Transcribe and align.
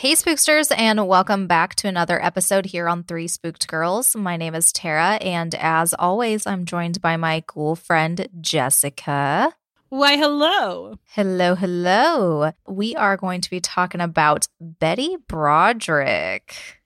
Hey, 0.00 0.12
spooksters, 0.12 0.72
and 0.78 1.06
welcome 1.06 1.46
back 1.46 1.74
to 1.74 1.86
another 1.86 2.24
episode 2.24 2.64
here 2.64 2.88
on 2.88 3.02
Three 3.02 3.28
Spooked 3.28 3.68
Girls. 3.68 4.16
My 4.16 4.38
name 4.38 4.54
is 4.54 4.72
Tara, 4.72 5.18
and 5.20 5.54
as 5.56 5.92
always, 5.92 6.46
I'm 6.46 6.64
joined 6.64 7.02
by 7.02 7.18
my 7.18 7.44
cool 7.46 7.76
friend 7.76 8.26
Jessica. 8.40 9.52
Why, 9.90 10.16
hello. 10.16 10.94
Hello, 11.10 11.54
hello. 11.54 12.52
We 12.66 12.96
are 12.96 13.18
going 13.18 13.42
to 13.42 13.50
be 13.50 13.60
talking 13.60 14.00
about 14.00 14.48
Betty 14.58 15.18
Broderick. 15.28 16.80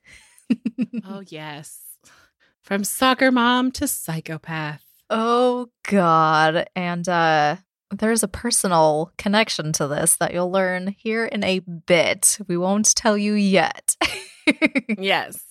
oh, 1.04 1.22
yes. 1.24 1.82
From 2.62 2.82
soccer 2.82 3.30
mom 3.30 3.70
to 3.78 3.86
psychopath. 3.86 4.82
Oh, 5.08 5.68
God. 5.88 6.66
And 6.74 7.08
uh, 7.08 7.58
there's 7.98 8.22
a 8.22 8.28
personal 8.28 9.12
connection 9.18 9.72
to 9.74 9.86
this 9.86 10.16
that 10.16 10.32
you'll 10.32 10.50
learn 10.50 10.94
here 10.98 11.24
in 11.24 11.44
a 11.44 11.60
bit. 11.60 12.38
We 12.46 12.56
won't 12.56 12.94
tell 12.94 13.16
you 13.16 13.34
yet. 13.34 13.96
yes. 14.98 15.42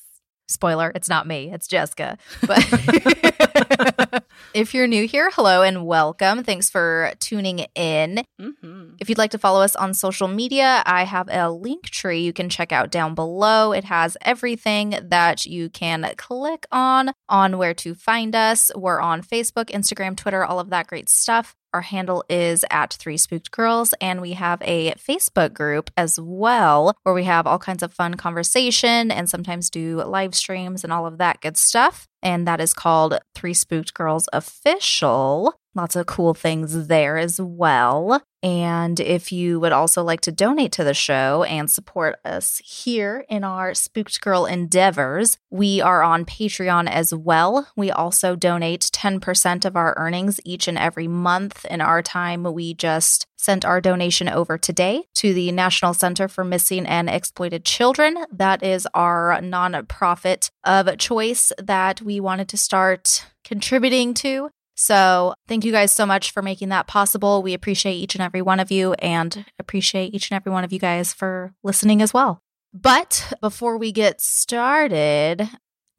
Spoiler, 0.50 0.92
it's 0.94 1.10
not 1.10 1.26
me, 1.26 1.52
it's 1.52 1.68
Jessica. 1.68 2.18
But 2.46 4.24
if 4.54 4.74
you're 4.74 4.88
new 4.88 5.08
here, 5.08 5.32
hello 5.32 5.62
and 5.62 5.86
welcome. 5.86 6.44
Thanks 6.44 6.70
for 6.70 7.14
tuning 7.20 7.60
in. 7.76 8.24
Mm-hmm. 8.40 8.96
If 9.00 9.10
you'd 9.10 9.18
like 9.18 9.32
to 9.32 9.38
follow 9.38 9.62
us 9.62 9.76
on 9.76 9.94
social 9.94 10.28
media, 10.28 10.84
I 10.86 11.06
have 11.06 11.30
a 11.32 11.50
link 11.50 11.86
tree 11.86 12.22
you 12.22 12.34
can 12.34 12.50
check 12.50 12.72
out 12.72 12.92
down 12.92 13.16
below. 13.16 13.72
It 13.72 13.86
has 13.86 14.18
everything 14.22 14.96
that 15.02 15.46
you 15.46 15.70
can 15.70 16.14
click 16.18 16.68
on 16.72 17.14
on 17.30 17.58
where 17.58 17.74
to 17.76 17.96
find 17.96 18.36
us. 18.36 18.70
We're 18.76 19.00
on 19.00 19.24
Facebook, 19.24 19.70
Instagram, 19.70 20.18
Twitter, 20.18 20.44
all 20.44 20.60
of 20.60 20.70
that 20.72 20.88
great 20.88 21.10
stuff. 21.10 21.56
Our 21.74 21.82
handle 21.82 22.24
is 22.30 22.64
at 22.70 22.94
Three 22.94 23.18
Spooked 23.18 23.50
Girls, 23.50 23.96
and 24.00 24.22
we 24.22 24.34
have 24.34 24.62
a 24.62 24.92
Facebook 24.92 25.54
group 25.54 25.90
as 25.98 26.20
well 26.20 26.96
where 27.02 27.16
we 27.16 27.24
have 27.24 27.48
all 27.48 27.58
kinds 27.58 27.82
of 27.82 27.92
fun 27.92 28.14
conversation 28.14 29.10
and 29.10 29.28
sometimes 29.28 29.72
do 29.72 29.98
live 30.04 30.36
streams 30.36 30.84
and 30.84 30.94
all 30.94 31.08
of 31.08 31.18
that 31.18 31.42
good 31.42 31.58
stuff. 31.58 32.08
And 32.22 32.48
that 32.48 32.62
is 32.62 32.76
called 32.76 33.18
Three 33.34 33.56
Spooked 33.56 33.96
Girls 33.96 34.30
Official. 34.32 35.56
Lots 35.74 35.96
of 35.96 36.06
cool 36.06 36.36
things 36.36 36.88
there 36.88 37.18
as 37.18 37.42
well. 37.42 38.22
And 38.44 39.00
if 39.00 39.32
you 39.32 39.62
would 39.62 39.72
also 39.72 40.04
like 40.04 40.20
to 40.22 40.32
donate 40.32 40.74
to 40.74 40.84
the 40.84 40.94
show 40.94 41.44
and 41.44 41.72
support 41.72 42.20
us 42.26 42.58
here 42.58 43.26
in 43.30 43.46
our 43.46 43.74
Spooked 43.74 44.20
Girl 44.20 44.46
endeavors, 44.46 45.38
we 45.50 45.80
are 45.80 46.04
on 46.04 46.26
Patreon 46.26 46.90
as 46.90 47.14
well. 47.14 47.70
We 47.78 47.90
also 47.90 48.36
donate 48.36 48.82
10% 48.82 49.64
of 49.64 49.78
our 49.78 49.94
earnings 49.98 50.42
each 50.44 50.68
and 50.68 50.78
every 50.78 51.08
month. 51.08 51.64
In 51.66 51.80
our 51.80 52.02
time, 52.02 52.44
we 52.44 52.74
just 52.74 53.28
sent 53.38 53.64
our 53.64 53.80
donation 53.80 54.28
over 54.28 54.58
today 54.58 55.04
to 55.16 55.34
the 55.34 55.52
National 55.54 55.94
Center 55.94 56.28
for 56.28 56.44
Missing 56.44 56.86
and 56.86 57.10
Exploited 57.10 57.64
Children. 57.64 58.26
That 58.30 58.62
is 58.62 58.86
our 58.94 59.40
nonprofit 59.42 60.50
of 60.66 60.98
choice 60.98 61.54
that 61.58 62.02
we 62.02 62.20
wanted 62.20 62.50
to 62.50 62.58
start 62.58 63.26
contributing 63.46 64.14
to. 64.16 64.50
So, 64.76 65.36
thank 65.48 65.66
you 65.66 65.72
guys 65.72 65.92
so 65.92 66.06
much 66.06 66.32
for 66.32 66.42
making 66.42 66.70
that 66.70 66.88
possible. 66.88 67.44
We 67.44 67.54
appreciate 67.54 67.94
each 67.94 68.16
and 68.16 68.24
every 68.24 68.42
one 68.42 68.60
of 68.60 68.72
you 68.72 68.94
and 68.94 69.46
appreciate 69.60 70.14
each 70.14 70.32
and 70.32 70.36
every 70.36 70.52
one 70.52 70.64
of 70.64 70.74
you 70.74 70.80
guys 70.80 71.14
for 71.14 71.54
listening 71.64 72.02
as 72.02 72.14
well. 72.14 72.42
But 72.74 73.34
before 73.40 73.78
we 73.78 73.92
get 73.92 74.20
started, 74.20 75.48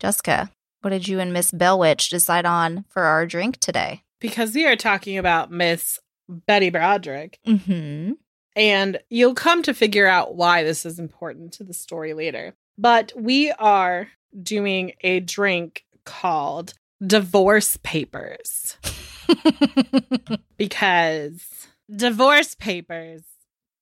Jessica, 0.01 0.51
what 0.81 0.91
did 0.91 1.07
you 1.07 1.21
and 1.21 1.33
Miss 1.33 1.53
Bellwitch 1.53 2.11
decide 2.11 2.45
on 2.45 2.85
for 2.89 3.05
our 3.05 3.27
drink 3.27 3.59
today? 3.59 4.03
Because 4.21 4.55
we 4.55 4.67
are 4.67 4.77
talking 4.77 5.19
about 5.19 5.53
Miss 5.53 6.01
Betty 6.29 6.71
Broderick. 6.71 7.39
Mm-hmm. 7.47 8.13
And 8.57 8.99
you'll 9.09 9.35
come 9.35 9.63
to 9.63 9.75
figure 9.75 10.07
out 10.07 10.35
why 10.35 10.63
this 10.63 10.85
is 10.85 10.99
important 10.99 11.53
to 11.55 11.65
the 11.65 11.75
story 11.75 12.13
later. 12.13 12.55
But 12.77 13.13
we 13.17 13.53
are 13.53 14.09
doing 14.43 14.93
a 15.01 15.21
drink 15.21 15.85
called 16.05 16.75
divorce 17.05 17.77
papers 17.83 18.77
because 20.57 21.43
divorce 21.95 22.55
papers 22.55 23.23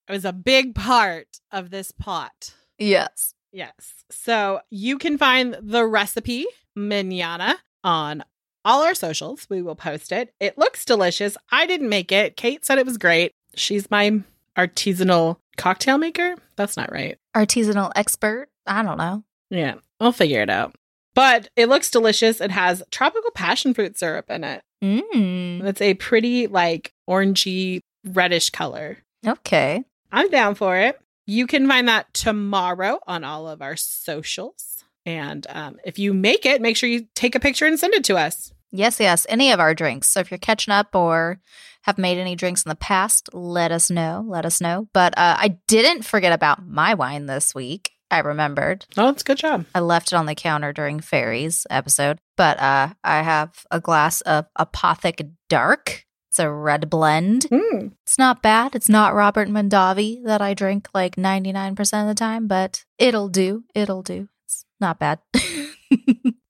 was 0.08 0.24
a 0.24 0.32
big 0.32 0.74
part 0.74 1.26
of 1.50 1.70
this 1.70 1.90
pot. 1.92 2.54
yes. 2.78 3.34
Yes. 3.54 3.74
So 4.10 4.60
you 4.70 4.96
can 4.96 5.18
find 5.18 5.58
the 5.60 5.84
recipe 5.84 6.46
manana 6.74 7.58
on 7.84 8.24
all 8.64 8.82
our 8.82 8.94
socials. 8.94 9.46
We 9.50 9.60
will 9.60 9.74
post 9.74 10.10
it. 10.10 10.32
It 10.40 10.56
looks 10.56 10.86
delicious. 10.86 11.36
I 11.50 11.66
didn't 11.66 11.90
make 11.90 12.12
it. 12.12 12.38
Kate 12.38 12.64
said 12.64 12.78
it 12.78 12.86
was 12.86 12.96
great. 12.96 13.32
She's 13.54 13.90
my 13.90 14.22
artisanal 14.56 15.36
cocktail 15.58 15.98
maker. 15.98 16.36
That's 16.56 16.78
not 16.78 16.90
right. 16.90 17.18
Artisanal 17.36 17.92
expert. 17.94 18.48
I 18.66 18.82
don't 18.82 18.96
know. 18.96 19.22
Yeah, 19.50 19.74
we'll 20.00 20.12
figure 20.12 20.40
it 20.40 20.48
out. 20.48 20.74
But 21.14 21.50
it 21.56 21.68
looks 21.68 21.90
delicious. 21.90 22.40
It 22.40 22.50
has 22.50 22.82
tropical 22.90 23.30
passion 23.32 23.74
fruit 23.74 23.98
syrup 23.98 24.30
in 24.30 24.44
it. 24.44 24.62
Mm. 24.82 25.64
It's 25.64 25.80
a 25.80 25.94
pretty, 25.94 26.46
like, 26.46 26.92
orangey, 27.08 27.80
reddish 28.04 28.50
color. 28.50 28.98
Okay. 29.26 29.84
I'm 30.10 30.28
down 30.30 30.54
for 30.54 30.76
it. 30.76 30.98
You 31.26 31.46
can 31.46 31.68
find 31.68 31.86
that 31.88 32.12
tomorrow 32.14 32.98
on 33.06 33.24
all 33.24 33.48
of 33.48 33.62
our 33.62 33.76
socials. 33.76 34.84
And 35.04 35.46
um, 35.50 35.78
if 35.84 35.98
you 35.98 36.14
make 36.14 36.46
it, 36.46 36.60
make 36.60 36.76
sure 36.76 36.88
you 36.88 37.06
take 37.14 37.34
a 37.34 37.40
picture 37.40 37.66
and 37.66 37.78
send 37.78 37.94
it 37.94 38.04
to 38.04 38.16
us. 38.16 38.52
Yes, 38.70 38.98
yes. 38.98 39.26
Any 39.28 39.52
of 39.52 39.60
our 39.60 39.74
drinks. 39.74 40.08
So 40.08 40.20
if 40.20 40.30
you're 40.30 40.38
catching 40.38 40.72
up 40.72 40.94
or 40.94 41.40
have 41.82 41.98
made 41.98 42.18
any 42.18 42.34
drinks 42.36 42.62
in 42.64 42.68
the 42.70 42.74
past, 42.76 43.28
let 43.32 43.70
us 43.70 43.90
know. 43.90 44.24
Let 44.26 44.46
us 44.46 44.60
know. 44.60 44.88
But 44.92 45.16
uh, 45.18 45.36
I 45.38 45.58
didn't 45.68 46.04
forget 46.04 46.32
about 46.32 46.66
my 46.66 46.94
wine 46.94 47.26
this 47.26 47.54
week. 47.54 47.90
I 48.12 48.20
remembered. 48.20 48.86
Oh, 48.96 49.08
it's 49.08 49.22
a 49.22 49.24
good 49.24 49.38
job. 49.38 49.64
I 49.74 49.80
left 49.80 50.12
it 50.12 50.16
on 50.16 50.26
the 50.26 50.34
counter 50.34 50.72
during 50.72 51.00
Fairies 51.00 51.66
episode, 51.70 52.18
but 52.36 52.60
uh, 52.60 52.90
I 53.02 53.22
have 53.22 53.66
a 53.70 53.80
glass 53.80 54.20
of 54.20 54.46
Apothic 54.58 55.30
Dark. 55.48 56.04
It's 56.30 56.38
a 56.38 56.50
red 56.50 56.88
blend. 56.88 57.46
Mm. 57.50 57.92
It's 58.04 58.18
not 58.18 58.42
bad. 58.42 58.74
It's 58.74 58.88
not 58.88 59.14
Robert 59.14 59.48
Mondavi 59.48 60.24
that 60.24 60.40
I 60.40 60.54
drink 60.54 60.88
like 60.94 61.16
99% 61.16 61.80
of 62.02 62.08
the 62.08 62.14
time, 62.14 62.46
but 62.46 62.84
it'll 62.98 63.28
do. 63.28 63.64
It'll 63.74 64.02
do. 64.02 64.28
It's 64.44 64.64
not 64.80 64.98
bad. 64.98 65.18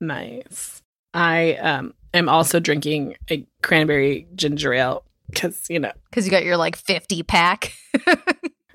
Nice. 0.03 0.83
I 1.15 1.55
um, 1.55 1.95
am 2.13 2.29
also 2.29 2.59
drinking 2.59 3.15
a 3.31 3.47
cranberry 3.63 4.27
ginger 4.35 4.75
ale 4.75 5.05
because, 5.31 5.65
you 5.71 5.79
know, 5.79 5.93
Because 6.11 6.27
you 6.27 6.31
got 6.31 6.45
your 6.45 6.57
like 6.57 6.77
50 6.77 7.23
pack. 7.23 7.73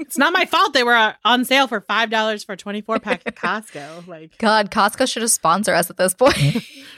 it's 0.07 0.17
not 0.17 0.31
my 0.31 0.45
fault 0.45 0.73
they 0.73 0.83
were 0.83 0.95
uh, 0.95 1.13
on 1.25 1.43
sale 1.43 1.67
for 1.67 1.81
$5 1.81 2.45
for 2.45 2.53
a 2.53 2.57
24 2.57 2.99
pack 2.99 3.21
at 3.25 3.35
Costco. 3.35 4.07
Like, 4.07 4.37
God, 4.37 4.71
Costco 4.71 5.07
should 5.07 5.21
have 5.21 5.31
sponsored 5.31 5.75
us 5.75 5.89
at 5.89 5.97
this 5.97 6.13
point. 6.13 6.35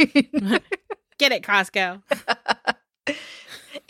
get 1.17 1.31
it, 1.31 1.41
Costco. 1.44 2.03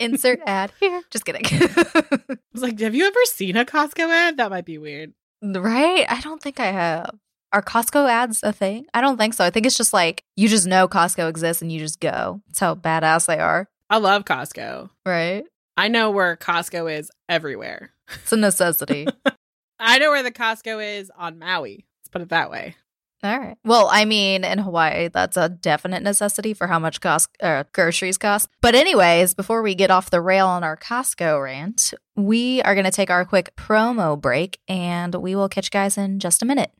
Insert 0.00 0.40
ad 0.46 0.72
here. 0.80 1.02
Just 1.10 1.26
kidding. 1.26 1.42
I 1.44 2.38
was 2.52 2.62
like, 2.62 2.80
have 2.80 2.94
you 2.94 3.06
ever 3.06 3.24
seen 3.26 3.56
a 3.56 3.66
Costco 3.66 4.08
ad? 4.08 4.38
That 4.38 4.50
might 4.50 4.64
be 4.64 4.78
weird. 4.78 5.12
Right? 5.42 6.06
I 6.08 6.20
don't 6.20 6.42
think 6.42 6.58
I 6.58 6.66
have. 6.66 7.18
Are 7.52 7.62
Costco 7.62 8.08
ads 8.08 8.40
a 8.42 8.52
thing? 8.52 8.86
I 8.94 9.00
don't 9.02 9.18
think 9.18 9.34
so. 9.34 9.44
I 9.44 9.50
think 9.50 9.66
it's 9.66 9.76
just 9.76 9.92
like 9.92 10.24
you 10.36 10.48
just 10.48 10.66
know 10.66 10.86
Costco 10.88 11.28
exists 11.28 11.60
and 11.60 11.70
you 11.70 11.78
just 11.80 12.00
go. 12.00 12.40
That's 12.46 12.60
how 12.60 12.74
badass 12.74 13.26
they 13.26 13.38
are. 13.38 13.68
I 13.90 13.98
love 13.98 14.24
Costco. 14.24 14.88
Right? 15.04 15.44
I 15.80 15.88
know 15.88 16.10
where 16.10 16.36
Costco 16.36 16.94
is 16.98 17.10
everywhere. 17.26 17.90
It's 18.12 18.32
a 18.32 18.36
necessity. 18.36 19.06
I 19.78 19.98
know 19.98 20.10
where 20.10 20.22
the 20.22 20.30
Costco 20.30 20.98
is 20.98 21.10
on 21.16 21.38
Maui. 21.38 21.86
Let's 22.00 22.08
put 22.10 22.20
it 22.20 22.28
that 22.28 22.50
way. 22.50 22.76
All 23.22 23.38
right. 23.38 23.56
Well, 23.64 23.88
I 23.90 24.04
mean, 24.04 24.44
in 24.44 24.58
Hawaii, 24.58 25.08
that's 25.08 25.38
a 25.38 25.48
definite 25.48 26.02
necessity 26.02 26.52
for 26.52 26.66
how 26.66 26.78
much 26.78 27.00
cost, 27.00 27.30
uh, 27.42 27.64
groceries 27.72 28.18
cost. 28.18 28.50
But, 28.60 28.74
anyways, 28.74 29.32
before 29.32 29.62
we 29.62 29.74
get 29.74 29.90
off 29.90 30.10
the 30.10 30.20
rail 30.20 30.46
on 30.48 30.62
our 30.64 30.76
Costco 30.76 31.42
rant, 31.42 31.94
we 32.14 32.60
are 32.60 32.74
going 32.74 32.84
to 32.84 32.90
take 32.90 33.08
our 33.08 33.24
quick 33.24 33.56
promo 33.56 34.20
break 34.20 34.60
and 34.68 35.14
we 35.14 35.34
will 35.34 35.48
catch 35.48 35.68
you 35.68 35.70
guys 35.70 35.96
in 35.96 36.18
just 36.18 36.42
a 36.42 36.44
minute. 36.44 36.72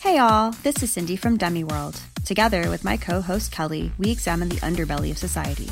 Hey, 0.00 0.18
all. 0.18 0.50
This 0.62 0.82
is 0.82 0.92
Cindy 0.92 1.16
from 1.16 1.38
Demiworld. 1.38 2.02
Together 2.26 2.68
with 2.68 2.84
my 2.84 2.98
co 2.98 3.22
host 3.22 3.50
Kelly, 3.50 3.92
we 3.96 4.10
examine 4.10 4.50
the 4.50 4.56
underbelly 4.56 5.10
of 5.10 5.16
society. 5.16 5.70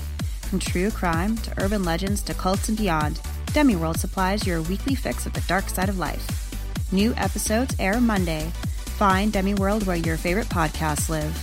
From 0.55 0.61
true 0.61 0.93
crime 0.93 1.37
to 1.39 1.65
urban 1.65 1.83
legends 1.83 2.23
to 2.23 2.33
cults 2.33 2.69
and 2.69 2.79
beyond, 2.79 3.21
Demi 3.47 3.75
World 3.75 3.99
supplies 3.99 4.47
your 4.47 4.62
weekly 4.62 4.95
fix 4.95 5.27
of 5.27 5.33
the 5.33 5.41
dark 5.49 5.69
side 5.69 5.89
of 5.89 5.99
life. 5.99 6.93
New 6.93 7.12
episodes 7.17 7.75
air 7.81 8.01
Monday. 8.01 8.53
Find 8.95 9.33
Demi 9.33 9.55
World 9.55 9.85
where 9.85 9.97
your 9.97 10.17
favorite 10.17 10.47
podcasts 10.47 11.09
live. 11.09 11.37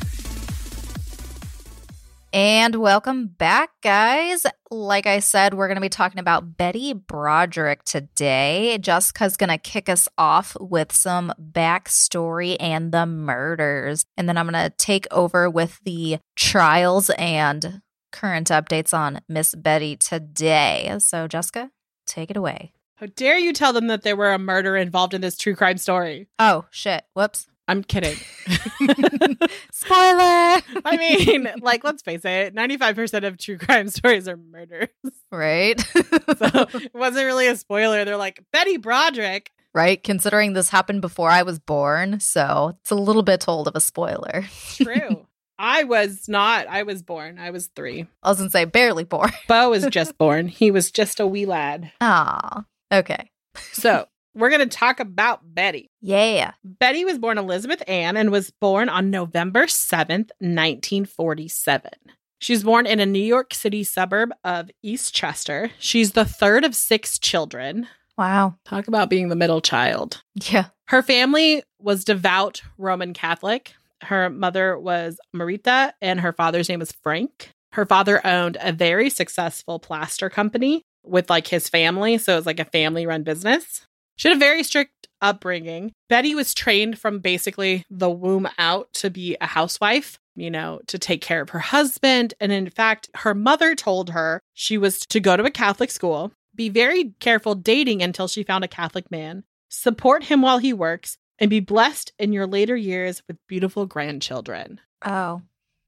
And 2.32 2.76
welcome 2.76 3.28
back, 3.28 3.72
guys. 3.82 4.46
Like 4.70 5.06
I 5.06 5.20
said, 5.20 5.56
we're 5.56 5.68
going 5.68 5.76
to 5.76 5.82
be 5.82 5.90
talking 5.90 6.20
about 6.20 6.56
Betty 6.56 6.94
Broderick 6.94 7.84
today. 7.84 8.78
Jessica's 8.80 9.36
going 9.36 9.50
to 9.50 9.58
kick 9.58 9.90
us 9.90 10.08
off 10.18 10.56
with 10.58 10.94
some 10.94 11.34
backstory 11.38 12.56
and 12.62 12.94
the 12.94 13.06
murders. 13.06 14.06
And 14.16 14.30
then 14.30 14.38
I'm 14.38 14.50
going 14.50 14.64
to 14.64 14.74
take 14.78 15.06
over 15.12 15.50
with 15.50 15.82
the 15.84 16.20
trials 16.38 17.10
and 17.18 17.82
current 18.12 18.50
updates 18.50 18.94
on 18.94 19.22
Miss 19.28 19.56
Betty 19.56 19.96
today. 19.96 20.96
So, 21.00 21.28
Jessica, 21.28 21.72
take 22.06 22.30
it 22.30 22.38
away. 22.38 22.74
How 22.96 23.08
dare 23.16 23.38
you 23.40 23.52
tell 23.54 23.74
them 23.74 23.88
that 23.88 24.04
there 24.04 24.16
were 24.16 24.32
a 24.32 24.38
murder 24.40 24.76
involved 24.78 25.14
in 25.14 25.22
this 25.22 25.38
true 25.38 25.56
crime 25.56 25.78
story? 25.78 26.28
Oh, 26.38 26.66
shit. 26.70 27.04
Whoops. 27.16 27.48
I'm 27.68 27.84
kidding. 27.84 28.18
Spoiler. 29.72 30.62
I 30.86 30.98
mean, 30.98 31.48
like, 31.62 31.84
let's 31.84 32.02
face 32.02 32.26
it, 32.26 32.54
95% 32.56 33.26
of 33.26 33.38
true 33.38 33.58
crime 33.58 33.88
stories 33.90 34.28
are 34.28 34.38
murders. 34.38 34.90
right. 35.32 35.82
So 36.38 36.68
it 36.74 36.94
wasn't 36.94 37.26
really 37.26 37.48
a 37.48 37.56
spoiler. 37.56 38.04
They're 38.04 38.18
like, 38.18 38.44
Betty 38.52 38.78
Broderick. 38.78 39.52
right. 39.74 40.02
Considering 40.04 40.54
this 40.54 40.70
happened 40.70 41.02
before 41.02 41.30
I 41.30 41.44
was 41.44 41.60
born. 41.60 42.20
So 42.20 42.78
it's 42.82 42.90
a 42.92 42.96
little 42.96 43.22
bit 43.22 43.42
told 43.42 43.68
of 43.68 43.76
a 43.76 43.80
spoiler. 43.82 44.46
True. 44.76 45.28
I 45.64 45.84
was 45.84 46.28
not. 46.28 46.66
I 46.68 46.82
was 46.84 47.04
born. 47.04 47.38
I 47.38 47.52
was 47.52 47.68
three. 47.68 48.08
I 48.24 48.30
was 48.30 48.40
to 48.40 48.50
say 48.50 48.66
barely 48.66 49.04
born. 49.04 49.32
Bo 49.48 49.70
was 49.70 49.86
just 49.92 50.18
born. 50.18 50.48
He 50.48 50.72
was 50.72 50.90
just 50.92 51.20
a 51.20 51.28
wee 51.28 51.46
lad. 51.46 51.92
Ah, 52.02 52.66
okay. 52.92 53.30
So 53.72 54.08
we're 54.34 54.50
going 54.50 54.68
to 54.68 54.76
talk 54.78 55.00
about 55.00 55.42
Betty. 55.44 55.92
Yeah. 56.02 56.54
Betty 56.64 57.06
was 57.06 57.20
born 57.20 57.38
Elizabeth 57.38 57.84
Ann 57.88 58.18
and 58.18 58.32
was 58.32 58.50
born 58.50 58.90
on 58.90 59.12
November 59.12 59.68
7th, 59.68 60.32
1947. 60.40 61.92
She 62.40 62.54
was 62.54 62.64
born 62.64 62.88
in 62.88 63.00
a 63.00 63.06
New 63.06 63.20
York 63.20 63.54
City 63.54 63.84
suburb 63.84 64.32
of 64.44 64.72
Eastchester. 64.84 65.70
She's 65.78 66.14
the 66.14 66.26
third 66.26 66.64
of 66.66 66.74
six 66.76 67.20
children. 67.20 67.88
Wow. 68.18 68.56
Talk 68.66 68.88
about 68.88 69.12
being 69.12 69.30
the 69.30 69.36
middle 69.36 69.62
child. 69.62 70.24
Yeah. 70.34 70.66
Her 70.88 71.04
family 71.04 71.62
was 71.80 72.04
devout 72.04 72.64
Roman 72.80 73.14
Catholic. 73.14 73.74
Her 74.02 74.30
mother 74.30 74.78
was 74.78 75.20
Marita 75.36 75.94
and 76.02 76.20
her 76.20 76.34
father's 76.34 76.70
name 76.70 76.80
was 76.80 76.92
Frank. 77.04 77.52
Her 77.74 77.86
father 77.86 78.26
owned 78.26 78.58
a 78.60 78.72
very 78.72 79.10
successful 79.10 79.80
plaster 79.80 80.30
company 80.30 80.84
with 81.04 81.30
like 81.30 81.48
his 81.48 81.70
family. 81.70 82.18
So 82.18 82.34
it 82.34 82.38
was 82.38 82.46
like 82.46 82.60
a 82.60 82.66
family 82.66 83.06
run 83.06 83.24
business. 83.24 83.86
She 84.18 84.28
had 84.28 84.38
a 84.38 84.40
very 84.40 84.64
strict 84.64 85.08
upbringing. 85.22 85.94
Betty 86.10 86.36
was 86.36 86.54
trained 86.54 87.00
from 87.00 87.20
basically 87.20 87.86
the 87.90 88.10
womb 88.10 88.48
out 88.58 88.92
to 88.94 89.10
be 89.10 89.38
a 89.40 89.48
housewife, 89.48 90.20
you 90.36 90.52
know, 90.52 90.82
to 90.88 91.00
take 91.00 91.22
care 91.22 91.42
of 91.42 91.50
her 91.52 91.60
husband. 91.60 92.34
And 92.40 92.52
in 92.52 92.70
fact, 92.70 93.10
her 93.16 93.34
mother 93.34 93.76
told 93.76 94.10
her 94.10 94.42
she 94.54 94.78
was 94.78 95.00
to 95.08 95.20
go 95.20 95.38
to 95.38 95.44
a 95.44 95.52
Catholic 95.52 95.92
school, 95.92 96.32
be 96.56 96.70
very 96.70 97.14
careful 97.20 97.56
dating 97.56 98.02
until 98.02 98.28
she 98.28 98.44
found 98.44 98.64
a 98.64 98.68
Catholic 98.68 99.10
man, 99.10 99.44
support 99.70 100.26
him 100.26 100.42
while 100.42 100.58
he 100.58 100.74
works, 100.74 101.18
and 101.42 101.50
be 101.50 101.60
blessed 101.60 102.14
in 102.18 102.32
your 102.32 102.48
later 102.48 102.78
years 102.78 103.22
with 103.28 103.36
beautiful 103.48 103.86
grandchildren. 103.86 104.80
Oh. 105.04 105.42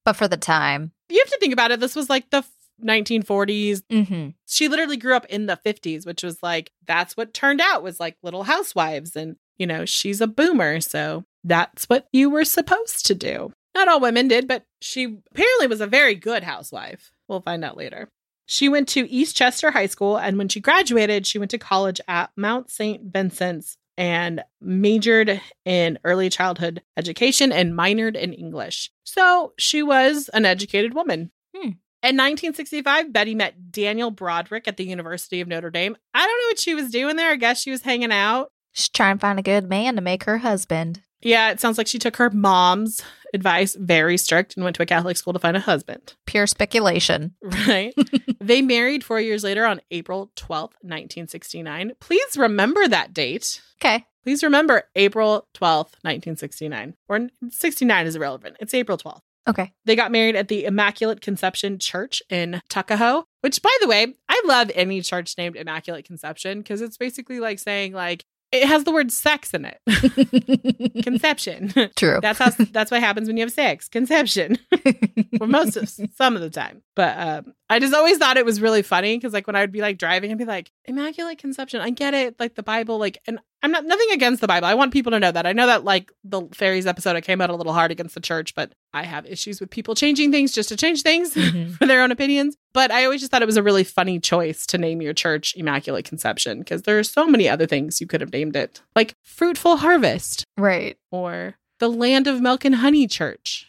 But 0.04 0.18
for 0.18 0.28
the 0.28 0.36
time. 0.36 0.92
You 1.08 1.20
have 1.20 1.32
to 1.32 1.38
think 1.40 1.54
about 1.54 1.72
it. 1.72 1.80
This 1.80 1.96
was 1.96 2.10
like 2.10 2.30
the 2.32 2.44
1940s. 2.84 3.84
Mm-hmm. 3.90 4.30
She 4.48 4.68
literally 4.68 4.98
grew 4.98 5.16
up 5.16 5.26
in 5.28 5.46
the 5.46 5.60
50s, 5.66 6.06
which 6.06 6.24
was 6.24 6.44
like, 6.44 6.72
that's 6.86 7.16
what 7.16 7.34
turned 7.34 7.62
out 7.62 7.84
was 7.84 8.00
like 8.00 8.18
little 8.24 8.44
housewives. 8.44 9.16
And, 9.16 9.38
you 9.58 9.66
know, 9.68 9.86
she's 9.86 10.20
a 10.20 10.28
boomer. 10.28 10.82
So 10.82 11.24
that's 11.44 11.86
what 11.86 12.08
you 12.12 12.30
were 12.30 12.46
supposed 12.46 13.06
to 13.06 13.16
do. 13.16 13.54
Not 13.76 13.88
all 13.88 14.00
women 14.00 14.28
did, 14.28 14.48
but 14.48 14.66
she 14.82 15.20
apparently 15.32 15.68
was 15.68 15.82
a 15.82 15.88
very 15.88 16.16
good 16.16 16.44
housewife. 16.44 17.12
We'll 17.28 17.42
find 17.42 17.64
out 17.64 17.78
later. 17.78 18.10
She 18.46 18.68
went 18.68 18.90
to 18.90 19.08
Eastchester 19.08 19.72
High 19.72 19.86
School, 19.86 20.18
and 20.18 20.38
when 20.38 20.50
she 20.50 20.60
graduated, 20.60 21.26
she 21.26 21.40
went 21.40 21.52
to 21.52 21.58
college 21.58 22.02
at 22.08 22.30
Mount 22.36 22.70
St. 22.70 23.02
Vincent's 23.04 23.78
and 23.98 24.44
majored 24.62 25.42
in 25.66 26.00
early 26.04 26.30
childhood 26.30 26.81
education 26.98 27.51
and 27.51 27.74
minored 27.74 28.16
in 28.16 28.34
English. 28.34 28.92
So 29.04 29.54
she 29.57 29.84
was 29.84 30.30
an 30.30 30.45
educated 30.45 30.94
woman. 30.94 31.31
Hmm. 31.56 31.72
In 32.01 32.18
1965, 32.18 33.13
Betty 33.13 33.34
met 33.34 33.72
Daniel 33.72 34.12
Broderick 34.12 34.68
at 34.68 34.75
the 34.75 34.86
University 34.86 35.40
of 35.40 35.48
Notre 35.48 35.69
Dame. 35.69 35.95
I 36.13 36.25
don't 36.25 36.40
know 36.40 36.48
what 36.48 36.60
she 36.60 36.75
was 36.75 36.92
doing 36.92 37.16
there. 37.16 37.31
I 37.31 37.38
guess 37.38 37.62
she 37.62 37.72
was 37.72 37.84
hanging 37.84 38.12
out. 38.12 38.50
She's 38.74 38.90
trying 38.90 39.18
to 39.18 39.22
find 39.22 39.40
a 39.40 39.44
good 39.44 39.69
man 39.69 39.95
to 39.95 40.01
make 40.01 40.25
her 40.25 40.40
husband. 40.40 41.01
Yeah, 41.22 41.51
it 41.51 41.62
sounds 41.62 41.78
like 41.78 41.88
she 41.88 42.00
took 42.00 42.18
her 42.18 42.30
mom's 42.30 43.01
advice, 43.33 43.75
very 43.75 44.18
strict, 44.18 44.56
and 44.56 44.63
went 44.63 44.75
to 44.77 44.83
a 44.83 44.85
Catholic 44.85 45.18
school 45.18 45.33
to 45.33 45.39
find 45.39 45.57
a 45.57 45.62
husband. 45.62 46.13
Pure 46.25 46.47
speculation. 46.47 47.35
Right. 47.41 47.94
they 48.41 48.62
married 48.62 49.03
four 49.03 49.19
years 49.19 49.44
later 49.44 49.65
on 49.65 49.81
April 49.91 50.31
12th, 50.35 50.75
1969. 50.81 51.94
Please 52.00 52.38
remember 52.38 52.88
that 52.88 53.13
date. 53.13 53.62
Okay. 53.81 54.06
Please 54.24 54.44
remember 54.44 54.83
April 54.95 55.47
12th, 55.54 55.95
1969. 56.04 56.95
Or 57.09 57.28
69 57.49 58.07
is 58.07 58.16
irrelevant. 58.16 58.57
It's 58.59 58.73
April 58.73 58.97
12th. 58.97 59.21
Okay. 59.47 59.73
They 59.85 59.95
got 59.95 60.11
married 60.11 60.35
at 60.35 60.47
the 60.47 60.63
Immaculate 60.63 61.19
Conception 61.19 61.78
Church 61.78 62.23
in 62.30 62.61
Tuckahoe, 62.69 63.25
which 63.42 63.61
by 63.61 63.75
the 63.81 63.87
way, 63.87 64.13
I 64.30 64.42
love 64.45 64.71
any 64.73 65.02
church 65.02 65.37
named 65.37 65.57
Immaculate 65.57 66.06
Conception 66.06 66.59
because 66.59 66.81
it's 66.81 66.97
basically 66.97 67.42
like 67.42 67.59
saying 67.59 67.92
like 67.92 68.23
it 68.54 68.68
has 68.68 68.83
the 68.83 68.92
word 68.92 69.12
sex 69.12 69.52
in 69.54 69.66
it. 69.66 71.04
Conception. 71.04 71.74
True. 71.95 72.19
That's 72.22 72.38
how 72.38 72.52
that's 72.72 72.92
what 72.92 73.00
happens 73.00 73.28
when 73.28 73.36
you 73.36 73.44
have 73.44 73.52
sex. 73.52 73.90
Conception. 73.90 74.57
For 75.38 75.48
most 75.48 75.76
of 75.76 75.90
some 76.16 76.36
of 76.36 76.42
the 76.42 76.52
time. 76.52 76.83
But 76.95 77.18
um 77.18 77.54
I 77.69 77.80
just 77.80 77.95
always 77.95 78.19
thought 78.19 78.38
it 78.38 78.45
was 78.45 78.62
really 78.62 78.83
funny 78.83 79.18
because 79.18 79.33
like 79.33 79.48
when 79.48 79.56
I 79.56 79.62
would 79.62 79.72
be 79.72 79.81
like 79.81 79.98
driving 79.98 80.31
I'd 80.31 80.38
be 80.38 80.45
like, 80.45 80.72
Immaculate 80.85 81.37
Conception. 81.37 81.80
I 81.81 81.90
get 81.90 82.13
it, 82.13 82.40
like 82.40 82.56
the 82.56 82.63
Bible, 82.63 82.97
like 82.97 83.18
and 83.28 83.40
I'm 83.61 83.71
not 83.71 83.85
nothing 83.85 84.09
against 84.11 84.42
the 84.42 84.47
Bible. 84.47 84.68
I 84.68 84.73
want 84.73 84.92
people 84.92 85.11
to 85.13 85.19
know 85.19 85.31
that. 85.31 85.45
I 85.45 85.54
know 85.54 85.68
that 85.68 85.83
like 85.85 86.11
the 86.23 86.42
fairies 86.54 86.85
episode 86.85 87.16
I 87.16 87.21
came 87.21 87.40
out 87.40 87.49
a 87.49 87.56
little 87.56 87.71
hard 87.73 87.92
against 87.92 88.13
the 88.16 88.21
church, 88.21 88.54
but 88.56 88.73
I 88.94 89.04
have 89.04 89.25
issues 89.25 89.61
with 89.61 89.69
people 89.69 89.95
changing 89.95 90.31
things 90.31 90.52
just 90.52 90.69
to 90.69 90.75
change 90.75 91.02
things 91.02 91.33
Mhm. 91.35 91.78
for 91.78 91.85
their 91.85 92.04
own 92.04 92.11
opinions. 92.11 92.57
But 92.73 92.92
I 92.92 93.06
always 93.06 93.21
just 93.21 93.31
thought 93.31 93.42
it 93.42 93.45
was 93.45 93.57
a 93.57 93.63
really 93.63 93.83
funny 93.85 94.19
choice 94.19 94.66
to 94.68 94.78
name 94.78 95.02
your 95.02 95.13
church 95.13 95.54
Immaculate 95.56 96.06
Conception 96.06 96.59
because 96.59 96.81
there 96.81 96.99
are 96.99 97.04
so 97.04 97.25
many 97.28 97.47
other 97.47 97.66
things 97.66 98.02
you 98.02 98.07
could 98.07 98.19
have 98.21 98.33
named 98.33 98.56
it. 98.56 98.81
Like 98.95 99.16
Fruitful 99.23 99.78
Harvest 99.78 100.44
right. 100.57 100.97
or 101.11 101.56
the 101.80 101.90
Land 101.90 102.28
of 102.28 102.42
Milk 102.42 102.66
and 102.66 102.75
Honey 102.75 103.07
Church. 103.07 103.68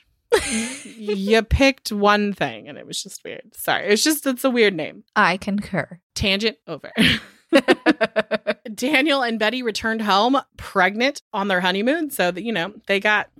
You 0.97 1.43
picked 1.43 1.93
one 1.93 2.33
thing 2.33 2.69
and 2.69 2.79
it 2.79 2.87
was 2.87 3.03
just 3.03 3.23
weird. 3.25 3.55
Sorry. 3.55 3.89
It's 3.89 4.05
just, 4.05 4.27
it's 4.27 4.45
a 4.45 4.51
weird 4.51 4.75
name. 4.75 5.05
I 5.15 5.37
concur. 5.37 6.01
Tangent 6.15 6.57
over. 6.67 6.93
Daniel 8.75 9.23
and 9.23 9.39
Betty 9.39 9.63
returned 9.63 10.03
home 10.03 10.41
pregnant 10.57 11.23
on 11.33 11.49
their 11.49 11.61
honeymoon. 11.61 12.11
So 12.11 12.31
that, 12.31 12.43
you 12.43 12.53
know, 12.53 12.73
they 12.87 13.01
got 13.01 13.31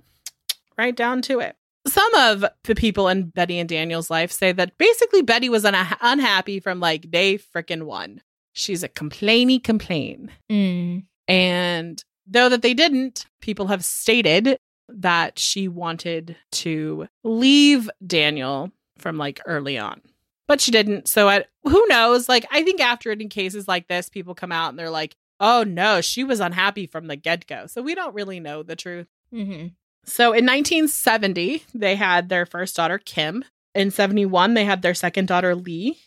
right 0.77 0.95
down 0.95 1.21
to 1.23 1.39
it. 1.39 1.55
Some 1.87 2.13
of 2.15 2.45
the 2.63 2.75
people 2.75 3.07
in 3.09 3.29
Betty 3.29 3.59
and 3.59 3.69
Daniel's 3.69 4.09
life 4.09 4.31
say 4.31 4.51
that 4.51 4.77
basically 4.77 5.21
Betty 5.21 5.49
was 5.49 5.63
unha- 5.63 5.97
unhappy 6.01 6.59
from 6.59 6.79
like 6.79 7.11
day 7.11 7.37
frickin' 7.37 7.83
one. 7.83 8.21
She's 8.53 8.83
a 8.83 8.89
complainy 8.89 9.63
complain. 9.63 10.31
Mm. 10.51 11.03
And 11.27 12.03
though 12.25 12.49
that 12.49 12.61
they 12.61 12.73
didn't, 12.73 13.25
people 13.41 13.67
have 13.67 13.83
stated 13.83 14.57
that 14.89 15.39
she 15.39 15.67
wanted 15.67 16.35
to 16.51 17.07
leave 17.23 17.89
Daniel 18.05 18.71
from 18.97 19.17
like 19.17 19.41
early 19.45 19.77
on. 19.77 20.01
But 20.47 20.61
she 20.61 20.71
didn't. 20.71 21.07
So 21.07 21.27
I, 21.27 21.45
who 21.63 21.85
knows? 21.87 22.29
Like 22.29 22.45
I 22.51 22.63
think 22.63 22.79
after 22.79 23.11
it 23.11 23.21
in 23.21 23.29
cases 23.29 23.67
like 23.67 23.87
this, 23.87 24.09
people 24.09 24.35
come 24.35 24.51
out 24.51 24.69
and 24.69 24.79
they're 24.79 24.89
like, 24.89 25.15
oh 25.39 25.63
no, 25.63 26.01
she 26.01 26.23
was 26.23 26.39
unhappy 26.39 26.87
from 26.87 27.07
the 27.07 27.15
get 27.15 27.47
go. 27.47 27.67
So 27.67 27.81
we 27.81 27.95
don't 27.95 28.13
really 28.13 28.39
know 28.39 28.63
the 28.63 28.75
truth. 28.75 29.07
Mm-hmm. 29.33 29.67
So 30.05 30.25
in 30.25 30.45
1970, 30.45 31.63
they 31.73 31.95
had 31.95 32.29
their 32.29 32.45
first 32.45 32.75
daughter, 32.75 32.99
Kim. 32.99 33.43
In 33.73 33.91
71, 33.91 34.53
they 34.53 34.63
had 34.63 34.81
their 34.81 34.93
second 34.93 35.27
daughter, 35.27 35.55
Lee. 35.55 35.97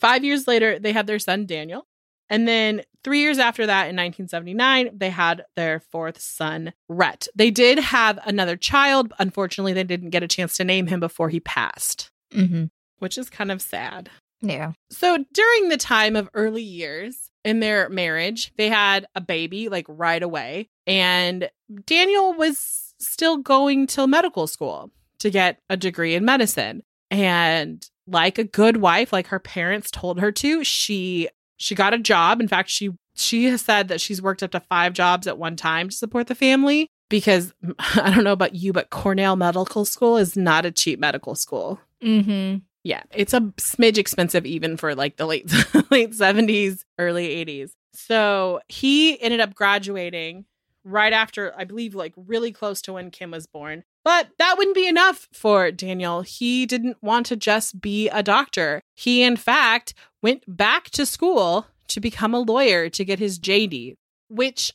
Five 0.00 0.24
years 0.24 0.46
later, 0.46 0.78
they 0.78 0.92
had 0.92 1.06
their 1.06 1.20
son, 1.20 1.46
Daniel. 1.46 1.86
And 2.30 2.48
then 2.48 2.82
three 3.02 3.20
years 3.20 3.38
after 3.38 3.66
that, 3.66 3.82
in 3.90 3.96
1979, 3.96 4.90
they 4.96 5.10
had 5.10 5.44
their 5.56 5.80
fourth 5.80 6.20
son, 6.20 6.72
Rhett. 6.88 7.28
They 7.34 7.50
did 7.50 7.78
have 7.78 8.18
another 8.24 8.56
child. 8.56 9.12
Unfortunately, 9.18 9.72
they 9.74 9.84
didn't 9.84 10.10
get 10.10 10.22
a 10.22 10.28
chance 10.28 10.56
to 10.56 10.64
name 10.64 10.86
him 10.86 11.00
before 11.00 11.28
he 11.28 11.40
passed, 11.40 12.10
Mm-hmm. 12.32 12.64
which 12.98 13.18
is 13.18 13.28
kind 13.30 13.52
of 13.52 13.60
sad. 13.62 14.10
Yeah. 14.40 14.72
So 14.90 15.24
during 15.32 15.68
the 15.68 15.76
time 15.76 16.16
of 16.16 16.28
early 16.34 16.62
years 16.62 17.30
in 17.44 17.60
their 17.60 17.88
marriage, 17.88 18.52
they 18.56 18.68
had 18.68 19.06
a 19.14 19.20
baby 19.20 19.68
like 19.68 19.86
right 19.88 20.22
away. 20.22 20.68
And 20.86 21.50
Daniel 21.86 22.32
was 22.34 22.94
still 22.98 23.36
going 23.38 23.86
to 23.88 24.06
medical 24.06 24.46
school 24.46 24.90
to 25.20 25.30
get 25.30 25.60
a 25.70 25.76
degree 25.76 26.14
in 26.14 26.24
medicine. 26.24 26.82
And 27.10 27.86
like 28.06 28.38
a 28.38 28.44
good 28.44 28.78
wife, 28.78 29.12
like 29.12 29.28
her 29.28 29.38
parents 29.38 29.90
told 29.90 30.20
her 30.20 30.32
to, 30.32 30.64
she 30.64 31.28
she 31.56 31.74
got 31.74 31.94
a 31.94 31.98
job. 31.98 32.40
In 32.40 32.48
fact, 32.48 32.70
she 32.70 32.90
she 33.14 33.44
has 33.46 33.62
said 33.62 33.88
that 33.88 34.00
she's 34.00 34.20
worked 34.20 34.42
up 34.42 34.50
to 34.52 34.60
five 34.60 34.92
jobs 34.92 35.26
at 35.26 35.38
one 35.38 35.56
time 35.56 35.88
to 35.88 35.94
support 35.94 36.26
the 36.26 36.34
family 36.34 36.88
because 37.08 37.54
I 37.78 38.10
don't 38.10 38.24
know 38.24 38.32
about 38.32 38.54
you, 38.54 38.72
but 38.72 38.90
Cornell 38.90 39.36
Medical 39.36 39.84
School 39.84 40.16
is 40.16 40.36
not 40.36 40.66
a 40.66 40.72
cheap 40.72 40.98
medical 40.98 41.34
school. 41.34 41.80
Mm-hmm. 42.02 42.58
Yeah, 42.82 43.02
it's 43.12 43.32
a 43.32 43.40
smidge 43.40 43.96
expensive 43.96 44.44
even 44.44 44.76
for 44.76 44.94
like 44.94 45.16
the 45.16 45.26
late 45.26 45.50
late 45.90 46.12
70s, 46.12 46.84
early 46.98 47.44
80s. 47.44 47.70
So 47.94 48.60
he 48.68 49.20
ended 49.22 49.40
up 49.40 49.54
graduating 49.54 50.44
right 50.84 51.12
after, 51.12 51.54
I 51.56 51.64
believe, 51.64 51.94
like 51.94 52.12
really 52.16 52.52
close 52.52 52.82
to 52.82 52.92
when 52.92 53.10
Kim 53.10 53.30
was 53.30 53.46
born. 53.46 53.84
But 54.04 54.28
that 54.38 54.56
wouldn't 54.58 54.74
be 54.74 54.86
enough 54.86 55.28
for 55.32 55.70
Daniel. 55.70 56.20
He 56.20 56.66
didn't 56.66 57.02
want 57.02 57.24
to 57.26 57.36
just 57.36 57.80
be 57.80 58.10
a 58.10 58.22
doctor. 58.22 58.82
He, 58.94 59.22
in 59.22 59.36
fact, 59.36 59.94
went 60.24 60.42
back 60.48 60.88
to 60.88 61.04
school 61.04 61.66
to 61.86 62.00
become 62.00 62.32
a 62.32 62.40
lawyer 62.40 62.88
to 62.88 63.04
get 63.04 63.18
his 63.18 63.38
JD, 63.38 63.94
which 64.28 64.72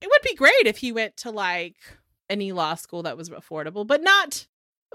it 0.00 0.08
would 0.08 0.22
be 0.22 0.36
great 0.36 0.64
if 0.64 0.78
he 0.78 0.92
went 0.92 1.16
to 1.18 1.30
like 1.32 1.74
any 2.30 2.52
law 2.52 2.76
school 2.76 3.02
that 3.02 3.16
was 3.16 3.28
affordable, 3.28 3.84
but 3.84 4.00
not 4.00 4.46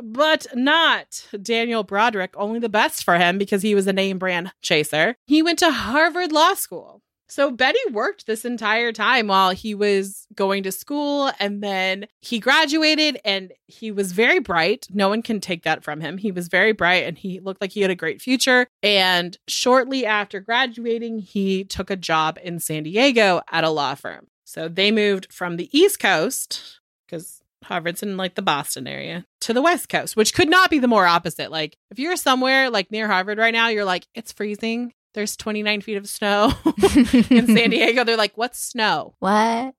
but 0.02 0.48
not 0.56 1.28
Daniel 1.42 1.84
Broderick, 1.84 2.34
only 2.38 2.60
the 2.60 2.70
best 2.70 3.04
for 3.04 3.18
him 3.18 3.38
because 3.38 3.62
he 3.62 3.76
was 3.76 3.86
a 3.86 3.94
name 3.94 4.18
brand 4.18 4.54
chaser. 4.62 5.18
He 5.28 5.44
went 5.44 5.60
to 5.60 5.70
Harvard 5.70 6.32
Law 6.32 6.54
School. 6.54 7.02
So 7.32 7.50
Betty 7.50 7.80
worked 7.94 8.28
this 8.28 8.44
entire 8.44 8.92
time 8.92 9.28
while 9.28 9.52
he 9.52 9.74
was 9.74 10.28
going 10.36 10.64
to 10.64 10.72
school 10.74 11.32
and 11.40 11.64
then 11.64 12.08
he 12.20 12.40
graduated 12.40 13.22
and 13.24 13.54
he 13.68 13.90
was 13.90 14.12
very 14.12 14.40
bright. 14.40 14.86
No 14.92 15.08
one 15.08 15.22
can 15.22 15.40
take 15.40 15.64
that 15.64 15.82
from 15.82 16.02
him. 16.02 16.18
He 16.18 16.34
was 16.34 16.50
very 16.50 16.74
bright 16.74 17.06
and 17.06 17.18
he 17.18 17.40
looked 17.40 17.62
like 17.62 17.72
he 17.72 17.84
had 17.84 17.90
a 17.90 17.96
great 17.96 18.22
future. 18.22 18.68
And 18.84 19.38
shortly 19.48 20.06
after 20.06 20.42
graduating, 20.42 21.20
he 21.20 21.64
took 21.64 21.90
a 21.90 21.96
job 21.96 22.38
in 22.44 22.60
San 22.60 22.84
Diego 22.84 23.40
at 23.50 23.64
a 23.64 23.70
law 23.70 23.96
firm. 23.96 24.28
So 24.44 24.68
they 24.68 24.92
moved 24.92 25.32
from 25.32 25.56
the 25.56 25.70
East 25.72 26.02
Coast 26.02 26.82
because 27.08 27.42
Harvard's 27.64 28.04
in 28.04 28.18
like 28.18 28.36
the 28.36 28.42
Boston 28.42 28.88
area 28.88 29.26
to 29.40 29.54
the 29.54 29.62
West 29.62 29.88
Coast, 29.88 30.18
which 30.18 30.34
could 30.34 30.50
not 30.50 30.70
be 30.70 30.80
the 30.80 30.88
more 30.90 31.06
opposite. 31.06 31.50
Like 31.50 31.78
if 31.92 31.98
you're 31.98 32.18
somewhere 32.18 32.70
like 32.70 32.92
near 32.92 33.08
Harvard 33.08 33.38
right 33.38 33.54
now, 33.54 33.70
you're 33.70 33.86
like, 33.86 34.06
it's 34.14 34.34
freezing. 34.34 34.92
There's 35.14 35.36
29 35.36 35.82
feet 35.82 35.98
of 35.98 36.08
snow 36.08 36.54
in 36.96 37.48
San 37.48 37.70
Diego. 37.72 38.04
They're 38.04 38.18
like, 38.18 38.38
what's 38.38 38.60
snow? 38.60 39.16
What? 39.20 39.76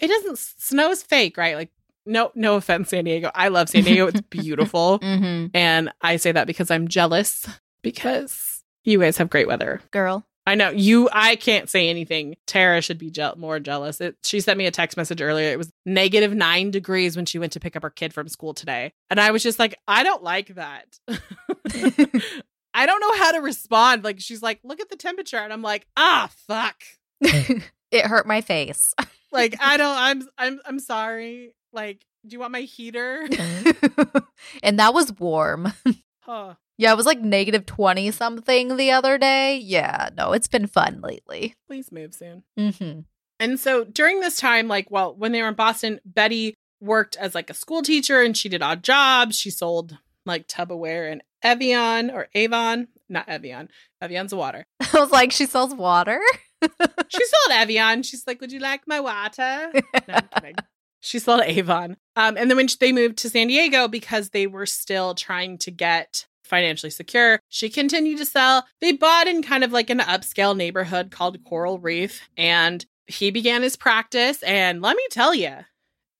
It 0.00 0.08
doesn't, 0.08 0.38
snow 0.38 0.90
is 0.90 1.02
fake, 1.02 1.36
right? 1.36 1.54
Like, 1.56 1.70
no, 2.06 2.32
no 2.34 2.56
offense, 2.56 2.88
San 2.90 3.04
Diego. 3.04 3.30
I 3.34 3.48
love 3.48 3.68
San 3.68 3.84
Diego. 3.84 4.06
It's 4.08 4.20
beautiful. 4.30 4.98
Mm-hmm. 5.00 5.48
and 5.54 5.90
I 6.00 6.16
say 6.16 6.32
that 6.32 6.46
because 6.46 6.70
I'm 6.70 6.88
jealous 6.88 7.46
because 7.82 8.62
you 8.84 8.98
guys 8.98 9.16
have 9.18 9.30
great 9.30 9.46
weather. 9.46 9.80
Girl. 9.92 10.26
I 10.44 10.56
know 10.56 10.70
you. 10.70 11.08
I 11.12 11.36
can't 11.36 11.70
say 11.70 11.88
anything. 11.88 12.34
Tara 12.48 12.80
should 12.80 12.98
be 12.98 13.10
je- 13.12 13.34
more 13.36 13.60
jealous. 13.60 14.00
It, 14.00 14.16
she 14.24 14.40
sent 14.40 14.58
me 14.58 14.66
a 14.66 14.72
text 14.72 14.96
message 14.96 15.22
earlier. 15.22 15.50
It 15.52 15.58
was 15.58 15.70
negative 15.86 16.34
nine 16.34 16.72
degrees 16.72 17.14
when 17.14 17.26
she 17.26 17.38
went 17.38 17.52
to 17.52 17.60
pick 17.60 17.76
up 17.76 17.84
her 17.84 17.90
kid 17.90 18.12
from 18.12 18.26
school 18.26 18.52
today, 18.52 18.92
and 19.08 19.20
I 19.20 19.30
was 19.30 19.44
just 19.44 19.60
like, 19.60 19.76
I 19.86 20.02
don't 20.02 20.24
like 20.24 20.56
that. 20.56 20.98
I 22.74 22.86
don't 22.86 23.00
know 23.00 23.16
how 23.16 23.32
to 23.32 23.40
respond. 23.40 24.04
Like 24.04 24.20
she's 24.20 24.42
like, 24.42 24.60
look 24.64 24.80
at 24.80 24.88
the 24.88 24.96
temperature, 24.96 25.38
and 25.38 25.52
I'm 25.52 25.62
like, 25.62 25.86
ah, 25.96 26.30
fuck. 26.46 26.82
it 27.20 28.06
hurt 28.06 28.26
my 28.26 28.40
face. 28.40 28.94
Like 29.30 29.56
I 29.60 29.76
don't. 29.78 29.96
I'm. 29.96 30.28
I'm. 30.38 30.60
I'm 30.66 30.78
sorry. 30.78 31.54
Like, 31.72 32.04
do 32.26 32.34
you 32.34 32.40
want 32.40 32.52
my 32.52 32.60
heater? 32.62 33.26
and 34.62 34.78
that 34.78 34.94
was 34.94 35.12
warm. 35.18 35.72
Huh. 36.20 36.54
Yeah, 36.78 36.92
it 36.92 36.96
was 36.96 37.06
like 37.06 37.20
negative 37.20 37.66
20 37.66 38.10
something 38.10 38.76
the 38.76 38.90
other 38.90 39.16
day. 39.18 39.56
Yeah, 39.56 40.10
no, 40.16 40.32
it's 40.32 40.48
been 40.48 40.66
fun 40.66 41.00
lately. 41.00 41.54
Please 41.66 41.92
move 41.92 42.14
soon. 42.14 42.42
Mm-hmm. 42.58 43.00
And 43.40 43.60
so 43.60 43.84
during 43.84 44.20
this 44.20 44.36
time, 44.36 44.68
like, 44.68 44.90
well, 44.90 45.14
when 45.14 45.32
they 45.32 45.42
were 45.42 45.48
in 45.48 45.54
Boston, 45.54 46.00
Betty 46.04 46.54
worked 46.80 47.16
as 47.16 47.34
like 47.34 47.50
a 47.50 47.54
school 47.54 47.82
teacher 47.82 48.22
and 48.22 48.36
she 48.36 48.48
did 48.48 48.62
odd 48.62 48.82
jobs. 48.82 49.36
She 49.36 49.50
sold 49.50 49.98
like 50.26 50.48
Tupperware 50.48 51.10
and 51.10 51.22
Evian 51.42 52.10
or 52.10 52.28
Avon, 52.34 52.88
not 53.08 53.28
Evian. 53.28 53.68
Evian's 54.00 54.34
water. 54.34 54.64
I 54.80 55.00
was 55.00 55.10
like, 55.10 55.32
she 55.32 55.46
sells 55.46 55.74
water? 55.74 56.20
She 56.62 57.24
sold 57.24 57.52
Evian. 57.52 58.02
She's 58.02 58.26
like, 58.26 58.40
"Would 58.40 58.52
you 58.52 58.60
like 58.60 58.82
my 58.86 59.00
water?" 59.00 59.72
No. 60.08 60.18
She 61.00 61.18
sold 61.18 61.40
Avon. 61.40 61.96
Um, 62.14 62.36
and 62.36 62.48
then 62.48 62.56
when 62.56 62.68
they 62.78 62.92
moved 62.92 63.18
to 63.18 63.30
San 63.30 63.48
Diego 63.48 63.88
because 63.88 64.30
they 64.30 64.46
were 64.46 64.66
still 64.66 65.16
trying 65.16 65.58
to 65.58 65.72
get 65.72 66.26
financially 66.44 66.90
secure, 66.90 67.40
she 67.48 67.68
continued 67.68 68.18
to 68.18 68.24
sell. 68.24 68.64
They 68.80 68.92
bought 68.92 69.26
in 69.26 69.42
kind 69.42 69.64
of 69.64 69.72
like 69.72 69.90
an 69.90 69.98
upscale 69.98 70.56
neighborhood 70.56 71.10
called 71.10 71.42
Coral 71.42 71.80
Reef, 71.80 72.28
and 72.36 72.86
he 73.08 73.32
began 73.32 73.62
his 73.62 73.74
practice. 73.74 74.40
And 74.44 74.80
let 74.80 74.96
me 74.96 75.02
tell 75.10 75.34
you, 75.34 75.56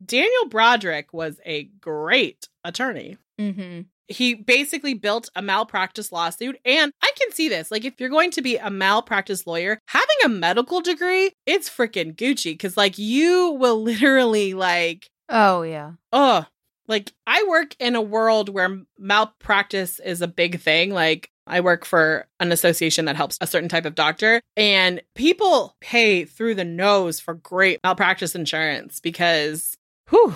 Daniel 0.05 0.47
Broderick 0.49 1.13
was 1.13 1.41
a 1.47 1.65
great 1.81 2.49
attorney 2.65 3.19
Mm-hmm. 3.41 3.81
He 4.13 4.35
basically 4.35 4.95
built 4.95 5.29
a 5.35 5.43
malpractice 5.43 6.13
lawsuit. 6.13 6.59
And 6.65 6.93
I 7.03 7.11
can 7.19 7.33
see 7.33 7.49
this. 7.49 7.71
Like, 7.71 7.85
if 7.85 7.95
you're 7.99 8.09
going 8.09 8.31
to 8.33 8.43
be 8.43 8.57
a 8.57 8.71
malpractice 8.71 9.47
lawyer, 9.47 9.79
having 9.89 10.17
a 10.25 10.29
medical 10.29 10.81
degree, 10.81 11.33
it's 11.47 11.69
freaking 11.69 12.15
Gucci. 12.15 12.59
Cause, 12.59 12.77
like, 12.77 12.99
you 12.99 13.51
will 13.53 13.83
literally, 13.83 14.55
like, 14.55 15.09
Oh, 15.29 15.63
yeah. 15.63 15.93
oh, 16.13 16.45
like, 16.89 17.13
I 17.27 17.45
work 17.49 17.75
in 17.79 17.95
a 17.97 18.03
world 18.03 18.49
where 18.49 18.83
malpractice 18.99 19.99
is 20.01 20.21
a 20.21 20.29
big 20.29 20.61
thing. 20.61 20.91
Like, 20.93 21.31
I 21.47 21.61
work 21.61 21.85
for 21.85 22.27
an 22.39 22.53
association 22.53 23.07
that 23.07 23.17
helps 23.17 23.37
a 23.41 23.47
certain 23.47 23.69
type 23.69 23.85
of 23.85 23.95
doctor, 23.95 24.41
and 24.57 25.03
people 25.15 25.75
pay 25.81 26.25
through 26.25 26.55
the 26.55 26.65
nose 26.65 27.19
for 27.19 27.35
great 27.35 27.81
malpractice 27.83 28.35
insurance 28.35 29.01
because, 29.01 29.77
whew, 30.11 30.35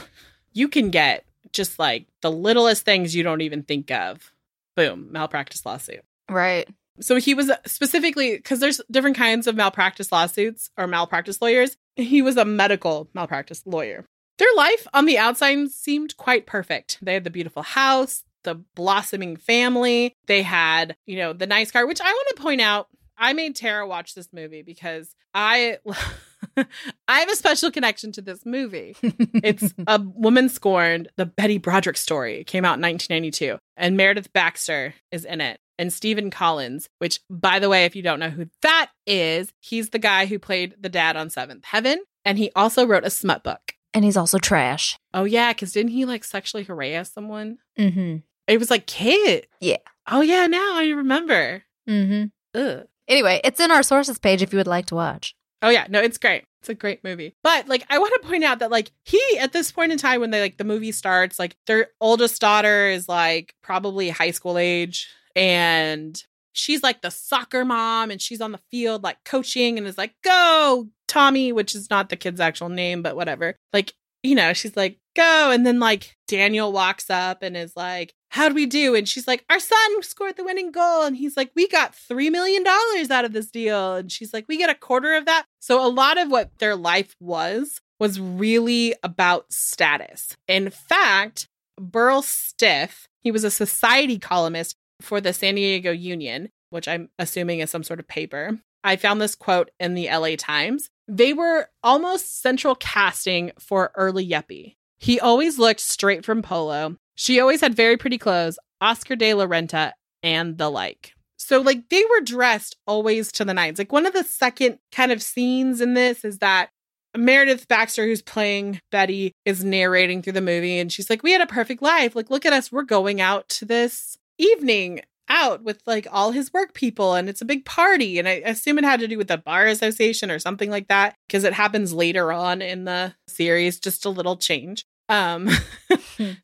you 0.53 0.67
can 0.69 0.91
get 0.91 1.25
just 1.57 1.79
like 1.79 2.07
the 2.23 2.31
littlest 2.31 2.85
things 2.85 3.15
you 3.15 3.23
don't 3.23 3.41
even 3.41 3.63
think 3.63 3.91
of. 3.91 4.33
Boom, 4.77 5.09
malpractice 5.11 5.65
lawsuit. 5.65 6.05
Right. 6.29 6.69
So 7.01 7.17
he 7.17 7.35
was 7.35 7.51
specifically 7.67 8.37
because 8.37 8.61
there's 8.61 8.81
different 8.91 9.17
kinds 9.17 9.47
of 9.47 9.57
malpractice 9.57 10.13
lawsuits 10.13 10.71
or 10.77 10.87
malpractice 10.87 11.43
lawyers. 11.43 11.77
He 11.97 12.23
was 12.23 12.37
a 12.37 12.45
medical 12.45 13.09
malpractice 13.15 13.63
lawyer. 13.67 14.05
Their 14.39 14.55
life 14.57 14.87
on 14.93 15.07
the 15.07 15.19
outside 15.19 15.71
seemed 15.71 16.17
quite 16.17 16.47
perfect. 16.47 16.99
They 17.03 17.15
had 17.15 17.25
the 17.25 17.31
beautiful 17.31 17.63
house, 17.63 18.23
the 18.45 18.55
blossoming 18.55 19.37
family. 19.37 20.15
They 20.27 20.43
had, 20.43 20.97
you 21.07 21.17
know, 21.17 21.33
the 21.33 21.47
nice 21.47 21.71
car, 21.71 21.87
which 21.87 22.01
I 22.01 22.11
want 22.11 22.37
to 22.37 22.43
point 22.43 22.61
out. 22.61 22.89
I 23.19 23.33
made 23.33 23.57
Tara 23.57 23.87
watch 23.87 24.15
this 24.15 24.29
movie 24.33 24.63
because 24.63 25.15
I 25.33 25.79
I 27.09 27.21
have 27.21 27.31
a 27.31 27.37
special 27.37 27.71
connection 27.71 28.13
to 28.13 28.23
this 28.23 28.45
movie. 28.47 28.97
It's 29.45 29.73
a 29.87 30.01
woman 30.03 30.49
scorned, 30.49 31.09
the 31.17 31.27
Betty 31.27 31.59
Broderick 31.59 31.97
story. 31.97 32.41
It 32.41 32.47
came 32.47 32.65
out 32.65 32.79
in 32.79 32.83
1992, 32.83 33.59
and 33.77 33.97
Meredith 33.97 34.33
Baxter 34.33 34.95
is 35.13 35.25
in 35.25 35.41
it, 35.41 35.61
and 35.79 35.93
Stephen 35.93 36.31
Collins. 36.31 36.89
Which, 36.99 37.21
by 37.31 37.59
the 37.59 37.69
way, 37.69 37.85
if 37.85 37.95
you 37.95 38.03
don't 38.03 38.19
know 38.21 38.31
who 38.31 38.47
that 38.63 38.91
is, 39.07 39.53
he's 39.61 39.91
the 39.91 39.99
guy 39.99 40.27
who 40.27 40.39
played 40.39 40.75
the 40.81 40.89
dad 40.89 41.17
on 41.17 41.31
Seventh 41.31 41.65
Heaven, 41.67 42.03
and 42.25 42.39
he 42.39 42.51
also 42.57 42.87
wrote 42.87 43.05
a 43.05 43.11
smut 43.11 43.45
book. 43.45 43.75
and 43.95 44.05
he's 44.05 44.17
also 44.17 44.39
trash. 44.39 44.99
Oh 45.15 45.25
yeah, 45.25 45.53
because 45.53 45.73
didn't 45.73 45.93
he 45.93 46.05
like 46.05 46.25
sexually 46.25 46.65
harass 46.65 47.13
someone? 47.13 47.59
Mm-hmm. 47.79 48.17
It 48.49 48.59
was 48.59 48.71
like 48.71 48.87
Kit. 48.87 49.47
Yeah. 49.61 49.77
Oh 50.11 50.23
yeah, 50.23 50.47
now 50.47 50.77
I 50.77 50.89
remember. 50.89 51.63
Mm-hmm. 51.89 52.59
Ugh. 52.59 52.87
Anyway, 53.09 53.41
it's 53.45 53.61
in 53.61 53.71
our 53.71 53.85
sources 53.85 54.19
page 54.19 54.43
if 54.43 54.53
you 54.53 54.57
would 54.57 54.67
like 54.67 54.87
to 54.87 54.97
watch. 54.97 55.36
Oh 55.63 55.71
yeah, 55.71 55.87
no, 55.89 56.01
it's 56.01 56.19
great. 56.19 56.45
It's 56.61 56.69
a 56.69 56.75
great 56.75 57.03
movie. 57.05 57.35
But 57.43 57.69
like 57.69 57.85
I 57.89 57.99
want 57.99 58.13
to 58.21 58.29
point 58.29 58.45
out 58.45 58.59
that 58.59 58.71
like 58.71 58.91
he 59.05 59.21
at 59.39 59.53
this 59.53 59.73
point 59.73 59.93
in 59.93 59.99
time 59.99 60.21
when 60.21 60.31
they 60.31 60.41
like 60.41 60.59
the 60.59 60.65
movie 60.65 60.93
starts, 60.93 61.39
like 61.39 61.57
their 61.67 61.89
oldest 62.01 62.41
daughter 62.41 62.89
is 62.89 63.09
like 63.09 63.55
probably 63.63 64.11
high 64.11 64.33
school 64.33 64.59
age 64.59 65.09
and 65.35 66.23
she's 66.53 66.83
like 66.83 67.03
the 67.03 67.11
soccer 67.11 67.65
mom 67.65 68.11
and 68.11 68.21
she's 68.21 68.41
on 68.41 68.53
the 68.53 68.61
field 68.71 69.03
like 69.03 69.23
coaching 69.25 69.79
and 69.79 69.87
is 69.87 69.99
like, 69.99 70.15
go, 70.25 70.89
Tommy, 71.07 71.53
which 71.53 71.75
is 71.75 71.91
not 71.91 72.09
the 72.09 72.17
kid's 72.17 72.41
actual 72.41 72.69
name, 72.69 73.03
but 73.03 73.17
whatever. 73.17 73.57
Like, 73.73 73.93
you 74.23 74.35
know, 74.35 74.53
she's 74.53 74.77
like, 74.77 74.99
go. 75.17 75.51
And 75.51 75.67
then 75.67 75.81
like 75.81 76.17
Daniel 76.29 76.73
walks 76.73 77.11
up 77.11 77.43
and 77.43 77.57
is 77.57 77.75
like, 77.77 78.15
how'd 78.31 78.55
we 78.55 78.67
do? 78.67 78.95
And 78.95 79.09
she's 79.09 79.27
like, 79.27 79.45
our 79.51 79.59
son 79.59 80.03
scored 80.03 80.37
the 80.37 80.45
winning 80.45 80.71
goal. 80.71 81.05
And 81.05 81.17
he's 81.17 81.37
like, 81.37 81.51
we 81.57 81.67
got 81.69 81.95
$3 81.95 82.31
million 82.31 82.65
out 82.67 83.25
of 83.25 83.33
this 83.33 83.51
deal. 83.51 83.97
And 83.97 84.13
she's 84.13 84.33
like, 84.33 84.45
we 84.49 84.59
get 84.59 84.71
a 84.71 84.75
quarter 84.75 85.15
of 85.15 85.27
that. 85.27 85.47
So 85.59 85.85
a 85.85 85.89
lot 85.89 86.19
of 86.19 86.31
what 86.31 86.59
their 86.59 86.77
life 86.77 87.17
was, 87.19 87.81
was 87.99 88.21
really 88.21 88.95
about 89.03 89.53
status. 89.53 90.37
In 90.47 90.71
fact, 90.71 91.49
Burl 91.79 92.23
Stiff, 92.23 93.09
he 93.23 93.31
was 93.31 93.45
a 93.45 93.51
society 93.51 94.19
columnist 94.19 94.77
for 95.01 95.21
the 95.21 95.33
San 95.33 95.55
Diego 95.55 95.93
Union, 95.93 96.51
which 96.71 96.89
I'm 96.89 97.09
assuming 97.19 97.61
is 97.61 97.71
some 97.71 97.83
sort 97.83 98.01
of 98.01 98.09
paper. 98.09 98.59
I 98.85 98.97
found 98.97 99.21
this 99.21 99.35
quote 99.35 99.71
in 99.81 99.95
the 99.95 100.09
LA 100.09 100.37
Times. 100.37 100.91
They 101.09 101.33
were 101.33 101.69
almost 101.83 102.41
central 102.41 102.75
casting 102.75 103.53
for 103.59 103.91
early 103.95 104.29
Yuppie. 104.29 104.77
He 104.99 105.21
always 105.21 105.59
looked 105.59 105.81
straight 105.81 106.25
from 106.25 106.43
Polo. 106.43 106.97
She 107.15 107.41
always 107.41 107.61
had 107.61 107.75
very 107.75 107.97
pretty 107.97 108.19
clothes, 108.19 108.59
Oscar 108.81 109.17
de 109.17 109.35
la 109.35 109.47
Renta, 109.47 109.93
and 110.23 110.59
the 110.59 110.71
like. 110.71 111.13
So, 111.37 111.61
like, 111.61 111.89
they 111.91 112.03
were 112.11 112.21
dressed 112.23 112.77
always 112.87 113.31
to 113.33 113.45
the 113.45 113.55
nines. 113.55 113.79
Like, 113.79 113.93
one 113.93 114.07
of 114.07 114.13
the 114.13 114.25
second 114.25 114.79
kind 114.91 115.13
of 115.13 115.23
scenes 115.23 115.81
in 115.81 115.95
this 115.95 116.25
is 116.25 116.39
that 116.39 116.71
Meredith 117.17 117.69
Baxter, 117.69 118.05
who's 118.05 118.23
playing 118.23 118.81
Betty, 118.91 119.33
is 119.45 119.65
narrating 119.65 120.23
through 120.23 120.35
the 120.35 120.41
movie 120.41 120.79
and 120.79 120.93
she's 120.93 121.09
like, 121.09 121.23
We 121.23 121.33
had 121.33 121.41
a 121.41 121.47
perfect 121.47 121.83
life. 121.83 122.17
Like, 122.17 122.31
look 122.31 122.45
at 122.47 122.53
us. 122.53 122.73
We're 122.73 122.83
going 122.83 123.21
out 123.21 123.49
to 123.51 123.65
this 123.65 124.17
evening 124.39 125.03
out 125.29 125.63
with 125.63 125.83
like 125.87 126.07
all 126.11 126.33
his 126.33 126.53
work 126.53 126.75
people 126.75 127.15
and 127.15 127.29
it's 127.29 127.41
a 127.41 127.47
big 127.47 127.65
party. 127.65 128.19
And 128.19 128.29
I 128.29 128.43
assume 128.45 128.79
it 128.79 128.85
had 128.85 129.01
to 129.01 129.09
do 129.09 129.19
with 129.19 129.29
the 129.29 129.39
bar 129.39 129.67
association 129.67 130.31
or 130.31 130.39
something 130.39 130.71
like 130.71 130.89
that 130.89 131.17
because 131.27 131.45
it 131.45 131.53
happens 131.53 131.93
later 131.93 132.33
on 132.33 132.63
in 132.63 132.85
the 132.85 133.15
series, 133.29 133.81
just 133.81 134.05
a 134.05 134.11
little 134.11 134.37
change. 134.37 134.85
Um, 135.09 135.49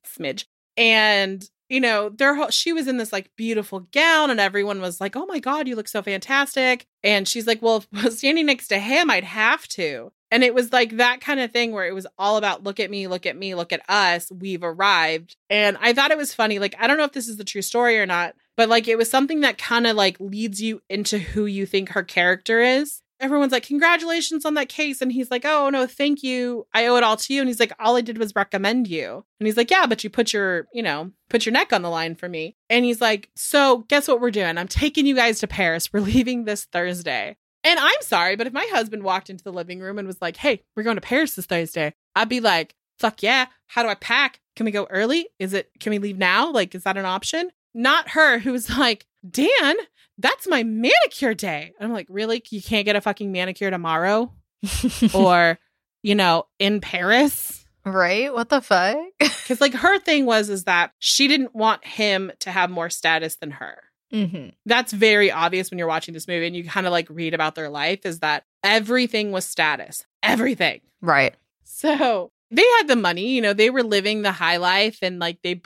smidge. 0.04 0.44
And 0.76 1.48
you 1.68 1.80
know, 1.80 2.10
their 2.10 2.50
she 2.50 2.74
was 2.74 2.86
in 2.86 2.98
this 2.98 3.14
like 3.14 3.30
beautiful 3.34 3.88
gown, 3.92 4.28
and 4.28 4.38
everyone 4.38 4.82
was 4.82 5.00
like, 5.00 5.16
"Oh 5.16 5.24
my 5.24 5.38
god, 5.38 5.66
you 5.66 5.74
look 5.74 5.88
so 5.88 6.02
fantastic!" 6.02 6.86
And 7.02 7.26
she's 7.26 7.46
like, 7.46 7.62
"Well, 7.62 7.82
standing 8.10 8.44
next 8.44 8.68
to 8.68 8.78
him, 8.78 9.10
I'd 9.10 9.24
have 9.24 9.66
to." 9.68 10.12
And 10.30 10.44
it 10.44 10.54
was 10.54 10.70
like 10.70 10.98
that 10.98 11.22
kind 11.22 11.40
of 11.40 11.50
thing 11.50 11.72
where 11.72 11.86
it 11.86 11.94
was 11.94 12.06
all 12.18 12.36
about 12.36 12.62
look 12.62 12.78
at 12.78 12.90
me, 12.90 13.06
look 13.06 13.24
at 13.24 13.36
me, 13.36 13.54
look 13.54 13.72
at 13.72 13.88
us. 13.88 14.30
We've 14.30 14.62
arrived. 14.62 15.36
And 15.48 15.78
I 15.80 15.92
thought 15.92 16.10
it 16.10 16.16
was 16.18 16.34
funny. 16.34 16.58
Like, 16.58 16.74
I 16.78 16.86
don't 16.86 16.96
know 16.96 17.04
if 17.04 17.12
this 17.12 17.28
is 17.28 17.36
the 17.36 17.44
true 17.44 17.60
story 17.60 17.98
or 17.98 18.06
not, 18.06 18.34
but 18.56 18.68
like 18.68 18.88
it 18.88 18.98
was 18.98 19.10
something 19.10 19.40
that 19.40 19.58
kind 19.58 19.86
of 19.86 19.96
like 19.96 20.18
leads 20.20 20.60
you 20.60 20.82
into 20.88 21.18
who 21.18 21.46
you 21.46 21.66
think 21.66 21.90
her 21.90 22.02
character 22.02 22.60
is. 22.60 23.00
Everyone's 23.20 23.52
like, 23.52 23.66
Congratulations 23.66 24.44
on 24.44 24.54
that 24.54 24.68
case. 24.68 25.00
And 25.00 25.12
he's 25.12 25.30
like, 25.30 25.44
Oh, 25.44 25.70
no, 25.70 25.86
thank 25.86 26.24
you. 26.24 26.66
I 26.74 26.86
owe 26.86 26.96
it 26.96 27.04
all 27.04 27.16
to 27.16 27.32
you. 27.32 27.40
And 27.40 27.48
he's 27.48 27.60
like, 27.60 27.72
All 27.78 27.96
I 27.96 28.00
did 28.00 28.18
was 28.18 28.34
recommend 28.34 28.88
you. 28.88 29.24
And 29.38 29.46
he's 29.46 29.56
like, 29.56 29.70
Yeah, 29.70 29.86
but 29.86 30.02
you 30.02 30.10
put 30.10 30.32
your, 30.32 30.66
you 30.72 30.82
know, 30.82 31.12
put 31.30 31.46
your 31.46 31.52
neck 31.52 31.72
on 31.72 31.82
the 31.82 31.90
line 31.90 32.16
for 32.16 32.28
me. 32.28 32.56
And 32.68 32.84
he's 32.84 33.00
like, 33.00 33.30
So 33.36 33.84
guess 33.88 34.08
what 34.08 34.20
we're 34.20 34.32
doing? 34.32 34.58
I'm 34.58 34.68
taking 34.68 35.06
you 35.06 35.14
guys 35.14 35.38
to 35.40 35.46
Paris. 35.46 35.88
We're 35.92 36.00
leaving 36.00 36.44
this 36.44 36.64
Thursday. 36.64 37.36
And 37.64 37.78
I'm 37.78 38.00
sorry, 38.00 38.34
but 38.34 38.48
if 38.48 38.52
my 38.52 38.68
husband 38.72 39.04
walked 39.04 39.30
into 39.30 39.44
the 39.44 39.52
living 39.52 39.78
room 39.78 39.98
and 39.98 40.06
was 40.06 40.20
like, 40.20 40.36
hey, 40.36 40.62
we're 40.74 40.82
going 40.82 40.96
to 40.96 41.00
Paris 41.00 41.36
this 41.36 41.46
Thursday, 41.46 41.94
I'd 42.16 42.28
be 42.28 42.40
like, 42.40 42.74
fuck 42.98 43.22
yeah. 43.22 43.46
How 43.68 43.82
do 43.82 43.88
I 43.88 43.94
pack? 43.94 44.40
Can 44.56 44.66
we 44.66 44.72
go 44.72 44.86
early? 44.90 45.28
Is 45.38 45.52
it, 45.54 45.70
can 45.78 45.90
we 45.90 45.98
leave 45.98 46.18
now? 46.18 46.50
Like, 46.50 46.74
is 46.74 46.82
that 46.82 46.96
an 46.96 47.04
option? 47.04 47.50
Not 47.74 48.10
her 48.10 48.38
who's 48.38 48.76
like, 48.76 49.06
Dan, 49.28 49.76
that's 50.18 50.46
my 50.46 50.62
manicure 50.62 51.34
day. 51.34 51.72
I'm 51.80 51.92
like, 51.92 52.06
really? 52.08 52.42
You 52.50 52.62
can't 52.62 52.84
get 52.84 52.96
a 52.96 53.00
fucking 53.00 53.32
manicure 53.32 53.70
tomorrow? 53.70 54.32
or, 55.14 55.58
you 56.02 56.14
know, 56.14 56.46
in 56.58 56.80
Paris? 56.80 57.64
Right? 57.84 58.32
What 58.32 58.48
the 58.48 58.60
fuck? 58.60 58.96
Because, 59.42 59.60
like, 59.60 59.74
her 59.74 59.98
thing 59.98 60.24
was, 60.24 60.48
is 60.48 60.64
that 60.64 60.92
she 61.00 61.26
didn't 61.26 61.52
want 61.52 61.84
him 61.84 62.30
to 62.38 62.50
have 62.52 62.70
more 62.70 62.88
status 62.88 63.36
than 63.36 63.50
her. 63.50 63.82
Mm-hmm. 64.12 64.50
That's 64.66 64.92
very 64.92 65.32
obvious 65.32 65.68
when 65.68 65.78
you're 65.78 65.88
watching 65.88 66.14
this 66.14 66.28
movie 66.28 66.46
and 66.46 66.54
you 66.54 66.64
kind 66.64 66.86
of 66.86 66.92
like 66.92 67.08
read 67.10 67.34
about 67.34 67.56
their 67.56 67.68
life 67.68 68.06
is 68.06 68.20
that 68.20 68.44
everything 68.62 69.32
was 69.32 69.44
status. 69.44 70.06
Everything. 70.22 70.80
Right. 71.00 71.34
So 71.64 72.30
they 72.52 72.66
had 72.78 72.86
the 72.86 72.96
money, 72.96 73.30
you 73.30 73.40
know, 73.40 73.54
they 73.54 73.70
were 73.70 73.82
living 73.82 74.22
the 74.22 74.32
high 74.32 74.58
life 74.58 74.98
and 75.02 75.18
like 75.18 75.40
they 75.42 75.60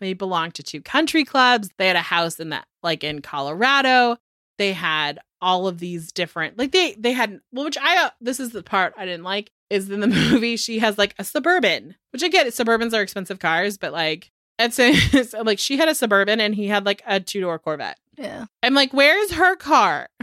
they 0.00 0.12
belonged 0.12 0.54
to 0.54 0.62
two 0.62 0.82
country 0.82 1.24
clubs. 1.24 1.70
They 1.78 1.86
had 1.86 1.96
a 1.96 2.00
house 2.00 2.40
in 2.40 2.50
that 2.50 2.66
like 2.82 3.04
in 3.04 3.22
Colorado. 3.22 4.16
They 4.58 4.72
had 4.72 5.20
all 5.40 5.66
of 5.66 5.78
these 5.78 6.12
different 6.12 6.58
like 6.58 6.72
they 6.72 6.94
they 6.98 7.12
had 7.12 7.40
well 7.52 7.64
which 7.64 7.78
I 7.78 8.04
uh, 8.04 8.10
this 8.20 8.40
is 8.40 8.50
the 8.50 8.62
part 8.62 8.94
I 8.96 9.04
didn't 9.06 9.24
like 9.24 9.50
is 9.70 9.88
in 9.90 10.00
the 10.00 10.06
movie 10.30 10.56
she 10.56 10.80
has 10.80 10.98
like 10.98 11.14
a 11.18 11.24
suburban, 11.24 11.94
which 12.10 12.22
I 12.22 12.28
get 12.28 12.46
suburbans 12.48 12.92
are 12.92 13.02
expensive 13.02 13.38
cars, 13.38 13.78
but 13.78 13.92
like 13.92 14.32
it's, 14.58 14.78
it's 14.80 15.32
like 15.32 15.58
she 15.58 15.76
had 15.76 15.88
a 15.88 15.94
suburban 15.94 16.40
and 16.40 16.54
he 16.54 16.66
had 16.68 16.84
like 16.84 17.02
a 17.06 17.20
two 17.20 17.40
door 17.40 17.58
Corvette. 17.58 17.98
Yeah. 18.18 18.46
I'm 18.62 18.74
like, 18.74 18.92
where's 18.92 19.32
her 19.32 19.56
car? 19.56 20.08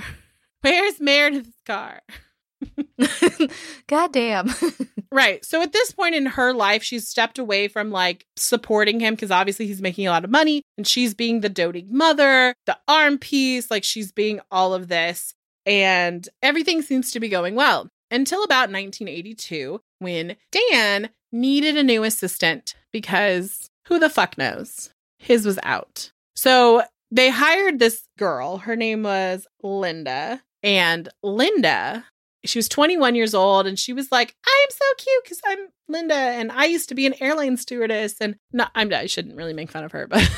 Where's 0.62 1.00
Meredith's 1.00 1.62
car? 1.66 2.02
God 3.88 4.14
damn. 4.14 4.50
right. 5.12 5.44
So 5.46 5.62
at 5.62 5.74
this 5.74 5.92
point 5.92 6.16
in 6.16 6.26
her 6.26 6.54
life, 6.54 6.84
she's 6.84 7.08
stepped 7.08 7.40
away 7.40 7.68
from 7.68 7.92
like 7.92 8.26
supporting 8.36 9.00
him 9.00 9.16
because 9.16 9.32
obviously 9.32 9.68
he's 9.68 9.82
making 9.82 10.08
a 10.08 10.12
lot 10.12 10.24
of 10.26 10.30
money 10.30 10.64
and 10.78 10.88
she's 10.88 11.14
being 11.14 11.42
the 11.42 11.50
doting 11.50 11.88
mother, 11.90 12.54
the 12.66 12.78
arm 12.88 13.18
piece, 13.18 13.72
like 13.72 13.84
she's 13.84 14.12
being 14.12 14.40
all 14.52 14.74
of 14.74 14.88
this. 14.88 15.34
And 15.66 16.28
everything 16.42 16.82
seems 16.82 17.12
to 17.12 17.20
be 17.20 17.30
going 17.30 17.56
well 17.56 17.90
until 18.12 18.44
about 18.44 18.72
1982 18.72 19.82
when 20.00 20.36
Dan 20.52 21.10
needed 21.32 21.78
a 21.78 21.84
new 21.84 22.04
assistant 22.04 22.76
because 22.92 23.70
who 23.88 24.00
the 24.00 24.10
fuck 24.10 24.38
knows? 24.38 24.90
His 25.18 25.46
was 25.46 25.60
out. 25.64 26.12
So 26.36 26.84
they 27.12 27.30
hired 27.30 27.80
this 27.80 28.08
girl. 28.18 28.58
Her 28.60 28.76
name 28.76 29.04
was 29.04 29.48
Linda. 29.62 30.42
And 30.64 31.10
Linda, 31.24 32.06
she 32.46 32.58
was 32.58 32.70
21 32.70 33.16
years 33.16 33.34
old 33.34 33.68
and 33.68 33.78
she 33.78 33.94
was 33.94 34.12
like, 34.12 34.36
I'm 34.46 34.70
so 34.70 34.86
cute 34.98 35.24
because 35.24 35.42
I'm 35.46 35.68
Linda 35.88 36.16
and 36.16 36.52
I 36.52 36.66
used 36.66 36.90
to 36.90 36.96
be 36.96 37.06
an 37.06 37.16
airline 37.20 37.58
stewardess. 37.58 38.16
And 38.22 38.36
not, 38.54 38.72
I'm, 38.76 38.94
I 38.94 39.08
shouldn't 39.08 39.36
really 39.36 39.54
make 39.54 39.72
fun 39.72 39.84
of 39.84 39.92
her, 39.92 40.08
but. 40.08 40.30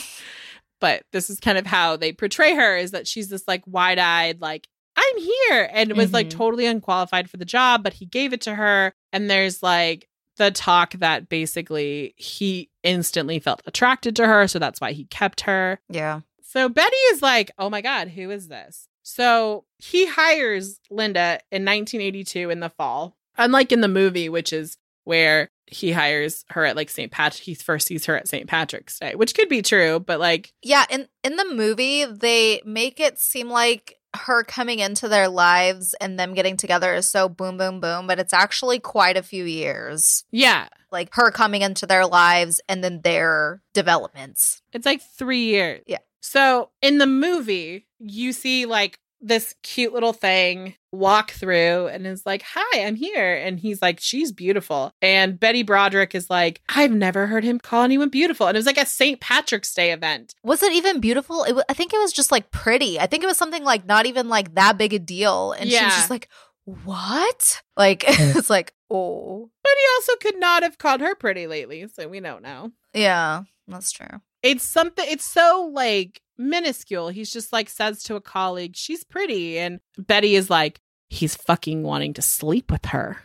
but 0.80 1.02
this 1.12 1.30
is 1.30 1.40
kind 1.40 1.56
of 1.56 1.66
how 1.66 1.96
they 1.96 2.12
portray 2.12 2.54
her 2.54 2.76
is 2.76 2.90
that 2.90 3.06
she's 3.06 3.28
this 3.28 3.48
like 3.48 3.62
wide-eyed 3.66 4.42
like 4.42 4.68
I'm 4.94 5.18
here 5.18 5.70
and 5.72 5.92
was 5.94 6.06
mm-hmm. 6.06 6.14
like 6.14 6.30
totally 6.30 6.66
unqualified 6.66 7.30
for 7.30 7.38
the 7.38 7.46
job 7.46 7.82
but 7.82 7.94
he 7.94 8.04
gave 8.04 8.34
it 8.34 8.42
to 8.42 8.54
her 8.54 8.92
and 9.10 9.30
there's 9.30 9.62
like 9.62 10.06
the 10.36 10.50
talk 10.50 10.92
that 10.94 11.28
basically 11.28 12.14
he 12.16 12.70
instantly 12.82 13.38
felt 13.38 13.62
attracted 13.66 14.16
to 14.16 14.26
her. 14.26 14.46
So 14.46 14.58
that's 14.58 14.80
why 14.80 14.92
he 14.92 15.04
kept 15.06 15.42
her. 15.42 15.80
Yeah. 15.88 16.20
So 16.42 16.68
Betty 16.68 16.96
is 17.12 17.22
like, 17.22 17.50
oh 17.58 17.70
my 17.70 17.80
God, 17.80 18.08
who 18.08 18.30
is 18.30 18.48
this? 18.48 18.88
So 19.06 19.64
he 19.78 20.08
hires 20.08 20.80
Linda 20.90 21.38
in 21.52 21.64
1982 21.64 22.50
in 22.50 22.58
the 22.58 22.70
fall, 22.70 23.16
unlike 23.38 23.70
in 23.70 23.80
the 23.80 23.86
movie, 23.86 24.28
which 24.28 24.52
is 24.52 24.78
where 25.04 25.48
he 25.68 25.92
hires 25.92 26.44
her 26.50 26.64
at 26.64 26.74
like 26.74 26.90
St. 26.90 27.12
Patrick. 27.12 27.44
He 27.44 27.54
first 27.54 27.86
sees 27.86 28.06
her 28.06 28.16
at 28.16 28.26
St. 28.26 28.48
Patrick's 28.48 28.98
Day, 28.98 29.14
which 29.14 29.36
could 29.36 29.48
be 29.48 29.62
true, 29.62 30.00
but 30.00 30.18
like, 30.18 30.52
yeah, 30.60 30.86
in 30.90 31.06
in 31.22 31.36
the 31.36 31.44
movie 31.44 32.04
they 32.04 32.60
make 32.64 32.98
it 32.98 33.20
seem 33.20 33.48
like 33.48 33.96
her 34.16 34.42
coming 34.42 34.80
into 34.80 35.06
their 35.06 35.28
lives 35.28 35.94
and 36.00 36.18
them 36.18 36.34
getting 36.34 36.56
together 36.56 36.92
is 36.92 37.06
so 37.06 37.28
boom, 37.28 37.58
boom, 37.58 37.78
boom, 37.78 38.08
but 38.08 38.18
it's 38.18 38.32
actually 38.32 38.80
quite 38.80 39.16
a 39.16 39.22
few 39.22 39.44
years. 39.44 40.24
Yeah. 40.32 40.66
Like 40.90 41.10
her 41.14 41.30
coming 41.30 41.62
into 41.62 41.86
their 41.86 42.06
lives 42.06 42.60
and 42.68 42.82
then 42.82 43.02
their 43.02 43.62
developments. 43.72 44.62
It's 44.72 44.86
like 44.86 45.00
three 45.00 45.44
years. 45.44 45.82
Yeah. 45.86 45.98
So 46.26 46.70
in 46.82 46.98
the 46.98 47.06
movie, 47.06 47.86
you 48.00 48.32
see 48.32 48.66
like 48.66 48.98
this 49.20 49.54
cute 49.62 49.92
little 49.92 50.12
thing 50.12 50.74
walk 50.90 51.30
through 51.30 51.86
and 51.86 52.04
is 52.04 52.26
like, 52.26 52.42
Hi, 52.52 52.84
I'm 52.84 52.96
here. 52.96 53.36
And 53.36 53.60
he's 53.60 53.80
like, 53.80 54.00
She's 54.00 54.32
beautiful. 54.32 54.92
And 55.00 55.38
Betty 55.38 55.62
Broderick 55.62 56.16
is 56.16 56.28
like, 56.28 56.62
I've 56.68 56.90
never 56.90 57.28
heard 57.28 57.44
him 57.44 57.60
call 57.60 57.84
anyone 57.84 58.08
beautiful. 58.08 58.48
And 58.48 58.56
it 58.56 58.58
was 58.58 58.66
like 58.66 58.76
a 58.76 58.86
St. 58.86 59.20
Patrick's 59.20 59.72
Day 59.72 59.92
event. 59.92 60.34
Was 60.42 60.64
it 60.64 60.72
even 60.72 61.00
beautiful? 61.00 61.44
It 61.44 61.50
w- 61.50 61.64
I 61.68 61.74
think 61.74 61.94
it 61.94 61.98
was 61.98 62.12
just 62.12 62.32
like 62.32 62.50
pretty. 62.50 62.98
I 62.98 63.06
think 63.06 63.22
it 63.22 63.28
was 63.28 63.38
something 63.38 63.62
like 63.62 63.86
not 63.86 64.06
even 64.06 64.28
like 64.28 64.56
that 64.56 64.76
big 64.76 64.94
a 64.94 64.98
deal. 64.98 65.52
And 65.52 65.70
yeah. 65.70 65.78
she 65.78 65.84
was 65.84 65.94
just 65.94 66.10
like, 66.10 66.28
What? 66.64 67.62
Like, 67.76 68.04
it's 68.08 68.50
like, 68.50 68.74
Oh. 68.90 69.48
But 69.62 69.72
he 69.72 69.86
also 69.96 70.12
could 70.20 70.40
not 70.40 70.64
have 70.64 70.78
called 70.78 71.00
her 71.02 71.14
pretty 71.14 71.46
lately. 71.46 71.86
So 71.86 72.08
we 72.08 72.18
don't 72.18 72.42
know. 72.42 72.72
Yeah, 72.92 73.42
that's 73.68 73.92
true. 73.92 74.20
It's 74.46 74.64
something, 74.64 75.04
it's 75.08 75.24
so 75.24 75.70
like 75.72 76.20
minuscule. 76.38 77.08
He's 77.08 77.32
just 77.32 77.52
like 77.52 77.68
says 77.68 78.02
to 78.04 78.14
a 78.14 78.20
colleague, 78.20 78.76
she's 78.76 79.04
pretty. 79.04 79.58
And 79.58 79.80
Betty 79.98 80.36
is 80.36 80.48
like, 80.48 80.80
he's 81.08 81.34
fucking 81.34 81.82
wanting 81.82 82.14
to 82.14 82.22
sleep 82.22 82.70
with 82.70 82.86
her, 82.86 83.18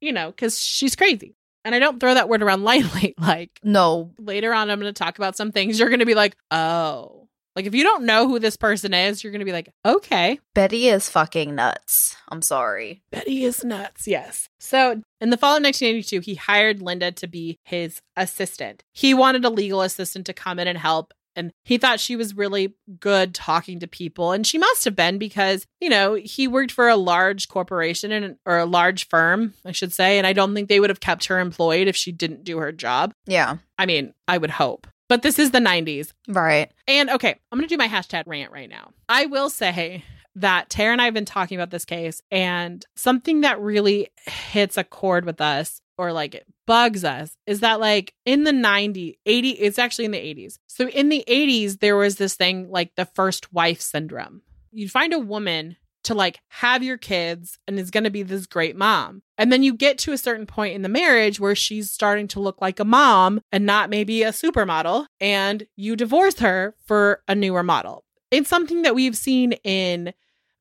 you 0.00 0.12
know, 0.12 0.30
because 0.30 0.60
she's 0.60 0.96
crazy. 0.96 1.36
And 1.64 1.74
I 1.74 1.78
don't 1.78 1.98
throw 1.98 2.14
that 2.14 2.28
word 2.28 2.42
around 2.42 2.64
lightly. 2.64 3.14
Like, 3.18 3.58
no. 3.62 4.12
Later 4.18 4.52
on, 4.52 4.70
I'm 4.70 4.80
going 4.80 4.92
to 4.92 4.98
talk 4.98 5.18
about 5.18 5.36
some 5.36 5.52
things 5.52 5.78
you're 5.78 5.88
going 5.88 6.00
to 6.00 6.06
be 6.06 6.14
like, 6.14 6.36
oh, 6.50 7.23
Like 7.56 7.66
if 7.66 7.74
you 7.74 7.84
don't 7.84 8.04
know 8.04 8.26
who 8.28 8.38
this 8.38 8.56
person 8.56 8.92
is, 8.92 9.22
you're 9.22 9.30
going 9.30 9.40
to 9.40 9.44
be 9.44 9.52
like, 9.52 9.70
okay, 9.84 10.40
Betty 10.54 10.88
is 10.88 11.08
fucking 11.08 11.54
nuts. 11.54 12.16
I'm 12.28 12.42
sorry. 12.42 13.02
Betty 13.10 13.44
is 13.44 13.64
nuts. 13.64 14.06
Yes. 14.06 14.48
So 14.58 15.02
in 15.20 15.30
the 15.30 15.36
fall 15.36 15.56
of 15.56 15.62
1982, 15.62 16.20
he 16.20 16.34
hired 16.34 16.82
Linda 16.82 17.12
to 17.12 17.26
be 17.26 17.58
his 17.62 18.00
assistant. 18.16 18.82
He 18.92 19.14
wanted 19.14 19.44
a 19.44 19.50
legal 19.50 19.82
assistant 19.82 20.26
to 20.26 20.32
come 20.32 20.58
in 20.58 20.68
and 20.68 20.78
help. 20.78 21.12
And 21.36 21.50
he 21.64 21.78
thought 21.78 21.98
she 21.98 22.14
was 22.14 22.36
really 22.36 22.74
good 23.00 23.34
talking 23.34 23.80
to 23.80 23.88
people. 23.88 24.30
And 24.30 24.46
she 24.46 24.56
must 24.56 24.84
have 24.84 24.94
been 24.94 25.18
because, 25.18 25.66
you 25.80 25.88
know, 25.88 26.14
he 26.14 26.46
worked 26.46 26.70
for 26.70 26.88
a 26.88 26.96
large 26.96 27.48
corporation 27.48 28.12
and, 28.12 28.36
or 28.46 28.58
a 28.58 28.66
large 28.66 29.08
firm, 29.08 29.54
I 29.64 29.72
should 29.72 29.92
say. 29.92 30.18
And 30.18 30.28
I 30.28 30.32
don't 30.32 30.54
think 30.54 30.68
they 30.68 30.78
would 30.78 30.90
have 30.90 31.00
kept 31.00 31.24
her 31.26 31.40
employed 31.40 31.88
if 31.88 31.96
she 31.96 32.12
didn't 32.12 32.44
do 32.44 32.58
her 32.58 32.70
job. 32.70 33.12
Yeah. 33.26 33.56
I 33.76 33.86
mean, 33.86 34.14
I 34.28 34.38
would 34.38 34.50
hope. 34.50 34.86
But 35.08 35.22
this 35.22 35.38
is 35.38 35.50
the 35.50 35.58
90s. 35.58 36.12
Right. 36.28 36.72
And 36.88 37.10
okay, 37.10 37.34
I'm 37.52 37.58
going 37.58 37.68
to 37.68 37.74
do 37.74 37.78
my 37.78 37.88
hashtag 37.88 38.24
rant 38.26 38.52
right 38.52 38.68
now. 38.68 38.90
I 39.08 39.26
will 39.26 39.50
say 39.50 40.04
that 40.36 40.70
Tara 40.70 40.92
and 40.92 41.00
I 41.00 41.04
have 41.04 41.14
been 41.14 41.24
talking 41.24 41.56
about 41.56 41.70
this 41.70 41.84
case, 41.84 42.20
and 42.30 42.84
something 42.96 43.42
that 43.42 43.60
really 43.60 44.08
hits 44.26 44.76
a 44.76 44.84
chord 44.84 45.24
with 45.24 45.40
us 45.40 45.80
or 45.96 46.12
like 46.12 46.34
it 46.34 46.46
bugs 46.66 47.04
us 47.04 47.36
is 47.46 47.60
that 47.60 47.78
like 47.78 48.14
in 48.24 48.44
the 48.44 48.50
90s 48.50 49.14
80 49.26 49.50
it's 49.50 49.78
actually 49.78 50.06
in 50.06 50.10
the 50.12 50.18
80s 50.18 50.58
so 50.66 50.88
in 50.88 51.08
the 51.08 51.24
80s 51.28 51.80
there 51.80 51.96
was 51.96 52.16
this 52.16 52.34
thing 52.34 52.70
like 52.70 52.94
the 52.96 53.04
first 53.04 53.52
wife 53.52 53.80
syndrome 53.80 54.42
you'd 54.72 54.90
find 54.90 55.12
a 55.12 55.18
woman 55.18 55.76
to 56.04 56.14
like 56.14 56.40
have 56.48 56.82
your 56.82 56.96
kids 56.98 57.58
and 57.66 57.78
is 57.78 57.90
going 57.90 58.04
to 58.04 58.10
be 58.10 58.22
this 58.22 58.46
great 58.46 58.76
mom 58.76 59.22
and 59.38 59.50
then 59.52 59.62
you 59.62 59.74
get 59.74 59.98
to 59.98 60.12
a 60.12 60.18
certain 60.18 60.46
point 60.46 60.74
in 60.74 60.82
the 60.82 60.88
marriage 60.88 61.40
where 61.40 61.54
she's 61.54 61.90
starting 61.90 62.28
to 62.28 62.40
look 62.40 62.60
like 62.60 62.78
a 62.80 62.84
mom 62.84 63.40
and 63.52 63.66
not 63.66 63.90
maybe 63.90 64.22
a 64.22 64.30
supermodel 64.30 65.06
and 65.20 65.66
you 65.76 65.96
divorce 65.96 66.38
her 66.38 66.74
for 66.86 67.22
a 67.28 67.34
newer 67.34 67.62
model 67.62 68.04
it's 68.30 68.48
something 68.48 68.82
that 68.82 68.94
we've 68.94 69.16
seen 69.16 69.52
in 69.64 70.12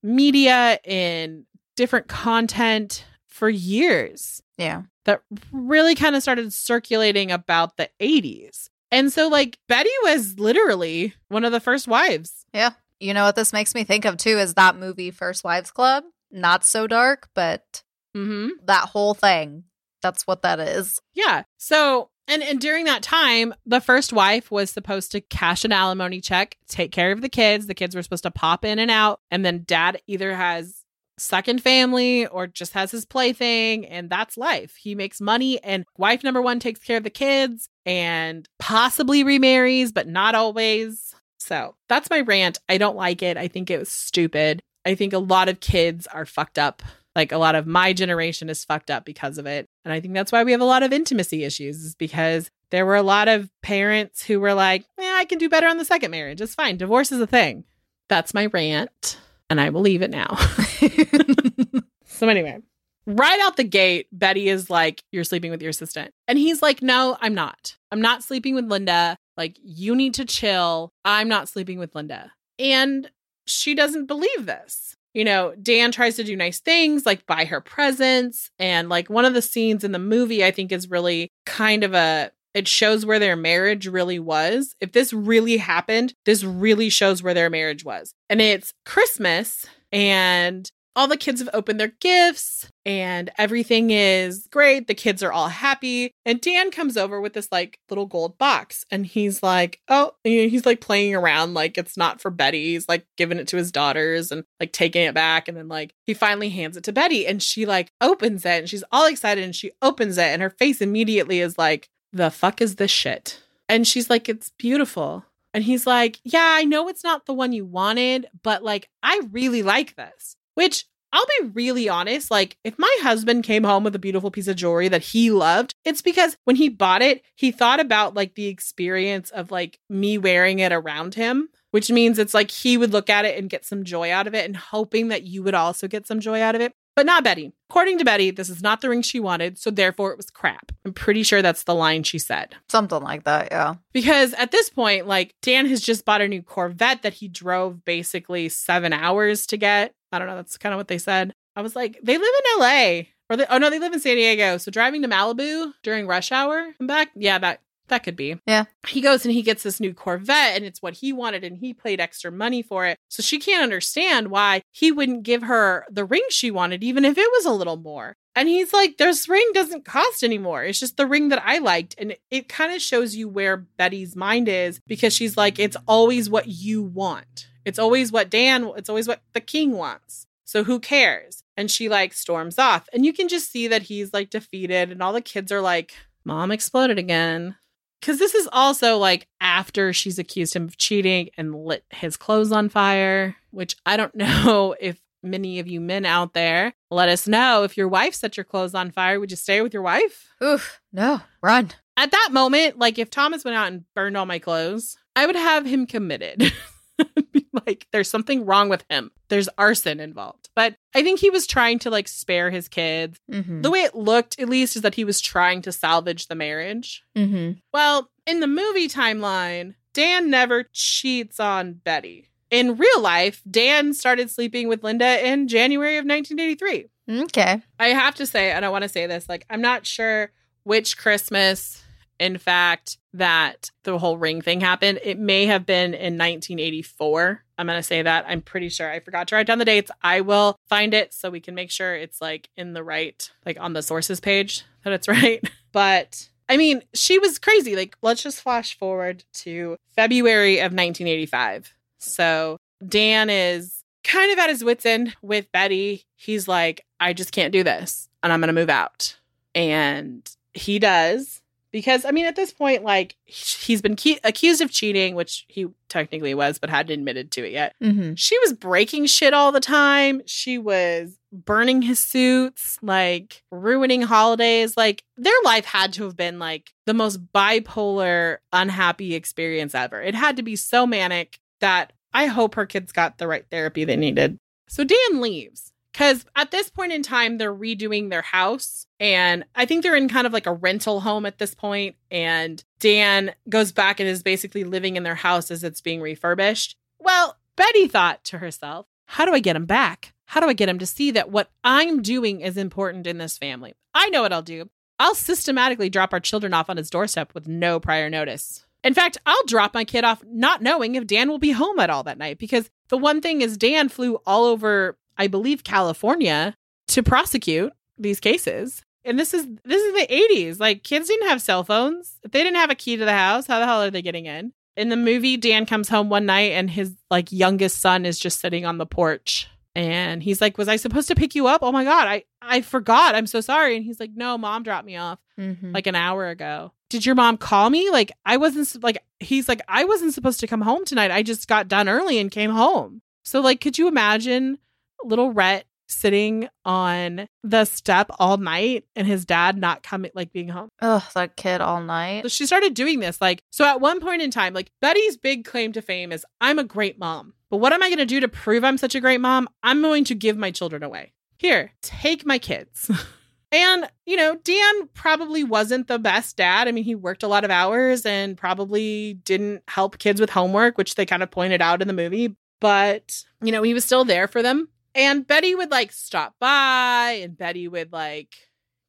media 0.01 0.79
in 0.84 1.45
different 1.75 2.08
content 2.08 3.06
for 3.27 3.49
years 3.49 4.41
Yeah. 4.58 4.84
that 5.06 5.21
really 5.51 5.95
kind 5.95 6.15
of 6.15 6.21
started 6.21 6.53
circulating 6.53 7.32
about 7.32 7.77
the 7.77 7.89
80s. 7.99 8.69
And 8.91 9.12
so, 9.12 9.27
like, 9.27 9.58
Betty 9.67 9.89
was 10.03 10.38
literally 10.38 11.15
one 11.29 11.43
of 11.43 11.51
the 11.51 11.60
first 11.60 11.88
wives. 11.88 12.45
Yeah. 12.53 12.71
You 12.99 13.13
know 13.13 13.25
what 13.25 13.36
this 13.36 13.53
makes 13.53 13.75
me 13.75 13.84
think 13.84 14.06
of 14.06 14.17
too 14.17 14.38
is 14.38 14.53
that 14.53 14.77
movie 14.77 15.12
First 15.12 15.43
Wives 15.43 15.71
Club. 15.71 16.03
Not 16.32 16.65
so 16.65 16.88
dark, 16.88 17.29
but 17.36 17.84
Mm-hmm. 18.15 18.49
that 18.65 18.89
whole 18.89 19.13
thing. 19.15 19.63
That's 20.03 20.27
what 20.27 20.43
that 20.43 20.60
is. 20.60 20.99
Yeah. 21.13 21.43
So, 21.58 22.10
and, 22.27 22.43
and 22.43 22.60
during 22.62 22.86
that 22.86 23.01
time, 23.01 23.53
the 23.65 23.82
first 23.82 24.13
wife 24.13 24.51
was 24.51 24.69
supposed 24.69 25.12
to 25.13 25.21
cash 25.21 25.65
an 25.65 25.71
alimony 25.71 26.21
check, 26.21 26.56
take 26.67 26.91
care 26.91 27.12
of 27.12 27.21
the 27.21 27.29
kids. 27.29 27.65
The 27.65 27.73
kids 27.73 27.95
were 27.95 28.03
supposed 28.03 28.23
to 28.23 28.32
pop 28.32 28.65
in 28.65 28.77
and 28.77 28.91
out. 28.91 29.19
And 29.32 29.43
then 29.43 29.63
dad 29.65 29.99
either 30.06 30.36
has 30.36 30.84
second 31.17 31.62
family 31.63 32.27
or 32.27 32.45
just 32.47 32.73
has 32.73 32.91
his 32.91 33.06
plaything. 33.06 33.86
And 33.88 34.10
that's 34.10 34.38
life. 34.38 34.75
He 34.75 34.93
makes 34.93 35.19
money, 35.19 35.62
and 35.63 35.86
wife 35.97 36.23
number 36.23 36.41
one 36.41 36.60
takes 36.60 36.79
care 36.82 36.97
of 36.97 37.03
the 37.03 37.10
kids 37.10 37.67
and 37.86 38.47
possibly 38.60 39.23
remarries, 39.23 39.91
but 39.91 40.08
not 40.08 40.36
always. 40.36 41.12
So 41.43 41.75
that's 41.89 42.10
my 42.10 42.21
rant. 42.21 42.60
I 42.69 42.77
don't 42.77 42.95
like 42.95 43.21
it. 43.21 43.38
I 43.38 43.47
think 43.47 43.69
it 43.69 43.79
was 43.79 43.89
stupid. 43.89 44.62
I 44.86 44.95
think 44.95 45.13
a 45.13 45.19
lot 45.19 45.49
of 45.49 45.60
kids 45.60 46.08
are 46.08 46.25
fucked 46.25 46.58
up. 46.58 46.82
Like 47.15 47.32
a 47.32 47.38
lot 47.38 47.56
of 47.56 47.67
my 47.67 47.93
generation 47.93 48.49
is 48.49 48.65
fucked 48.65 48.89
up 48.89 49.06
because 49.06 49.38
of 49.38 49.45
it. 49.45 49.67
And 49.86 49.93
I 49.93 49.99
think 49.99 50.13
that's 50.13 50.32
why 50.32 50.43
we 50.43 50.51
have 50.51 50.62
a 50.62 50.65
lot 50.65 50.84
of 50.84 50.91
intimacy 50.91 51.43
issues, 51.43 51.77
is 51.77 51.95
because 51.95 52.49
there 52.71 52.86
were 52.86 52.95
a 52.95 53.03
lot 53.03 53.27
of 53.27 53.49
parents 53.62 54.23
who 54.23 54.39
were 54.39 54.53
like, 54.53 54.86
I 54.97 55.25
can 55.25 55.38
do 55.38 55.49
better 55.49 55.67
on 55.67 55.77
the 55.77 55.86
second 55.86 56.12
marriage. 56.12 56.41
It's 56.41 56.56
fine. 56.56 56.77
Divorce 56.77 57.12
is 57.12 57.21
a 57.21 57.27
thing. 57.27 57.65
That's 58.10 58.34
my 58.34 58.47
rant. 58.47 59.19
And 59.49 59.62
I 59.62 59.69
will 59.69 59.82
leave 59.82 60.01
it 60.01 60.10
now. 60.10 60.36
so, 62.06 62.27
anyway, 62.27 62.58
right 63.06 63.39
out 63.41 63.58
the 63.58 63.63
gate, 63.63 64.08
Betty 64.12 64.49
is 64.49 64.69
like, 64.69 65.03
You're 65.12 65.23
sleeping 65.23 65.51
with 65.51 65.62
your 65.62 65.69
assistant. 65.69 66.13
And 66.27 66.39
he's 66.39 66.62
like, 66.63 66.82
No, 66.82 67.17
I'm 67.21 67.36
not. 67.36 67.77
I'm 67.91 68.01
not 68.01 68.23
sleeping 68.23 68.56
with 68.56 68.65
Linda. 68.65 69.17
Like, 69.38 69.58
you 69.63 69.96
need 69.96 70.13
to 70.15 70.26
chill. 70.26 70.91
I'm 71.04 71.28
not 71.28 71.50
sleeping 71.50 71.80
with 71.80 71.96
Linda. 71.96 72.32
And 72.60 73.10
she 73.46 73.76
doesn't 73.76 74.06
believe 74.06 74.46
this. 74.46 74.96
You 75.13 75.24
know, 75.24 75.54
Dan 75.62 75.91
tries 75.91 76.15
to 76.15 76.24
do 76.24 76.36
nice 76.36 76.60
things 76.60 77.06
like 77.06 77.28
buy 77.28 77.46
her 77.46 77.62
presents. 77.62 78.50
And 78.58 78.89
like 78.89 79.10
one 79.10 79.26
of 79.26 79.34
the 79.34 79.41
scenes 79.41 79.84
in 79.84 79.91
the 79.91 80.00
movie, 80.00 80.43
I 80.43 80.52
think 80.52 80.72
is 80.72 80.89
really 80.89 81.30
kind 81.46 81.84
of 81.84 81.93
a, 81.93 82.32
it 82.54 82.67
shows 82.67 83.06
where 83.06 83.19
their 83.19 83.36
marriage 83.36 83.88
really 83.88 84.19
was. 84.19 84.76
If 84.80 84.91
this 84.91 85.13
really 85.13 85.58
happened, 85.58 86.13
this 86.26 86.43
really 86.43 86.89
shows 86.89 87.22
where 87.22 87.34
their 87.34 87.50
marriage 87.50 87.84
was. 87.84 88.13
And 88.30 88.41
it's 88.41 88.74
Christmas 88.86 89.65
and 89.91 90.72
all 90.95 91.08
the 91.08 91.17
kids 91.17 91.39
have 91.39 91.49
opened 91.53 91.79
their 91.79 91.93
gifts 91.99 92.67
and 92.86 93.32
everything 93.38 93.91
is 93.91 94.47
great. 94.51 94.88
The 94.88 94.93
kids 94.93 95.23
are 95.23 95.32
all 95.32 95.49
happy. 95.49 96.12
And 96.25 96.39
Dan 96.39 96.71
comes 96.71 96.97
over 96.97 97.19
with 97.19 97.34
this 97.34 97.47
like 97.51 97.79
little 97.89 98.06
gold 98.06 98.38
box 98.38 98.86
and 98.91 99.06
he's 99.06 99.41
like, 99.41 99.79
oh, 99.88 100.12
he's 100.23 100.65
like 100.65 100.82
playing 100.82 101.15
around 101.15 101.53
like 101.53 101.77
it's 101.77 101.97
not 101.97 102.21
for 102.21 102.29
Betty. 102.29 102.73
He's 102.73 102.88
like 102.88 103.06
giving 103.17 103.39
it 103.39 103.47
to 103.49 103.58
his 103.58 103.71
daughters 103.71 104.32
and 104.32 104.43
like 104.60 104.71
taking 104.71 105.03
it 105.03 105.15
back. 105.15 105.47
And 105.47 105.58
then 105.58 105.67
like 105.67 105.93
he 106.06 106.13
finally 106.13 106.49
hands 106.49 106.77
it 106.77 106.84
to 106.86 106.93
Betty 106.93 107.25
and 107.25 107.41
she 107.41 107.65
like 107.65 107.91
opens 108.01 108.45
it 108.45 108.60
and 108.60 108.69
she's 108.69 108.84
all 108.91 109.08
excited 109.08 109.43
and 109.43 109.56
she 109.56 109.71
opens 109.82 110.17
it 110.17 110.25
and 110.25 110.41
her 110.41 110.51
face 110.51 110.82
immediately 110.82 111.39
is 111.39 111.58
like, 111.58 111.89
the 112.12 112.29
fuck 112.29 112.62
is 112.62 112.75
this 112.75 112.91
shit? 112.91 113.41
And 113.67 113.88
she's 113.88 114.10
like, 114.10 114.29
it's 114.29 114.51
beautiful. 114.60 115.25
And 115.53 115.63
he's 115.63 115.86
like, 115.86 116.19
yeah, 116.23 116.49
I 116.51 116.63
know 116.63 116.88
it's 116.88 117.03
not 117.03 117.25
the 117.25 117.34
one 117.34 117.53
you 117.53 117.65
wanted, 117.65 118.27
but 118.41 118.63
like, 118.63 118.89
I 119.01 119.21
really 119.32 119.63
like 119.63 119.95
this. 119.95 120.36
Which 120.56 120.86
I'll 121.13 121.26
be 121.39 121.50
really 121.54 121.88
honest, 121.88 122.32
like 122.32 122.58
if 122.63 122.80
my 122.80 122.98
husband 123.02 123.44
came 123.44 123.63
home 123.63 123.84
with 123.84 123.96
a 123.96 124.00
beautiful 124.00 124.32
piece 124.32 124.48
of 124.48 124.56
jewelry 124.56 124.88
that 124.88 125.04
he 125.04 125.30
loved, 125.30 125.76
it's 125.86 126.02
because 126.02 126.36
when 126.46 126.56
he 126.56 126.70
bought 126.70 127.04
it, 127.04 127.22
he 127.36 127.52
thought 127.52 127.80
about 127.80 128.16
like 128.16 128.34
the 128.34 128.48
experience 128.48 129.30
of 129.30 129.52
like 129.52 129.80
me 129.89 130.18
wearing 130.18 130.58
it 130.58 130.72
around 130.72 131.13
him, 131.13 131.50
which 131.70 131.92
means 131.92 132.18
it's 132.18 132.34
like 132.34 132.50
he 132.50 132.78
would 132.78 132.92
look 132.92 133.12
at 133.12 133.26
it 133.26 133.38
and 133.38 133.50
get 133.50 133.63
some 133.63 133.84
joy 133.84 134.12
out 134.12 134.26
of 134.26 134.34
it 134.34 134.46
and 134.46 134.58
hoping 134.58 135.10
that 135.10 135.22
you 135.22 135.44
would 135.44 135.54
also 135.54 135.88
get 135.88 136.08
some 136.08 136.20
joy 136.20 136.42
out 136.42 136.56
of 136.56 136.62
it. 136.62 136.74
But 136.95 137.06
not 137.06 137.23
Betty. 137.23 137.53
According 137.69 137.97
to 137.97 138.06
Betty, 138.06 138.29
this 138.29 138.49
is 138.49 138.62
not 138.62 138.82
the 138.82 138.89
ring 138.89 139.01
she 139.01 139.19
wanted, 139.19 139.58
so 139.58 139.71
therefore 139.71 140.12
it 140.12 140.17
was 140.17 140.29
crap. 140.29 140.71
I'm 140.86 140.93
pretty 140.93 141.23
sure 141.23 141.41
that's 141.41 141.63
the 141.63 141.73
line 141.73 142.03
she 142.03 142.19
said. 142.19 142.56
Something 142.69 143.01
like 143.01 143.23
that, 143.23 143.47
yeah. 143.51 143.75
Because 143.93 144.34
at 144.36 144.51
this 144.51 144.69
point, 144.69 145.08
like 145.08 145.34
Dan 145.41 145.65
has 145.67 145.82
just 145.82 146.06
bought 146.06 146.21
a 146.21 146.27
new 146.27 146.43
Corvette 146.43 147.01
that 147.01 147.15
he 147.15 147.27
drove 147.27 147.84
basically 147.84 148.47
seven 148.49 148.93
hours 148.93 149.47
to 149.47 149.58
get. 149.58 149.93
I 150.12 150.19
don't 150.19 150.27
know. 150.27 150.36
That's 150.36 150.58
kind 150.58 150.73
of 150.73 150.77
what 150.77 150.88
they 150.88 150.99
said. 150.99 151.34
I 151.56 151.62
was 151.62 151.75
like, 151.75 151.99
they 152.03 152.17
live 152.17 152.23
in 152.23 152.60
LA. 152.60 153.01
Or 153.29 153.38
they, 153.38 153.45
oh 153.49 153.58
no, 153.58 153.69
they 153.69 153.79
live 153.79 153.93
in 153.93 153.99
San 153.99 154.15
Diego. 154.15 154.58
So 154.58 154.69
driving 154.69 155.01
to 155.01 155.08
Malibu 155.08 155.73
during 155.82 156.06
rush 156.06 156.32
hour 156.32 156.73
and 156.77 156.88
back, 156.88 157.10
yeah, 157.15 157.39
that 157.39 157.62
that 157.88 158.04
could 158.04 158.15
be. 158.15 158.39
Yeah. 158.48 158.65
He 158.88 159.02
goes 159.02 159.26
and 159.26 159.34
he 159.34 159.41
gets 159.41 159.63
this 159.63 159.80
new 159.80 159.93
Corvette 159.93 160.56
and 160.56 160.65
it's 160.65 160.82
what 160.82 160.96
he 160.96 161.13
wanted 161.13 161.43
and 161.43 161.58
he 161.58 161.74
paid 161.74 162.00
extra 162.00 162.32
money 162.32 162.62
for 162.62 162.86
it. 162.86 162.98
So 163.10 163.22
she 163.22 163.39
can't 163.39 163.63
understand 163.63 164.30
why 164.30 164.62
he 164.72 164.91
wouldn't 164.91 165.24
give 165.24 165.43
her 165.43 165.86
the 165.89 166.06
ring 166.06 166.24
she 166.30 166.52
wanted, 166.52 166.84
even 166.84 167.06
if 167.06 167.17
it 167.17 167.30
was 167.32 167.46
a 167.46 167.52
little 167.52 167.78
more. 167.78 168.15
And 168.36 168.50
he's 168.50 168.74
like, 168.74 168.98
this 168.98 169.30
ring 169.30 169.48
doesn't 169.54 169.86
cost 169.86 170.24
anymore. 170.24 170.63
It's 170.63 170.80
just 170.80 170.98
the 170.98 171.06
ring 171.06 171.30
that 171.30 171.43
I 171.46 171.60
liked. 171.60 171.96
And 171.98 172.15
it 172.32 172.50
kind 172.50 172.74
of 172.74 172.82
shows 172.82 173.15
you 173.15 173.30
where 173.30 173.58
Betty's 173.58 174.15
mind 174.15 174.50
is 174.50 174.80
because 174.88 175.13
she's 175.13 175.38
like, 175.38 175.60
it's 175.60 175.78
always 175.88 176.30
what 176.30 176.48
you 176.48 176.82
want. 176.82 177.48
It's 177.63 177.80
always 177.80 178.12
what 178.12 178.30
Dan, 178.30 178.72
it's 178.76 178.89
always 178.89 179.08
what 179.08 179.22
the 179.34 179.41
king 179.41 179.74
wants. 179.74 180.26
So 180.46 180.63
who 180.63 180.80
cares? 180.80 181.43
And 181.56 181.69
she 181.69 181.89
like 181.89 182.13
storms 182.13 182.58
off. 182.58 182.89
And 182.91 183.06
you 183.06 183.13
can 183.13 183.28
just 183.28 183.52
see 183.52 183.67
that 183.67 183.84
he's 183.84 184.13
like 184.13 184.30
defeated. 184.30 184.91
And 184.91 185.02
all 185.02 185.13
the 185.13 185.22
kids 185.22 185.52
are 185.52 185.62
like, 185.62 185.93
Mom 186.26 186.52
exploded 186.52 186.98
again. 186.98 187.56
Because 188.04 188.20
this 188.20 188.36
is 188.36 188.50
also 188.52 188.98
like 188.98 189.30
after 189.39 189.94
she's 189.94 190.20
accused 190.20 190.58
him 190.58 190.66
of 190.66 190.76
cheating 190.76 191.30
and 191.38 191.56
lit 191.56 191.86
his 191.89 192.18
clothes 192.18 192.52
on 192.52 192.68
fire, 192.68 193.38
which 193.52 193.78
I 193.86 193.96
don't 193.96 194.13
know 194.16 194.76
if 194.78 195.00
many 195.24 195.60
of 195.60 195.70
you 195.70 195.80
men 195.80 196.06
out 196.06 196.34
there 196.34 196.74
let 196.92 197.08
us 197.08 197.30
know 197.30 197.63
if 197.63 197.78
your 197.78 197.88
wife 197.88 198.13
set 198.13 198.36
your 198.36 198.44
clothes 198.44 198.76
on 198.76 198.92
fire. 198.92 199.22
Would 199.22 199.32
you 199.32 199.38
stay 199.38 199.62
with 199.62 199.74
your 199.74 199.84
wife? 199.84 200.28
Oof, 200.44 200.82
no, 200.92 201.22
run. 201.42 201.72
At 201.96 202.12
that 202.12 202.30
moment, 202.34 202.78
like 202.78 203.00
if 203.00 203.10
Thomas 203.10 203.46
went 203.46 203.56
out 203.56 203.72
and 203.72 203.86
burned 203.96 204.18
all 204.18 204.26
my 204.26 204.39
clothes, 204.39 204.98
I 205.16 205.26
would 205.26 205.38
have 205.38 205.66
him 205.66 205.86
committed. 205.86 206.52
like 207.66 207.88
there's 207.92 208.10
something 208.10 208.46
wrong 208.46 208.70
with 208.70 208.84
him. 208.89 209.12
There's 209.30 209.50
arson 209.58 210.00
involved. 210.00 210.50
But 210.56 210.76
I 210.94 211.04
think 211.04 211.20
he 211.20 211.30
was 211.30 211.48
trying 211.48 211.80
to 211.80 211.89
like 211.89 212.08
spare 212.08 212.50
his 212.50 212.68
kids. 212.68 213.20
Mm-hmm. 213.32 213.62
The 213.62 213.72
way 213.72 213.80
it 213.82 213.96
looked, 213.96 214.39
at 214.39 214.50
least, 214.50 214.76
is 214.76 214.82
that 214.82 214.96
he 214.96 215.04
was 215.04 215.22
trying 215.22 215.62
to 215.63 215.72
salvage 215.72 216.28
the 216.28 216.36
marriage. 216.36 217.04
mm-hmm. 217.16 217.60
Well, 217.74 218.10
in 218.26 218.39
the 218.39 218.48
movie 218.48 218.88
timeline, 218.88 219.76
Dan 219.94 220.30
never 220.30 220.63
cheats 220.72 221.39
on 221.39 221.74
Betty. 221.74 222.30
In 222.50 222.78
real 222.78 223.02
life, 223.02 223.42
Dan 223.50 223.94
started 223.94 224.30
sleeping 224.30 224.68
with 224.68 224.84
Linda 224.84 225.28
in 225.28 225.48
January 225.48 225.98
of 225.98 226.06
1983. 226.06 226.86
Okay. 227.24 227.62
I 227.80 227.88
have 227.88 228.16
to 228.16 228.26
say, 228.26 228.52
and 228.52 228.63
I 228.63 228.70
want 228.70 228.84
to 228.84 228.89
say 228.89 229.08
this, 229.08 229.28
like, 229.28 229.46
I'm 229.50 229.62
not 229.62 229.86
sure 229.86 230.32
which 230.63 230.98
Christmas 230.98 231.83
in 232.19 232.38
fact, 232.38 232.97
that 233.13 233.69
the 233.84 233.97
whole 233.97 234.17
ring 234.17 234.41
thing 234.41 234.60
happened. 234.60 234.99
It 235.04 235.19
may 235.19 235.45
have 235.45 235.65
been 235.65 235.93
in 235.93 236.17
1984. 236.17 237.43
I'm 237.58 237.67
going 237.67 237.78
to 237.78 237.84
say 237.84 238.02
that. 238.02 238.26
I'm 238.28 238.41
pretty 238.41 238.69
sure. 238.69 238.89
I 238.89 238.99
forgot 238.99 239.28
to 239.28 239.36
write 239.36 239.47
down 239.47 239.60
the 239.60 239.65
dates. 239.65 239.91
I 240.02 240.21
will 240.21 240.58
find 240.67 240.93
it 240.93 241.13
so 241.13 241.30
we 241.30 241.39
can 241.39 241.54
make 241.54 241.69
sure 241.69 241.95
it's 241.95 242.21
like 242.21 242.49
in 242.58 242.73
the 242.73 242.84
right, 242.84 243.30
like 243.45 243.58
on 243.60 243.73
the 243.73 243.84
sources 243.84 244.19
page 244.19 244.63
that 244.84 244.93
it's 244.93 245.08
right. 245.08 245.43
But 245.71 246.30
I 246.49 246.58
mean, 246.58 246.82
she 246.93 247.19
was 247.19 247.39
crazy. 247.39 247.76
Like, 247.76 247.95
let's 248.02 248.23
just 248.23 248.41
flash 248.41 248.78
forward 248.78 249.23
to 249.34 249.78
February 249.95 250.58
of 250.58 250.73
1985. 250.73 251.73
So 251.99 252.58
Dan 252.86 253.30
is 253.30 253.84
kind 254.04 254.32
of 254.32 254.39
at 254.39 254.49
his 254.49 254.63
wits' 254.63 254.86
end 254.86 255.15
with 255.21 255.52
Betty. 255.52 256.04
He's 256.15 256.47
like, 256.47 256.86
I 256.99 257.13
just 257.13 257.32
can't 257.32 257.54
do 257.54 257.63
this 257.63 258.10
and 258.21 258.34
I'm 258.34 258.39
going 258.39 258.47
to 258.47 258.54
move 258.54 258.69
out. 258.69 259.17
And 259.56 260.30
he 260.54 260.80
does 260.80 261.42
because 261.73 262.05
I 262.05 262.12
mean, 262.12 262.25
at 262.25 262.38
this 262.38 262.53
point, 262.53 262.83
like 262.83 263.17
he's 263.25 263.81
been 263.81 263.97
ke- 263.97 264.21
accused 264.23 264.62
of 264.62 264.71
cheating, 264.71 265.15
which 265.15 265.43
he 265.49 265.65
technically 265.89 266.33
was, 266.33 266.59
but 266.59 266.69
hadn't 266.69 266.93
admitted 266.93 267.31
to 267.31 267.45
it 267.45 267.51
yet. 267.51 267.75
Mm-hmm. 267.83 268.13
She 268.13 268.38
was 268.39 268.53
breaking 268.53 269.07
shit 269.07 269.33
all 269.33 269.51
the 269.51 269.59
time. 269.59 270.21
She 270.25 270.57
was 270.57 271.17
burning 271.33 271.81
his 271.81 271.99
suits, 271.99 272.77
like 272.81 273.43
ruining 273.51 274.03
holidays. 274.03 274.77
Like 274.77 275.03
their 275.17 275.33
life 275.43 275.65
had 275.65 275.91
to 275.93 276.03
have 276.03 276.15
been 276.15 276.39
like 276.39 276.69
the 276.86 276.93
most 276.93 277.19
bipolar, 277.33 278.38
unhappy 278.53 279.15
experience 279.15 279.75
ever. 279.75 280.01
It 280.01 280.15
had 280.15 280.38
to 280.38 280.43
be 280.43 280.55
so 280.55 280.86
manic 280.86 281.39
that 281.59 281.91
I 282.13 282.27
hope 282.27 282.53
her 282.55 282.67
kids 282.67 282.91
got 282.91 283.17
the 283.17 283.27
right 283.27 283.45
therapy 283.49 283.83
they 283.83 283.95
needed. 283.95 284.38
So 284.69 284.83
Dan 284.83 285.21
leaves. 285.21 285.72
Because 285.93 286.25
at 286.36 286.51
this 286.51 286.69
point 286.69 286.91
in 286.91 287.03
time, 287.03 287.38
they're 287.38 287.53
redoing 287.53 288.10
their 288.10 288.23
house. 288.23 288.88
And 288.99 289.45
I 289.56 289.65
think 289.65 289.84
they're 289.84 289.95
in 289.95 290.10
kind 290.10 290.27
of 290.27 290.34
like 290.34 290.47
a 290.47 290.53
rental 290.53 291.01
home 291.01 291.25
at 291.25 291.38
this 291.38 291.53
point. 291.53 291.95
And 292.10 292.63
Dan 292.79 293.34
goes 293.47 293.71
back 293.71 293.99
and 293.99 294.10
is 294.10 294.23
basically 294.23 294.63
living 294.63 294.95
in 294.95 295.03
their 295.03 295.15
house 295.15 295.51
as 295.51 295.63
it's 295.63 295.82
being 295.82 296.01
refurbished. 296.01 296.75
Well, 296.99 297.38
Betty 297.56 297.88
thought 297.88 298.23
to 298.25 298.39
herself, 298.39 298.88
how 299.06 299.25
do 299.25 299.34
I 299.34 299.39
get 299.39 299.56
him 299.56 299.65
back? 299.65 300.13
How 300.25 300.39
do 300.39 300.47
I 300.47 300.53
get 300.53 300.69
him 300.69 300.79
to 300.79 300.86
see 300.86 301.12
that 301.12 301.29
what 301.29 301.51
I'm 301.63 302.01
doing 302.01 302.41
is 302.41 302.58
important 302.58 303.06
in 303.06 303.19
this 303.19 303.38
family? 303.38 303.73
I 303.93 304.10
know 304.10 304.23
what 304.23 304.34
I'll 304.34 304.41
do. 304.41 304.69
I'll 304.97 305.15
systematically 305.15 305.89
drop 305.89 306.13
our 306.13 306.19
children 306.19 306.53
off 306.53 306.69
on 306.69 306.77
his 306.77 306.89
doorstep 306.89 307.34
with 307.36 307.47
no 307.47 307.79
prior 307.79 308.10
notice. 308.10 308.65
In 308.84 308.93
fact, 308.93 309.17
I'll 309.25 309.45
drop 309.45 309.73
my 309.73 309.86
kid 309.86 310.03
off 310.03 310.23
not 310.25 310.62
knowing 310.62 310.95
if 310.95 311.08
Dan 311.08 311.29
will 311.29 311.39
be 311.39 311.51
home 311.51 311.79
at 311.79 311.89
all 311.89 312.03
that 312.03 312.17
night 312.17 312.38
because 312.38 312.69
the 312.89 312.97
one 312.97 313.21
thing 313.21 313.41
is 313.41 313.58
Dan 313.58 313.89
flew 313.89 314.15
all 314.25 314.45
over 314.45 314.97
I 315.17 315.28
believe 315.28 315.63
California 315.63 316.56
to 316.89 317.04
prosecute 317.04 317.73
these 317.97 318.19
cases. 318.19 318.84
And 319.06 319.19
this 319.19 319.34
is 319.34 319.45
this 319.65 319.82
is 319.82 319.93
the 319.93 320.08
80s. 320.08 320.60
Like 320.60 320.84
kids 320.84 321.08
didn't 321.08 321.28
have 321.30 321.41
cell 321.41 321.63
phones. 321.63 322.15
If 322.23 322.32
they 322.32 322.43
didn't 322.43 322.58
have 322.58 322.69
a 322.71 322.76
key 322.76 322.97
to 322.97 323.06
the 323.06 323.13
house, 323.13 323.47
how 323.47 323.60
the 323.60 323.65
hell 323.65 323.82
are 323.84 323.91
they 323.91 324.02
getting 324.02 324.26
in? 324.26 324.54
In 324.76 324.89
the 324.89 324.95
movie, 324.97 325.38
Dan 325.38 325.65
comes 325.65 325.89
home 325.89 326.10
one 326.10 326.26
night 326.26 326.52
and 326.54 326.69
his 326.69 326.93
like 327.12 327.32
youngest 327.32 327.80
son 327.82 328.06
is 328.06 328.17
just 328.17 328.39
sitting 328.39 328.65
on 328.65 328.78
the 328.78 328.86
porch. 328.86 329.47
And 329.76 330.21
he's 330.23 330.39
like, 330.39 330.58
Was 330.58 330.67
I 330.67 330.76
supposed 330.78 331.08
to 331.10 331.15
pick 331.15 331.36
you 331.36 331.47
up? 331.47 331.62
Oh 331.63 331.71
my 331.71 331.84
God, 331.84 332.08
I, 332.08 332.23
I 332.41 332.62
forgot. 332.62 333.15
I'm 333.15 333.28
so 333.28 333.41
sorry. 333.41 333.76
And 333.76 333.84
he's 333.86 333.99
like, 333.99 334.12
No, 334.15 334.38
mom 334.38 334.63
dropped 334.63 334.86
me 334.86 334.95
off 334.97 335.19
Mm-hmm. 335.39 335.71
like 335.71 335.88
an 335.88 335.95
hour 335.95 336.30
ago. 336.30 336.71
Did 336.91 337.08
your 337.08 337.15
mom 337.15 337.38
call 337.38 337.71
me? 337.71 337.89
Like, 337.89 338.12
I 338.23 338.38
wasn't 338.38 338.84
like, 338.84 338.99
he's 339.19 339.49
like, 339.49 339.62
I 339.67 339.84
wasn't 339.86 340.13
supposed 340.13 340.39
to 340.41 340.47
come 340.47 340.62
home 340.62 340.86
tonight. 340.86 341.10
I 341.10 341.23
just 341.23 341.47
got 341.47 341.67
done 341.67 341.89
early 341.89 342.19
and 342.19 342.30
came 342.30 342.52
home. 342.52 343.02
So, 343.26 343.41
like, 343.41 343.60
could 343.60 343.80
you 343.80 343.88
imagine 343.88 344.60
little 345.06 345.32
Rhett 345.32 345.66
sitting 345.88 346.48
on 346.66 347.28
the 347.44 347.66
step 347.66 348.10
all 348.20 348.38
night 348.38 348.86
and 348.96 349.08
his 349.08 349.26
dad 349.26 349.58
not 349.58 349.84
coming, 349.84 350.12
like 350.16 350.32
being 350.32 350.50
home? 350.50 350.70
Ugh, 350.82 351.04
that 351.13 351.36
kid 351.36 351.62
all 351.62 351.82
night. 351.82 352.24
So 352.24 352.30
she 352.30 352.46
started 352.46 352.74
doing 352.74 353.00
this. 353.00 353.22
Like, 353.22 353.44
so 353.52 353.66
at 353.66 353.82
one 353.82 354.00
point 354.00 354.22
in 354.22 354.32
time, 354.32 354.54
like 354.54 354.72
Betty's 354.82 355.18
big 355.18 355.46
claim 355.46 355.72
to 355.74 355.82
fame 355.82 356.12
is 356.12 356.26
I'm 356.42 356.60
a 356.60 356.63
great 356.63 357.00
mom. 357.00 357.34
But 357.50 357.58
what 357.58 357.74
am 357.74 357.84
I 357.84 357.89
going 357.89 358.00
to 358.00 358.06
do 358.06 358.20
to 358.20 358.28
prove 358.28 358.63
I'm 358.63 358.78
such 358.78 358.96
a 358.96 359.00
great 359.00 359.22
mom? 359.22 359.48
I'm 359.62 359.82
going 359.82 360.06
to 360.06 360.16
give 360.16 360.38
my 360.38 360.52
children 360.52 360.84
away. 360.84 361.13
Here, 361.38 361.72
take 361.82 362.26
my 362.26 362.39
kids. 362.39 362.89
and, 363.52 363.88
you 364.06 364.18
know, 364.18 364.36
Dan 364.44 364.88
probably 364.96 365.44
wasn't 365.44 365.88
the 365.88 366.00
best 366.00 366.36
dad. 366.38 366.68
I 366.68 366.72
mean, 366.72 366.84
he 366.84 366.96
worked 366.96 367.22
a 367.22 367.28
lot 367.28 367.44
of 367.44 367.52
hours 367.52 368.06
and 368.06 368.36
probably 368.36 369.16
didn't 369.24 369.62
help 369.68 370.00
kids 370.00 370.20
with 370.20 370.32
homework, 370.32 370.78
which 370.80 370.96
they 370.96 371.06
kind 371.06 371.22
of 371.22 371.30
pointed 371.30 371.62
out 371.62 371.82
in 371.82 371.88
the 371.88 371.94
movie. 371.94 372.36
But, 372.60 373.24
you 373.44 373.52
know, 373.52 373.62
he 373.62 373.74
was 373.74 373.86
still 373.86 374.06
there 374.06 374.28
for 374.28 374.42
them. 374.42 374.70
And 374.95 375.25
Betty 375.25 375.56
would 375.56 375.71
like 375.71 375.91
stop 375.91 376.36
by 376.39 377.19
and 377.21 377.38
Betty 377.38 377.67
would 377.67 377.91
like 377.91 378.36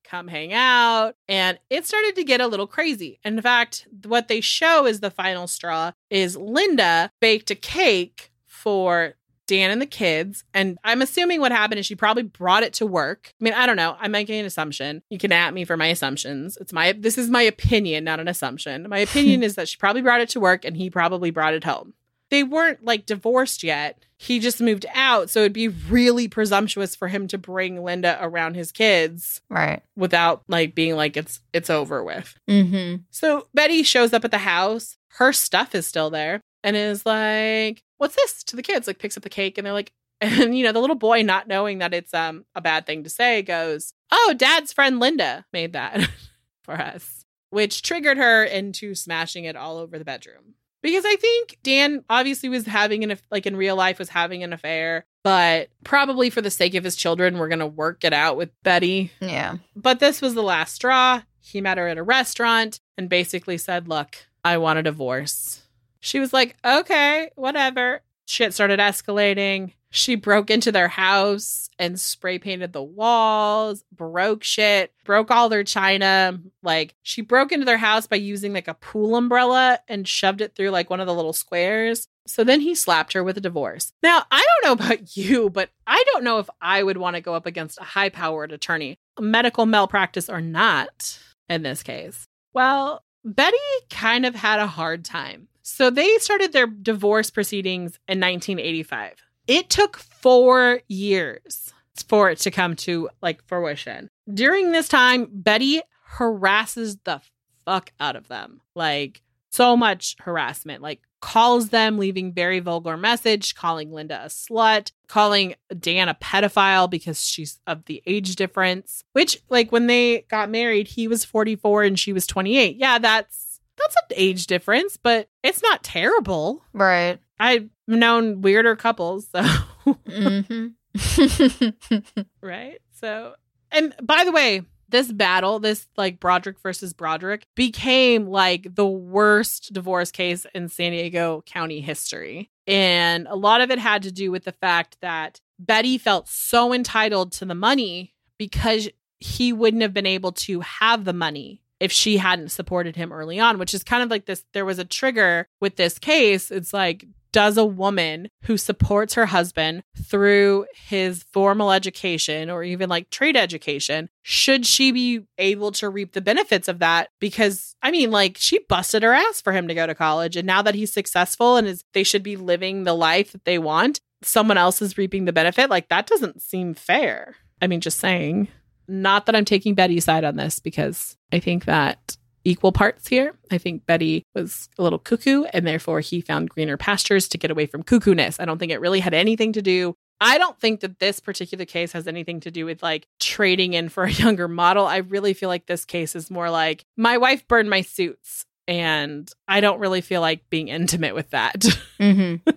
come 0.04 0.28
hang 0.28 0.52
out. 0.52 1.16
And 1.28 1.58
it 1.70 1.86
started 1.86 2.14
to 2.16 2.24
get 2.24 2.40
a 2.40 2.46
little 2.46 2.66
crazy. 2.66 3.18
In 3.24 3.40
fact, 3.40 3.88
what 4.04 4.28
they 4.28 4.40
show 4.40 4.86
is 4.86 5.00
the 5.00 5.10
final 5.10 5.46
straw 5.46 5.92
is 6.10 6.36
Linda 6.36 7.10
baked 7.20 7.50
a 7.50 7.54
cake 7.54 8.30
for 8.46 9.14
Dan 9.46 9.70
and 9.70 9.80
the 9.80 9.86
kids. 9.86 10.44
And 10.54 10.78
I'm 10.84 11.02
assuming 11.02 11.40
what 11.40 11.52
happened 11.52 11.78
is 11.78 11.86
she 11.86 11.94
probably 11.94 12.22
brought 12.22 12.62
it 12.62 12.72
to 12.74 12.86
work. 12.86 13.32
I 13.40 13.44
mean, 13.44 13.54
I 13.54 13.66
don't 13.66 13.76
know. 13.76 13.96
I'm 13.98 14.10
making 14.10 14.40
an 14.40 14.46
assumption. 14.46 15.02
You 15.10 15.18
can 15.18 15.32
at 15.32 15.52
me 15.52 15.64
for 15.64 15.76
my 15.76 15.86
assumptions. 15.86 16.56
It's 16.60 16.72
my 16.72 16.92
this 16.92 17.18
is 17.18 17.28
my 17.28 17.42
opinion, 17.42 18.04
not 18.04 18.20
an 18.20 18.28
assumption. 18.28 18.88
My 18.88 18.98
opinion 19.00 19.42
is 19.42 19.56
that 19.56 19.68
she 19.68 19.76
probably 19.76 20.02
brought 20.02 20.20
it 20.20 20.30
to 20.30 20.40
work 20.40 20.64
and 20.64 20.76
he 20.76 20.90
probably 20.90 21.30
brought 21.30 21.54
it 21.54 21.64
home. 21.64 21.94
They 22.30 22.42
weren't 22.42 22.84
like 22.84 23.06
divorced 23.06 23.62
yet. 23.62 24.02
He 24.24 24.38
just 24.40 24.60
moved 24.60 24.86
out, 24.94 25.28
so 25.28 25.40
it'd 25.40 25.52
be 25.52 25.68
really 25.68 26.28
presumptuous 26.28 26.96
for 26.96 27.08
him 27.08 27.28
to 27.28 27.36
bring 27.36 27.84
Linda 27.84 28.16
around 28.22 28.54
his 28.54 28.72
kids 28.72 29.42
Right. 29.50 29.82
without 29.96 30.42
like 30.48 30.74
being 30.74 30.96
like 30.96 31.16
it's 31.16 31.40
it's 31.52 31.68
over 31.68 32.02
with. 32.02 32.34
Mm-hmm. 32.48 33.02
So 33.10 33.48
Betty 33.52 33.82
shows 33.82 34.12
up 34.14 34.24
at 34.24 34.30
the 34.30 34.38
house. 34.38 34.96
Her 35.18 35.32
stuff 35.32 35.74
is 35.74 35.86
still 35.86 36.08
there 36.08 36.40
and 36.62 36.74
is 36.74 37.04
like, 37.04 37.82
"What's 37.98 38.16
this?" 38.16 38.42
to 38.44 38.56
the 38.56 38.62
kids. 38.62 38.86
Like 38.86 38.98
picks 38.98 39.16
up 39.18 39.22
the 39.24 39.28
cake 39.28 39.58
and 39.58 39.66
they're 39.66 39.74
like, 39.74 39.92
and 40.22 40.56
you 40.56 40.64
know 40.64 40.72
the 40.72 40.80
little 40.80 40.96
boy, 40.96 41.22
not 41.22 41.46
knowing 41.48 41.78
that 41.80 41.92
it's 41.92 42.14
um 42.14 42.46
a 42.54 42.60
bad 42.62 42.86
thing 42.86 43.04
to 43.04 43.10
say, 43.10 43.42
goes, 43.42 43.92
"Oh, 44.10 44.34
Dad's 44.36 44.72
friend 44.72 44.98
Linda 45.00 45.44
made 45.52 45.74
that 45.74 46.08
for 46.62 46.74
us," 46.74 47.26
which 47.50 47.82
triggered 47.82 48.16
her 48.16 48.42
into 48.42 48.94
smashing 48.94 49.44
it 49.44 49.54
all 49.54 49.76
over 49.76 49.98
the 49.98 50.04
bedroom. 50.04 50.54
Because 50.84 51.06
I 51.06 51.16
think 51.16 51.56
Dan 51.62 52.04
obviously 52.10 52.50
was 52.50 52.66
having 52.66 53.10
an 53.10 53.18
like 53.30 53.46
in 53.46 53.56
real 53.56 53.74
life 53.74 53.98
was 53.98 54.10
having 54.10 54.42
an 54.42 54.52
affair, 54.52 55.06
but 55.22 55.70
probably 55.82 56.28
for 56.28 56.42
the 56.42 56.50
sake 56.50 56.74
of 56.74 56.84
his 56.84 56.94
children, 56.94 57.38
we're 57.38 57.48
gonna 57.48 57.66
work 57.66 58.04
it 58.04 58.12
out 58.12 58.36
with 58.36 58.50
Betty. 58.62 59.10
Yeah. 59.18 59.56
But 59.74 59.98
this 59.98 60.20
was 60.20 60.34
the 60.34 60.42
last 60.42 60.74
straw. 60.74 61.22
He 61.40 61.62
met 61.62 61.78
her 61.78 61.88
at 61.88 61.96
a 61.96 62.02
restaurant 62.02 62.80
and 62.98 63.08
basically 63.08 63.56
said, 63.56 63.88
Look, 63.88 64.26
I 64.44 64.58
want 64.58 64.78
a 64.78 64.82
divorce. 64.82 65.62
She 66.00 66.20
was 66.20 66.34
like, 66.34 66.54
Okay, 66.62 67.30
whatever. 67.34 68.02
Shit 68.26 68.54
started 68.54 68.80
escalating. 68.80 69.72
She 69.90 70.16
broke 70.16 70.50
into 70.50 70.72
their 70.72 70.88
house 70.88 71.68
and 71.78 72.00
spray 72.00 72.38
painted 72.38 72.72
the 72.72 72.82
walls, 72.82 73.84
broke 73.92 74.42
shit, 74.42 74.92
broke 75.04 75.30
all 75.30 75.48
their 75.48 75.62
china. 75.62 76.40
Like, 76.62 76.94
she 77.02 77.20
broke 77.20 77.52
into 77.52 77.64
their 77.64 77.78
house 77.78 78.06
by 78.06 78.16
using 78.16 78.52
like 78.52 78.66
a 78.66 78.74
pool 78.74 79.14
umbrella 79.14 79.78
and 79.86 80.08
shoved 80.08 80.40
it 80.40 80.56
through 80.56 80.70
like 80.70 80.90
one 80.90 81.00
of 81.00 81.06
the 81.06 81.14
little 81.14 81.32
squares. 81.32 82.08
So 82.26 82.42
then 82.42 82.60
he 82.60 82.74
slapped 82.74 83.12
her 83.12 83.22
with 83.22 83.36
a 83.36 83.40
divorce. 83.40 83.92
Now, 84.02 84.24
I 84.30 84.44
don't 84.62 84.78
know 84.78 84.84
about 84.84 85.16
you, 85.16 85.50
but 85.50 85.70
I 85.86 86.02
don't 86.12 86.24
know 86.24 86.38
if 86.38 86.50
I 86.60 86.82
would 86.82 86.96
want 86.96 87.16
to 87.16 87.22
go 87.22 87.34
up 87.34 87.46
against 87.46 87.80
a 87.80 87.84
high 87.84 88.08
powered 88.08 88.50
attorney, 88.50 88.98
medical 89.20 89.66
malpractice 89.66 90.28
or 90.28 90.40
not, 90.40 91.18
in 91.48 91.62
this 91.62 91.82
case. 91.82 92.26
Well, 92.52 93.04
Betty 93.24 93.56
kind 93.90 94.26
of 94.26 94.34
had 94.34 94.58
a 94.58 94.66
hard 94.66 95.04
time. 95.04 95.48
So 95.64 95.90
they 95.90 96.18
started 96.18 96.52
their 96.52 96.66
divorce 96.66 97.30
proceedings 97.30 97.98
in 98.06 98.20
1985. 98.20 99.14
It 99.46 99.70
took 99.70 99.96
four 99.96 100.80
years 100.88 101.72
for 102.06 102.30
it 102.30 102.38
to 102.40 102.50
come 102.50 102.76
to 102.76 103.08
like 103.22 103.42
fruition. 103.46 104.10
During 104.32 104.72
this 104.72 104.88
time, 104.88 105.26
Betty 105.30 105.80
harasses 106.18 106.98
the 107.04 107.20
fuck 107.64 107.92
out 107.98 108.14
of 108.14 108.28
them. 108.28 108.60
Like 108.74 109.22
so 109.50 109.76
much 109.76 110.16
harassment. 110.20 110.82
Like 110.82 111.00
calls 111.24 111.70
them, 111.70 111.96
leaving 111.96 112.34
very 112.34 112.60
vulgar 112.60 112.98
message, 112.98 113.54
calling 113.54 113.90
Linda 113.90 114.24
a 114.24 114.26
slut, 114.26 114.92
calling 115.08 115.54
Dan 115.80 116.10
a 116.10 116.14
pedophile 116.14 116.90
because 116.90 117.24
she's 117.24 117.58
of 117.66 117.86
the 117.86 118.02
age 118.06 118.36
difference. 118.36 119.04
Which, 119.14 119.40
like, 119.48 119.72
when 119.72 119.86
they 119.86 120.26
got 120.28 120.50
married, 120.50 120.88
he 120.88 121.08
was 121.08 121.24
44 121.24 121.84
and 121.84 121.98
she 121.98 122.12
was 122.12 122.26
28. 122.26 122.76
Yeah, 122.76 122.98
that's 122.98 123.53
that's 123.78 123.96
an 123.96 124.16
age 124.16 124.46
difference, 124.46 124.96
but 124.96 125.28
it's 125.42 125.62
not 125.62 125.82
terrible. 125.82 126.62
Right. 126.72 127.18
I've 127.38 127.68
known 127.86 128.40
weirder 128.40 128.76
couples, 128.76 129.28
so 129.28 129.42
mm-hmm. 129.86 130.68
right? 132.40 132.80
So, 132.92 133.34
and 133.70 133.94
by 134.02 134.24
the 134.24 134.32
way, 134.32 134.62
this 134.88 135.10
battle, 135.10 135.58
this 135.58 135.88
like 135.96 136.20
Broderick 136.20 136.60
versus 136.60 136.92
Broderick, 136.92 137.46
became 137.56 138.28
like 138.28 138.74
the 138.74 138.86
worst 138.86 139.72
divorce 139.72 140.12
case 140.12 140.46
in 140.54 140.68
San 140.68 140.92
Diego 140.92 141.42
County 141.46 141.80
history. 141.80 142.50
And 142.66 143.26
a 143.28 143.34
lot 143.34 143.60
of 143.60 143.70
it 143.70 143.78
had 143.78 144.02
to 144.04 144.12
do 144.12 144.30
with 144.30 144.44
the 144.44 144.52
fact 144.52 144.96
that 145.00 145.40
Betty 145.58 145.98
felt 145.98 146.28
so 146.28 146.72
entitled 146.72 147.32
to 147.32 147.44
the 147.44 147.54
money 147.54 148.14
because 148.38 148.88
he 149.18 149.52
wouldn't 149.52 149.82
have 149.82 149.94
been 149.94 150.06
able 150.06 150.32
to 150.32 150.60
have 150.60 151.04
the 151.04 151.12
money 151.12 151.63
if 151.80 151.92
she 151.92 152.16
hadn't 152.16 152.50
supported 152.50 152.96
him 152.96 153.12
early 153.12 153.38
on, 153.40 153.58
which 153.58 153.74
is 153.74 153.84
kind 153.84 154.02
of 154.02 154.10
like 154.10 154.26
this. 154.26 154.44
There 154.52 154.64
was 154.64 154.78
a 154.78 154.84
trigger 154.84 155.48
with 155.60 155.76
this 155.76 155.98
case. 155.98 156.50
It's 156.50 156.72
like, 156.72 157.06
does 157.34 157.56
a 157.56 157.64
woman 157.64 158.28
who 158.44 158.56
supports 158.56 159.14
her 159.14 159.26
husband 159.26 159.82
through 160.00 160.66
his 160.72 161.24
formal 161.32 161.72
education 161.72 162.48
or 162.48 162.62
even 162.62 162.88
like 162.88 163.10
trade 163.10 163.36
education, 163.36 164.08
should 164.22 164.64
she 164.64 164.92
be 164.92 165.22
able 165.36 165.72
to 165.72 165.88
reap 165.88 166.12
the 166.12 166.20
benefits 166.20 166.68
of 166.68 166.78
that? 166.78 167.08
Because 167.18 167.74
I 167.82 167.90
mean, 167.90 168.12
like 168.12 168.36
she 168.38 168.60
busted 168.68 169.02
her 169.02 169.12
ass 169.12 169.40
for 169.40 169.52
him 169.52 169.66
to 169.66 169.74
go 169.74 169.84
to 169.84 169.96
college. 169.96 170.36
And 170.36 170.46
now 170.46 170.62
that 170.62 170.76
he's 170.76 170.92
successful 170.92 171.56
and 171.56 171.66
is 171.66 171.82
they 171.92 172.04
should 172.04 172.22
be 172.22 172.36
living 172.36 172.84
the 172.84 172.94
life 172.94 173.32
that 173.32 173.44
they 173.44 173.58
want, 173.58 174.00
someone 174.22 174.56
else 174.56 174.80
is 174.80 174.96
reaping 174.96 175.24
the 175.24 175.32
benefit. 175.32 175.68
Like 175.68 175.88
that 175.88 176.06
doesn't 176.06 176.40
seem 176.40 176.72
fair. 176.72 177.34
I 177.60 177.66
mean, 177.66 177.80
just 177.80 177.98
saying. 177.98 178.46
Not 178.88 179.26
that 179.26 179.36
I'm 179.36 179.44
taking 179.44 179.74
Betty's 179.74 180.04
side 180.04 180.24
on 180.24 180.36
this 180.36 180.58
because 180.58 181.16
I 181.32 181.38
think 181.38 181.64
that 181.64 182.16
equal 182.44 182.72
parts 182.72 183.08
here. 183.08 183.34
I 183.50 183.58
think 183.58 183.86
Betty 183.86 184.24
was 184.34 184.68
a 184.78 184.82
little 184.82 184.98
cuckoo 184.98 185.44
and 185.44 185.66
therefore 185.66 186.00
he 186.00 186.20
found 186.20 186.50
greener 186.50 186.76
pastures 186.76 187.26
to 187.28 187.38
get 187.38 187.50
away 187.50 187.66
from 187.66 187.82
cuckoo-ness. 187.82 188.38
I 188.38 188.44
don't 188.44 188.58
think 188.58 188.70
it 188.72 188.80
really 188.80 189.00
had 189.00 189.14
anything 189.14 189.52
to 189.54 189.62
do. 189.62 189.94
I 190.20 190.38
don't 190.38 190.58
think 190.60 190.80
that 190.80 191.00
this 191.00 191.20
particular 191.20 191.64
case 191.64 191.92
has 191.92 192.06
anything 192.06 192.40
to 192.40 192.50
do 192.50 192.66
with 192.66 192.82
like 192.82 193.06
trading 193.18 193.74
in 193.74 193.88
for 193.88 194.04
a 194.04 194.10
younger 194.12 194.48
model. 194.48 194.86
I 194.86 194.98
really 194.98 195.34
feel 195.34 195.48
like 195.48 195.66
this 195.66 195.84
case 195.84 196.14
is 196.14 196.30
more 196.30 196.50
like 196.50 196.84
my 196.96 197.18
wife 197.18 197.46
burned 197.48 197.70
my 197.70 197.80
suits 197.80 198.44
and 198.66 199.30
I 199.48 199.60
don't 199.60 199.80
really 199.80 200.00
feel 200.00 200.20
like 200.20 200.48
being 200.50 200.68
intimate 200.68 201.14
with 201.14 201.30
that. 201.30 201.64
Mm-hmm. 202.00 202.50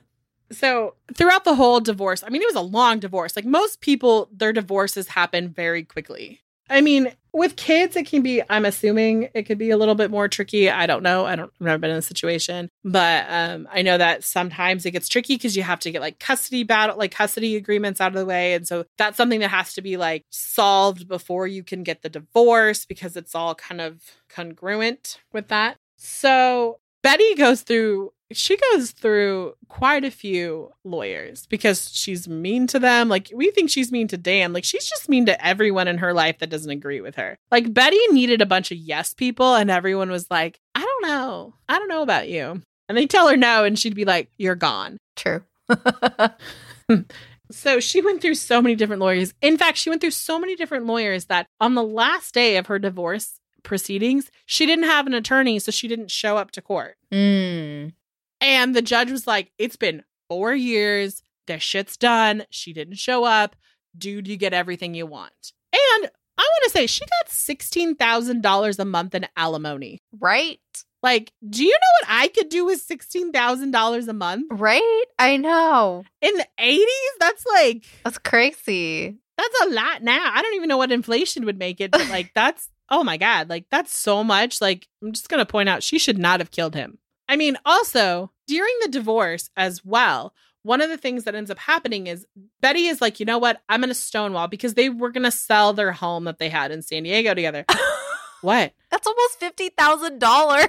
So 0.51 0.95
throughout 1.13 1.43
the 1.43 1.55
whole 1.55 1.79
divorce, 1.79 2.23
I 2.23 2.29
mean, 2.29 2.41
it 2.41 2.47
was 2.47 2.55
a 2.55 2.61
long 2.61 2.99
divorce. 2.99 3.35
Like 3.35 3.45
most 3.45 3.81
people, 3.81 4.29
their 4.31 4.53
divorces 4.53 5.09
happen 5.09 5.49
very 5.49 5.83
quickly. 5.83 6.41
I 6.69 6.81
mean, 6.81 7.13
with 7.31 7.55
kids, 7.55 7.95
it 7.95 8.07
can 8.07 8.21
be, 8.21 8.41
I'm 8.49 8.65
assuming 8.65 9.29
it 9.33 9.43
could 9.43 9.57
be 9.57 9.69
a 9.69 9.77
little 9.77 9.95
bit 9.95 10.11
more 10.11 10.27
tricky. 10.27 10.69
I 10.69 10.85
don't 10.85 11.03
know. 11.03 11.25
I 11.25 11.35
don't, 11.35 11.51
I've 11.61 11.65
never 11.65 11.77
been 11.77 11.91
in 11.91 11.97
a 11.97 12.01
situation, 12.01 12.69
but 12.83 13.25
um, 13.29 13.69
I 13.71 13.83
know 13.83 13.97
that 13.97 14.23
sometimes 14.23 14.85
it 14.85 14.91
gets 14.91 15.07
tricky 15.07 15.35
because 15.35 15.55
you 15.55 15.63
have 15.63 15.79
to 15.81 15.91
get 15.91 16.01
like 16.01 16.19
custody 16.19 16.63
battle, 16.63 16.97
like 16.97 17.11
custody 17.11 17.55
agreements 17.55 18.01
out 18.01 18.09
of 18.09 18.17
the 18.17 18.25
way. 18.25 18.53
And 18.53 18.67
so 18.67 18.85
that's 18.97 19.15
something 19.15 19.39
that 19.39 19.49
has 19.49 19.73
to 19.75 19.81
be 19.81 19.95
like 19.95 20.25
solved 20.29 21.07
before 21.07 21.47
you 21.47 21.63
can 21.63 21.83
get 21.83 22.01
the 22.01 22.09
divorce 22.09 22.85
because 22.85 23.15
it's 23.15 23.35
all 23.35 23.55
kind 23.55 23.79
of 23.79 24.01
congruent 24.27 25.19
with 25.31 25.47
that. 25.47 25.77
So 25.95 26.79
Betty 27.01 27.35
goes 27.35 27.61
through 27.61 28.11
she 28.31 28.57
goes 28.71 28.91
through 28.91 29.55
quite 29.69 30.03
a 30.03 30.11
few 30.11 30.71
lawyers 30.83 31.45
because 31.45 31.91
she's 31.93 32.27
mean 32.27 32.67
to 32.67 32.79
them. 32.79 33.09
Like 33.09 33.31
we 33.33 33.51
think 33.51 33.69
she's 33.69 33.91
mean 33.91 34.07
to 34.09 34.17
Dan. 34.17 34.53
Like 34.53 34.63
she's 34.63 34.85
just 34.85 35.09
mean 35.09 35.25
to 35.27 35.45
everyone 35.45 35.87
in 35.87 35.99
her 35.99 36.13
life 36.13 36.39
that 36.39 36.49
doesn't 36.49 36.71
agree 36.71 37.01
with 37.01 37.15
her. 37.15 37.37
Like 37.51 37.73
Betty 37.73 37.99
needed 38.11 38.41
a 38.41 38.45
bunch 38.45 38.71
of 38.71 38.77
yes 38.77 39.13
people 39.13 39.55
and 39.55 39.71
everyone 39.71 40.09
was 40.09 40.29
like, 40.29 40.59
"I 40.75 40.81
don't 40.81 41.09
know. 41.09 41.53
I 41.69 41.79
don't 41.79 41.89
know 41.89 42.01
about 42.01 42.29
you." 42.29 42.61
And 42.89 42.97
they 42.97 43.07
tell 43.07 43.27
her 43.27 43.37
no 43.37 43.63
and 43.63 43.77
she'd 43.77 43.95
be 43.95 44.05
like, 44.05 44.29
"You're 44.37 44.55
gone." 44.55 44.97
True. 45.15 45.43
So 47.51 47.79
she 47.79 48.01
went 48.01 48.21
through 48.21 48.35
so 48.35 48.61
many 48.61 48.75
different 48.75 49.01
lawyers. 49.01 49.33
In 49.41 49.57
fact, 49.57 49.77
she 49.77 49.89
went 49.89 50.01
through 50.01 50.11
so 50.11 50.39
many 50.39 50.55
different 50.55 50.85
lawyers 50.85 51.25
that 51.25 51.47
on 51.61 51.75
the 51.75 51.83
last 51.83 52.33
day 52.33 52.57
of 52.57 52.67
her 52.67 52.79
divorce 52.79 53.39
proceedings, 53.63 54.31
she 54.45 54.65
didn't 54.65 54.85
have 54.85 55.07
an 55.07 55.13
attorney, 55.13 55.59
so 55.59 55.71
she 55.71 55.87
didn't 55.87 56.11
show 56.11 56.37
up 56.37 56.51
to 56.51 56.61
court. 56.61 56.97
Mm. 57.11 57.93
And 58.41 58.75
the 58.75 58.81
judge 58.81 59.11
was 59.11 59.27
like, 59.27 59.51
It's 59.57 59.75
been 59.75 60.03
four 60.29 60.53
years. 60.53 61.21
The 61.47 61.59
shit's 61.59 61.97
done. 61.97 62.43
She 62.49 62.73
didn't 62.73 62.97
show 62.97 63.23
up. 63.23 63.55
Dude, 63.97 64.27
you 64.27 64.37
get 64.37 64.53
everything 64.53 64.93
you 64.93 65.05
want. 65.05 65.53
And 65.73 66.09
I 66.37 66.41
want 66.41 66.63
to 66.65 66.69
say 66.69 66.87
she 66.87 67.01
got 67.01 67.29
$16,000 67.31 68.79
a 68.79 68.85
month 68.85 69.15
in 69.15 69.27
alimony. 69.35 69.99
Right? 70.19 70.59
Like, 71.01 71.31
do 71.47 71.63
you 71.63 71.71
know 71.71 71.77
what 72.01 72.09
I 72.09 72.27
could 72.27 72.49
do 72.49 72.65
with 72.65 72.85
$16,000 72.85 74.07
a 74.07 74.13
month? 74.13 74.47
Right? 74.51 75.03
I 75.17 75.37
know. 75.37 76.03
In 76.21 76.33
the 76.35 76.47
80s? 76.59 77.19
That's 77.19 77.45
like, 77.45 77.85
That's 78.03 78.17
crazy. 78.17 79.15
that's 79.37 79.61
a 79.63 79.69
lot 79.69 80.03
now. 80.03 80.31
I 80.33 80.41
don't 80.41 80.55
even 80.55 80.69
know 80.69 80.77
what 80.77 80.91
inflation 80.91 81.45
would 81.45 81.57
make 81.59 81.79
it, 81.81 81.91
but 81.91 82.09
like, 82.09 82.31
that's, 82.35 82.69
oh 82.89 83.03
my 83.03 83.17
God, 83.17 83.49
like, 83.49 83.65
that's 83.71 83.97
so 83.97 84.23
much. 84.23 84.59
Like, 84.61 84.87
I'm 85.01 85.11
just 85.13 85.29
going 85.29 85.39
to 85.39 85.45
point 85.45 85.69
out 85.69 85.83
she 85.83 85.99
should 85.99 86.17
not 86.17 86.39
have 86.39 86.51
killed 86.51 86.75
him. 86.75 86.97
I 87.29 87.35
mean, 87.35 87.57
also, 87.65 88.31
during 88.47 88.73
the 88.81 88.89
divorce 88.89 89.49
as 89.57 89.83
well, 89.83 90.33
one 90.63 90.81
of 90.81 90.89
the 90.89 90.97
things 90.97 91.23
that 91.23 91.35
ends 91.35 91.49
up 91.51 91.59
happening 91.59 92.07
is 92.07 92.25
Betty 92.61 92.87
is 92.87 93.01
like, 93.01 93.19
you 93.19 93.25
know 93.25 93.37
what? 93.37 93.61
I'm 93.69 93.81
going 93.81 93.89
to 93.89 93.95
stonewall 93.95 94.47
because 94.47 94.73
they 94.73 94.89
were 94.89 95.11
going 95.11 95.23
to 95.23 95.31
sell 95.31 95.73
their 95.73 95.91
home 95.91 96.25
that 96.25 96.39
they 96.39 96.49
had 96.49 96.71
in 96.71 96.81
San 96.81 97.03
Diego 97.03 97.33
together. 97.33 97.65
what? 98.41 98.73
That's 98.91 99.07
almost 99.07 99.39
fifty 99.39 99.69
thousand 99.69 100.19
dollars. 100.19 100.67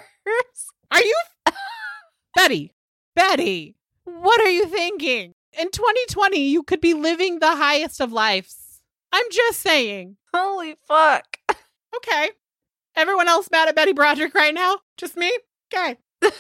Are 0.90 1.00
you 1.00 1.16
Betty? 2.34 2.74
Betty, 3.14 3.76
what 4.04 4.40
are 4.40 4.50
you 4.50 4.66
thinking? 4.66 5.34
In 5.58 5.70
2020, 5.70 6.38
you 6.38 6.62
could 6.62 6.80
be 6.80 6.94
living 6.94 7.40
the 7.40 7.56
highest 7.56 8.00
of 8.00 8.12
lives. 8.12 8.80
I'm 9.12 9.24
just 9.32 9.60
saying. 9.60 10.16
Holy 10.34 10.76
fuck. 10.86 11.38
Okay. 11.96 12.28
Everyone 12.94 13.28
else 13.28 13.48
mad 13.50 13.66
at 13.68 13.74
Betty 13.74 13.92
Broderick 13.92 14.34
right 14.34 14.52
now? 14.52 14.76
Just 14.98 15.16
me? 15.16 15.32
Okay. 15.74 15.96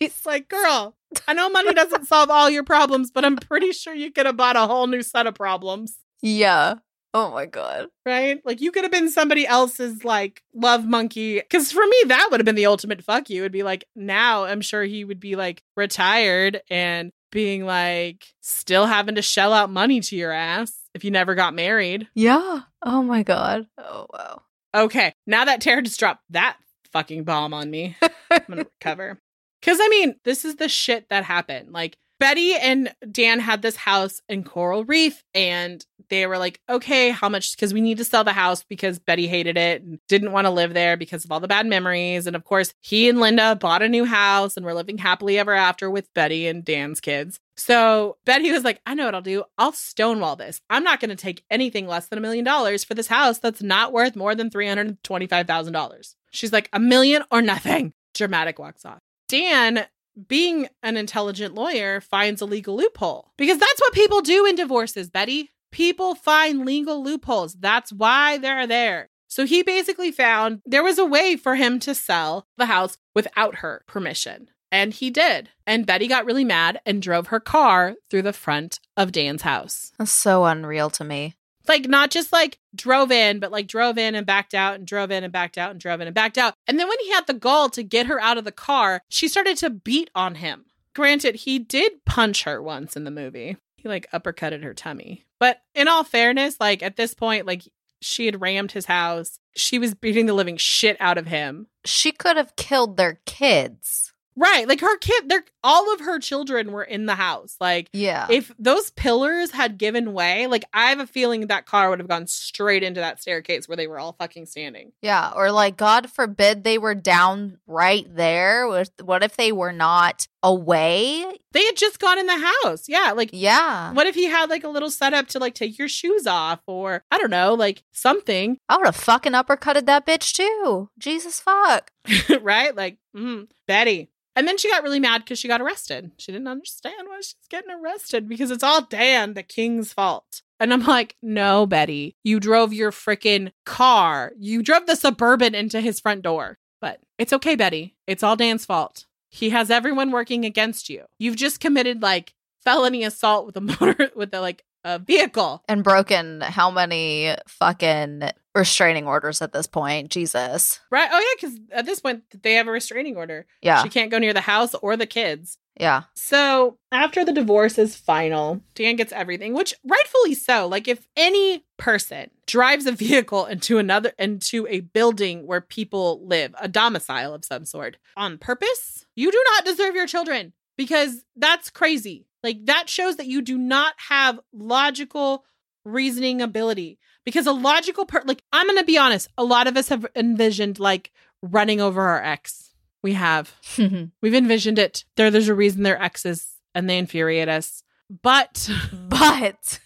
It's 0.00 0.24
like, 0.24 0.48
girl, 0.48 0.94
I 1.26 1.34
know 1.34 1.48
money 1.50 1.74
doesn't 1.74 2.06
solve 2.06 2.30
all 2.30 2.48
your 2.48 2.62
problems, 2.64 3.10
but 3.10 3.24
I'm 3.24 3.36
pretty 3.36 3.72
sure 3.72 3.92
you 3.94 4.12
could 4.12 4.26
have 4.26 4.36
bought 4.36 4.56
a 4.56 4.66
whole 4.66 4.86
new 4.86 5.02
set 5.02 5.26
of 5.26 5.34
problems, 5.34 5.98
Yeah. 6.22 6.76
Oh 7.16 7.30
my 7.30 7.46
god. 7.46 7.86
right? 8.04 8.40
Like, 8.44 8.60
you 8.60 8.72
could 8.72 8.82
have 8.82 8.90
been 8.90 9.08
somebody 9.08 9.46
else's, 9.46 10.04
like, 10.04 10.42
love 10.52 10.84
monkey. 10.84 11.36
Because 11.38 11.70
for 11.70 11.84
me, 11.86 11.96
that 12.08 12.26
would 12.30 12.40
have 12.40 12.44
been 12.44 12.56
the 12.56 12.66
ultimate 12.66 13.04
fuck 13.04 13.30
you. 13.30 13.42
It'd 13.42 13.52
be 13.52 13.62
like, 13.62 13.84
now 13.94 14.44
I'm 14.44 14.60
sure 14.60 14.82
he 14.82 15.04
would 15.04 15.20
be, 15.20 15.36
like, 15.36 15.62
retired 15.76 16.60
and 16.68 17.12
being, 17.30 17.64
like, 17.66 18.24
still 18.40 18.86
having 18.86 19.14
to 19.14 19.22
shell 19.22 19.52
out 19.52 19.70
money 19.70 20.00
to 20.00 20.16
your 20.16 20.32
ass 20.32 20.72
if 20.92 21.04
you 21.04 21.12
never 21.12 21.36
got 21.36 21.54
married. 21.54 22.08
Yeah. 22.16 22.62
Oh 22.84 23.02
my 23.02 23.22
god. 23.22 23.66
Oh 23.78 24.06
wow. 24.12 24.42
Okay, 24.74 25.12
now 25.24 25.44
that 25.44 25.60
Tara 25.60 25.82
just 25.82 26.00
dropped 26.00 26.24
that 26.30 26.56
fucking 26.92 27.22
bomb 27.22 27.54
on 27.54 27.70
me, 27.70 27.96
I'm 28.30 28.40
gonna 28.48 28.66
recover. 28.80 29.20
Because 29.64 29.78
I 29.80 29.88
mean, 29.88 30.16
this 30.24 30.44
is 30.44 30.56
the 30.56 30.68
shit 30.68 31.08
that 31.08 31.24
happened. 31.24 31.72
Like 31.72 31.96
Betty 32.20 32.54
and 32.54 32.94
Dan 33.10 33.40
had 33.40 33.62
this 33.62 33.76
house 33.76 34.20
in 34.28 34.44
Coral 34.44 34.84
Reef, 34.84 35.24
and 35.34 35.84
they 36.10 36.26
were 36.26 36.36
like, 36.36 36.60
"Okay, 36.68 37.10
how 37.10 37.30
much?" 37.30 37.56
Because 37.56 37.72
we 37.72 37.80
need 37.80 37.96
to 37.96 38.04
sell 38.04 38.24
the 38.24 38.32
house 38.32 38.62
because 38.62 38.98
Betty 38.98 39.26
hated 39.26 39.56
it 39.56 39.82
and 39.82 39.98
didn't 40.06 40.32
want 40.32 40.44
to 40.44 40.50
live 40.50 40.74
there 40.74 40.98
because 40.98 41.24
of 41.24 41.32
all 41.32 41.40
the 41.40 41.48
bad 41.48 41.66
memories. 41.66 42.26
And 42.26 42.36
of 42.36 42.44
course, 42.44 42.74
he 42.82 43.08
and 43.08 43.20
Linda 43.20 43.56
bought 43.56 43.82
a 43.82 43.88
new 43.88 44.04
house 44.04 44.56
and 44.56 44.66
were 44.66 44.74
living 44.74 44.98
happily 44.98 45.38
ever 45.38 45.54
after 45.54 45.90
with 45.90 46.12
Betty 46.14 46.46
and 46.46 46.62
Dan's 46.62 47.00
kids. 47.00 47.40
So 47.56 48.18
Betty 48.26 48.52
was 48.52 48.64
like, 48.64 48.80
I 48.84 48.94
know 48.94 49.06
what 49.06 49.14
I'll 49.14 49.22
do. 49.22 49.44
I'll 49.56 49.72
stonewall 49.72 50.36
this. 50.36 50.60
I'm 50.68 50.84
not 50.84 51.00
going 51.00 51.10
to 51.10 51.16
take 51.16 51.42
anything 51.50 51.86
less 51.86 52.08
than 52.08 52.18
a 52.18 52.22
million 52.22 52.44
dollars 52.44 52.84
for 52.84 52.94
this 52.94 53.06
house 53.06 53.38
that's 53.38 53.62
not 53.62 53.92
worth 53.92 54.14
more 54.14 54.34
than 54.34 54.50
$325,000. 54.50 56.14
She's 56.32 56.52
like, 56.52 56.68
a 56.72 56.80
million 56.80 57.22
or 57.30 57.40
nothing. 57.40 57.92
Dramatic 58.14 58.58
walks 58.58 58.84
off. 58.84 59.00
Dan, 59.34 59.86
being 60.28 60.68
an 60.84 60.96
intelligent 60.96 61.56
lawyer, 61.56 62.00
finds 62.00 62.40
a 62.40 62.44
legal 62.44 62.76
loophole 62.76 63.32
because 63.36 63.58
that's 63.58 63.80
what 63.80 63.92
people 63.92 64.20
do 64.20 64.46
in 64.46 64.54
divorces, 64.54 65.10
Betty. 65.10 65.50
People 65.72 66.14
find 66.14 66.64
legal 66.64 67.02
loopholes. 67.02 67.54
That's 67.54 67.92
why 67.92 68.38
they're 68.38 68.68
there. 68.68 69.10
So 69.26 69.44
he 69.44 69.64
basically 69.64 70.12
found 70.12 70.60
there 70.64 70.84
was 70.84 71.00
a 71.00 71.04
way 71.04 71.34
for 71.34 71.56
him 71.56 71.80
to 71.80 71.96
sell 71.96 72.46
the 72.58 72.66
house 72.66 72.96
without 73.12 73.56
her 73.56 73.82
permission. 73.88 74.50
And 74.70 74.94
he 74.94 75.10
did. 75.10 75.50
And 75.66 75.84
Betty 75.84 76.06
got 76.06 76.26
really 76.26 76.44
mad 76.44 76.80
and 76.86 77.02
drove 77.02 77.26
her 77.26 77.40
car 77.40 77.96
through 78.10 78.22
the 78.22 78.32
front 78.32 78.78
of 78.96 79.10
Dan's 79.10 79.42
house. 79.42 79.90
That's 79.98 80.12
so 80.12 80.44
unreal 80.44 80.90
to 80.90 81.02
me. 81.02 81.34
Like, 81.66 81.88
not 81.88 82.10
just 82.10 82.32
like 82.32 82.58
drove 82.74 83.10
in, 83.10 83.40
but 83.40 83.52
like 83.52 83.66
drove 83.66 83.98
in 83.98 84.14
and 84.14 84.26
backed 84.26 84.54
out 84.54 84.74
and 84.74 84.86
drove 84.86 85.10
in 85.10 85.24
and 85.24 85.32
backed 85.32 85.58
out 85.58 85.70
and 85.70 85.80
drove 85.80 86.00
in 86.00 86.06
and 86.06 86.14
backed 86.14 86.38
out. 86.38 86.54
And 86.66 86.78
then 86.78 86.88
when 86.88 86.98
he 87.00 87.10
had 87.10 87.26
the 87.26 87.34
gall 87.34 87.70
to 87.70 87.82
get 87.82 88.06
her 88.06 88.20
out 88.20 88.38
of 88.38 88.44
the 88.44 88.52
car, 88.52 89.02
she 89.08 89.28
started 89.28 89.56
to 89.58 89.70
beat 89.70 90.10
on 90.14 90.36
him. 90.36 90.66
Granted, 90.94 91.34
he 91.36 91.58
did 91.58 92.04
punch 92.04 92.44
her 92.44 92.62
once 92.62 92.96
in 92.96 93.04
the 93.04 93.10
movie. 93.10 93.56
He 93.76 93.88
like 93.88 94.10
uppercutted 94.12 94.62
her 94.62 94.74
tummy. 94.74 95.24
But 95.40 95.60
in 95.74 95.88
all 95.88 96.04
fairness, 96.04 96.56
like 96.60 96.82
at 96.82 96.96
this 96.96 97.14
point, 97.14 97.46
like 97.46 97.62
she 98.00 98.26
had 98.26 98.40
rammed 98.40 98.72
his 98.72 98.86
house. 98.86 99.38
She 99.56 99.78
was 99.78 99.94
beating 99.94 100.26
the 100.26 100.34
living 100.34 100.56
shit 100.56 100.96
out 101.00 101.18
of 101.18 101.26
him. 101.26 101.66
She 101.84 102.12
could 102.12 102.36
have 102.36 102.56
killed 102.56 102.96
their 102.96 103.20
kids. 103.26 104.12
Right. 104.36 104.68
Like 104.68 104.80
her 104.80 104.98
kid, 104.98 105.28
they're 105.28 105.44
all 105.64 105.92
of 105.92 106.00
her 106.00 106.18
children 106.20 106.70
were 106.70 106.84
in 106.84 107.06
the 107.06 107.14
house. 107.16 107.56
Like, 107.60 107.88
Yeah. 107.92 108.26
if 108.30 108.52
those 108.58 108.90
pillars 108.90 109.50
had 109.50 109.78
given 109.78 110.12
way, 110.12 110.46
like, 110.46 110.64
I 110.72 110.90
have 110.90 111.00
a 111.00 111.06
feeling 111.06 111.46
that 111.46 111.66
car 111.66 111.90
would 111.90 111.98
have 111.98 112.08
gone 112.08 112.26
straight 112.26 112.82
into 112.82 113.00
that 113.00 113.20
staircase 113.20 113.66
where 113.66 113.76
they 113.76 113.86
were 113.86 113.98
all 113.98 114.12
fucking 114.12 114.46
standing. 114.46 114.92
yeah. 115.02 115.32
Or 115.34 115.50
like, 115.50 115.76
God 115.76 116.10
forbid 116.10 116.62
they 116.62 116.78
were 116.78 116.94
down 116.94 117.58
right 117.66 118.06
there. 118.14 118.68
What 118.68 118.90
what 119.02 119.22
if 119.24 119.36
they 119.36 119.50
were 119.52 119.72
not 119.72 120.28
away? 120.42 121.24
They 121.52 121.64
had 121.64 121.76
just 121.76 121.98
gone 121.98 122.18
in 122.18 122.26
the 122.26 122.52
house. 122.62 122.88
Yeah. 122.88 123.12
Like, 123.12 123.30
Yeah. 123.32 123.92
what 123.92 124.06
if 124.06 124.14
he 124.14 124.24
had 124.24 124.50
like 124.50 124.64
a 124.64 124.68
little 124.68 124.90
setup 124.90 125.28
to 125.28 125.38
like 125.38 125.54
take 125.54 125.78
your 125.78 125.88
shoes 125.88 126.26
off 126.26 126.60
or 126.66 127.02
I 127.10 127.18
don't 127.18 127.30
know, 127.30 127.54
like 127.54 127.82
something, 127.92 128.58
I 128.68 128.76
would 128.76 128.86
have 128.86 128.96
fucking 128.96 129.32
uppercutted 129.32 129.86
that 129.86 130.06
bitch 130.06 130.32
too. 130.34 130.90
Jesus 130.98 131.40
fuck. 131.40 131.90
right? 132.42 132.74
Like, 132.76 132.98
mm, 133.16 133.48
Betty. 133.66 134.10
And 134.36 134.48
then 134.48 134.58
she 134.58 134.70
got 134.70 134.82
really 134.82 135.00
mad 135.00 135.18
because 135.18 135.38
she 135.38 135.48
got 135.48 135.60
arrested. 135.60 136.10
She 136.18 136.32
didn't 136.32 136.48
understand 136.48 137.08
why 137.08 137.18
she's 137.18 137.36
getting 137.48 137.70
arrested 137.70 138.28
because 138.28 138.50
it's 138.50 138.64
all 138.64 138.82
Dan, 138.82 139.34
the 139.34 139.42
king's 139.42 139.92
fault. 139.92 140.42
And 140.58 140.72
I'm 140.72 140.84
like, 140.84 141.16
no, 141.22 141.66
Betty, 141.66 142.16
you 142.24 142.40
drove 142.40 142.72
your 142.72 142.90
freaking 142.90 143.52
car. 143.64 144.32
You 144.38 144.62
drove 144.62 144.86
the 144.86 144.96
suburban 144.96 145.54
into 145.54 145.80
his 145.80 146.00
front 146.00 146.22
door. 146.22 146.58
But 146.80 147.00
it's 147.18 147.32
okay, 147.32 147.54
Betty. 147.54 147.96
It's 148.06 148.22
all 148.22 148.36
Dan's 148.36 148.66
fault. 148.66 149.06
He 149.30 149.50
has 149.50 149.70
everyone 149.70 150.10
working 150.10 150.44
against 150.44 150.88
you. 150.88 151.04
You've 151.18 151.36
just 151.36 151.60
committed 151.60 152.02
like 152.02 152.34
felony 152.62 153.04
assault 153.04 153.46
with 153.46 153.56
a 153.56 153.60
motor, 153.80 154.10
with 154.14 154.32
a 154.34 154.40
like 154.40 154.64
a 154.84 154.98
vehicle. 154.98 155.64
And 155.68 155.82
broken 155.82 156.40
how 156.42 156.70
many 156.70 157.34
fucking 157.48 158.30
restraining 158.54 159.06
orders 159.06 159.42
at 159.42 159.52
this 159.52 159.66
point? 159.66 160.10
Jesus. 160.10 160.80
Right? 160.90 161.08
Oh, 161.10 161.18
yeah, 161.18 161.48
because 161.48 161.60
at 161.72 161.86
this 161.86 162.00
point, 162.00 162.22
they 162.42 162.54
have 162.54 162.68
a 162.68 162.70
restraining 162.70 163.16
order. 163.16 163.46
Yeah. 163.62 163.82
She 163.82 163.88
can't 163.88 164.10
go 164.10 164.18
near 164.18 164.32
the 164.32 164.40
house 164.40 164.74
or 164.74 164.96
the 164.96 165.06
kids. 165.06 165.58
Yeah. 165.80 166.02
So 166.14 166.78
after 166.92 167.24
the 167.24 167.32
divorce 167.32 167.78
is 167.78 167.96
final, 167.96 168.60
Dan 168.74 168.96
gets 168.96 169.12
everything, 169.12 169.54
which 169.54 169.74
rightfully 169.84 170.34
so. 170.34 170.68
Like 170.68 170.86
if 170.86 171.08
any 171.16 171.64
person 171.78 172.30
drives 172.46 172.86
a 172.86 172.92
vehicle 172.92 173.46
into 173.46 173.78
another 173.78 174.12
into 174.18 174.66
a 174.68 174.80
building 174.80 175.46
where 175.46 175.60
people 175.60 176.24
live, 176.24 176.54
a 176.60 176.68
domicile 176.68 177.34
of 177.34 177.44
some 177.44 177.64
sort, 177.64 177.96
on 178.16 178.38
purpose, 178.38 179.06
you 179.16 179.32
do 179.32 179.42
not 179.52 179.64
deserve 179.64 179.96
your 179.96 180.06
children 180.06 180.52
because 180.76 181.24
that's 181.34 181.70
crazy. 181.70 182.26
Like 182.44 182.66
that 182.66 182.88
shows 182.88 183.16
that 183.16 183.26
you 183.26 183.42
do 183.42 183.58
not 183.58 183.94
have 184.08 184.38
logical 184.52 185.44
reasoning 185.84 186.40
ability. 186.40 186.98
Because 187.24 187.46
a 187.46 187.52
logical 187.52 188.04
per 188.04 188.22
like 188.24 188.42
I'm 188.52 188.66
gonna 188.66 188.84
be 188.84 188.98
honest, 188.98 189.28
a 189.36 189.44
lot 189.44 189.66
of 189.66 189.76
us 189.76 189.88
have 189.88 190.06
envisioned 190.14 190.78
like 190.78 191.10
running 191.42 191.80
over 191.80 192.02
our 192.02 192.22
ex. 192.22 192.70
We 193.02 193.14
have. 193.14 193.54
We've 194.22 194.34
envisioned 194.34 194.78
it. 194.78 195.04
There, 195.16 195.30
there's 195.30 195.48
a 195.48 195.54
reason 195.54 195.82
they're 195.82 196.00
exes 196.00 196.46
and 196.74 196.88
they 196.88 196.98
infuriate 196.98 197.48
us. 197.48 197.82
But, 198.22 198.54
mm. 198.70 199.08
but 199.08 199.80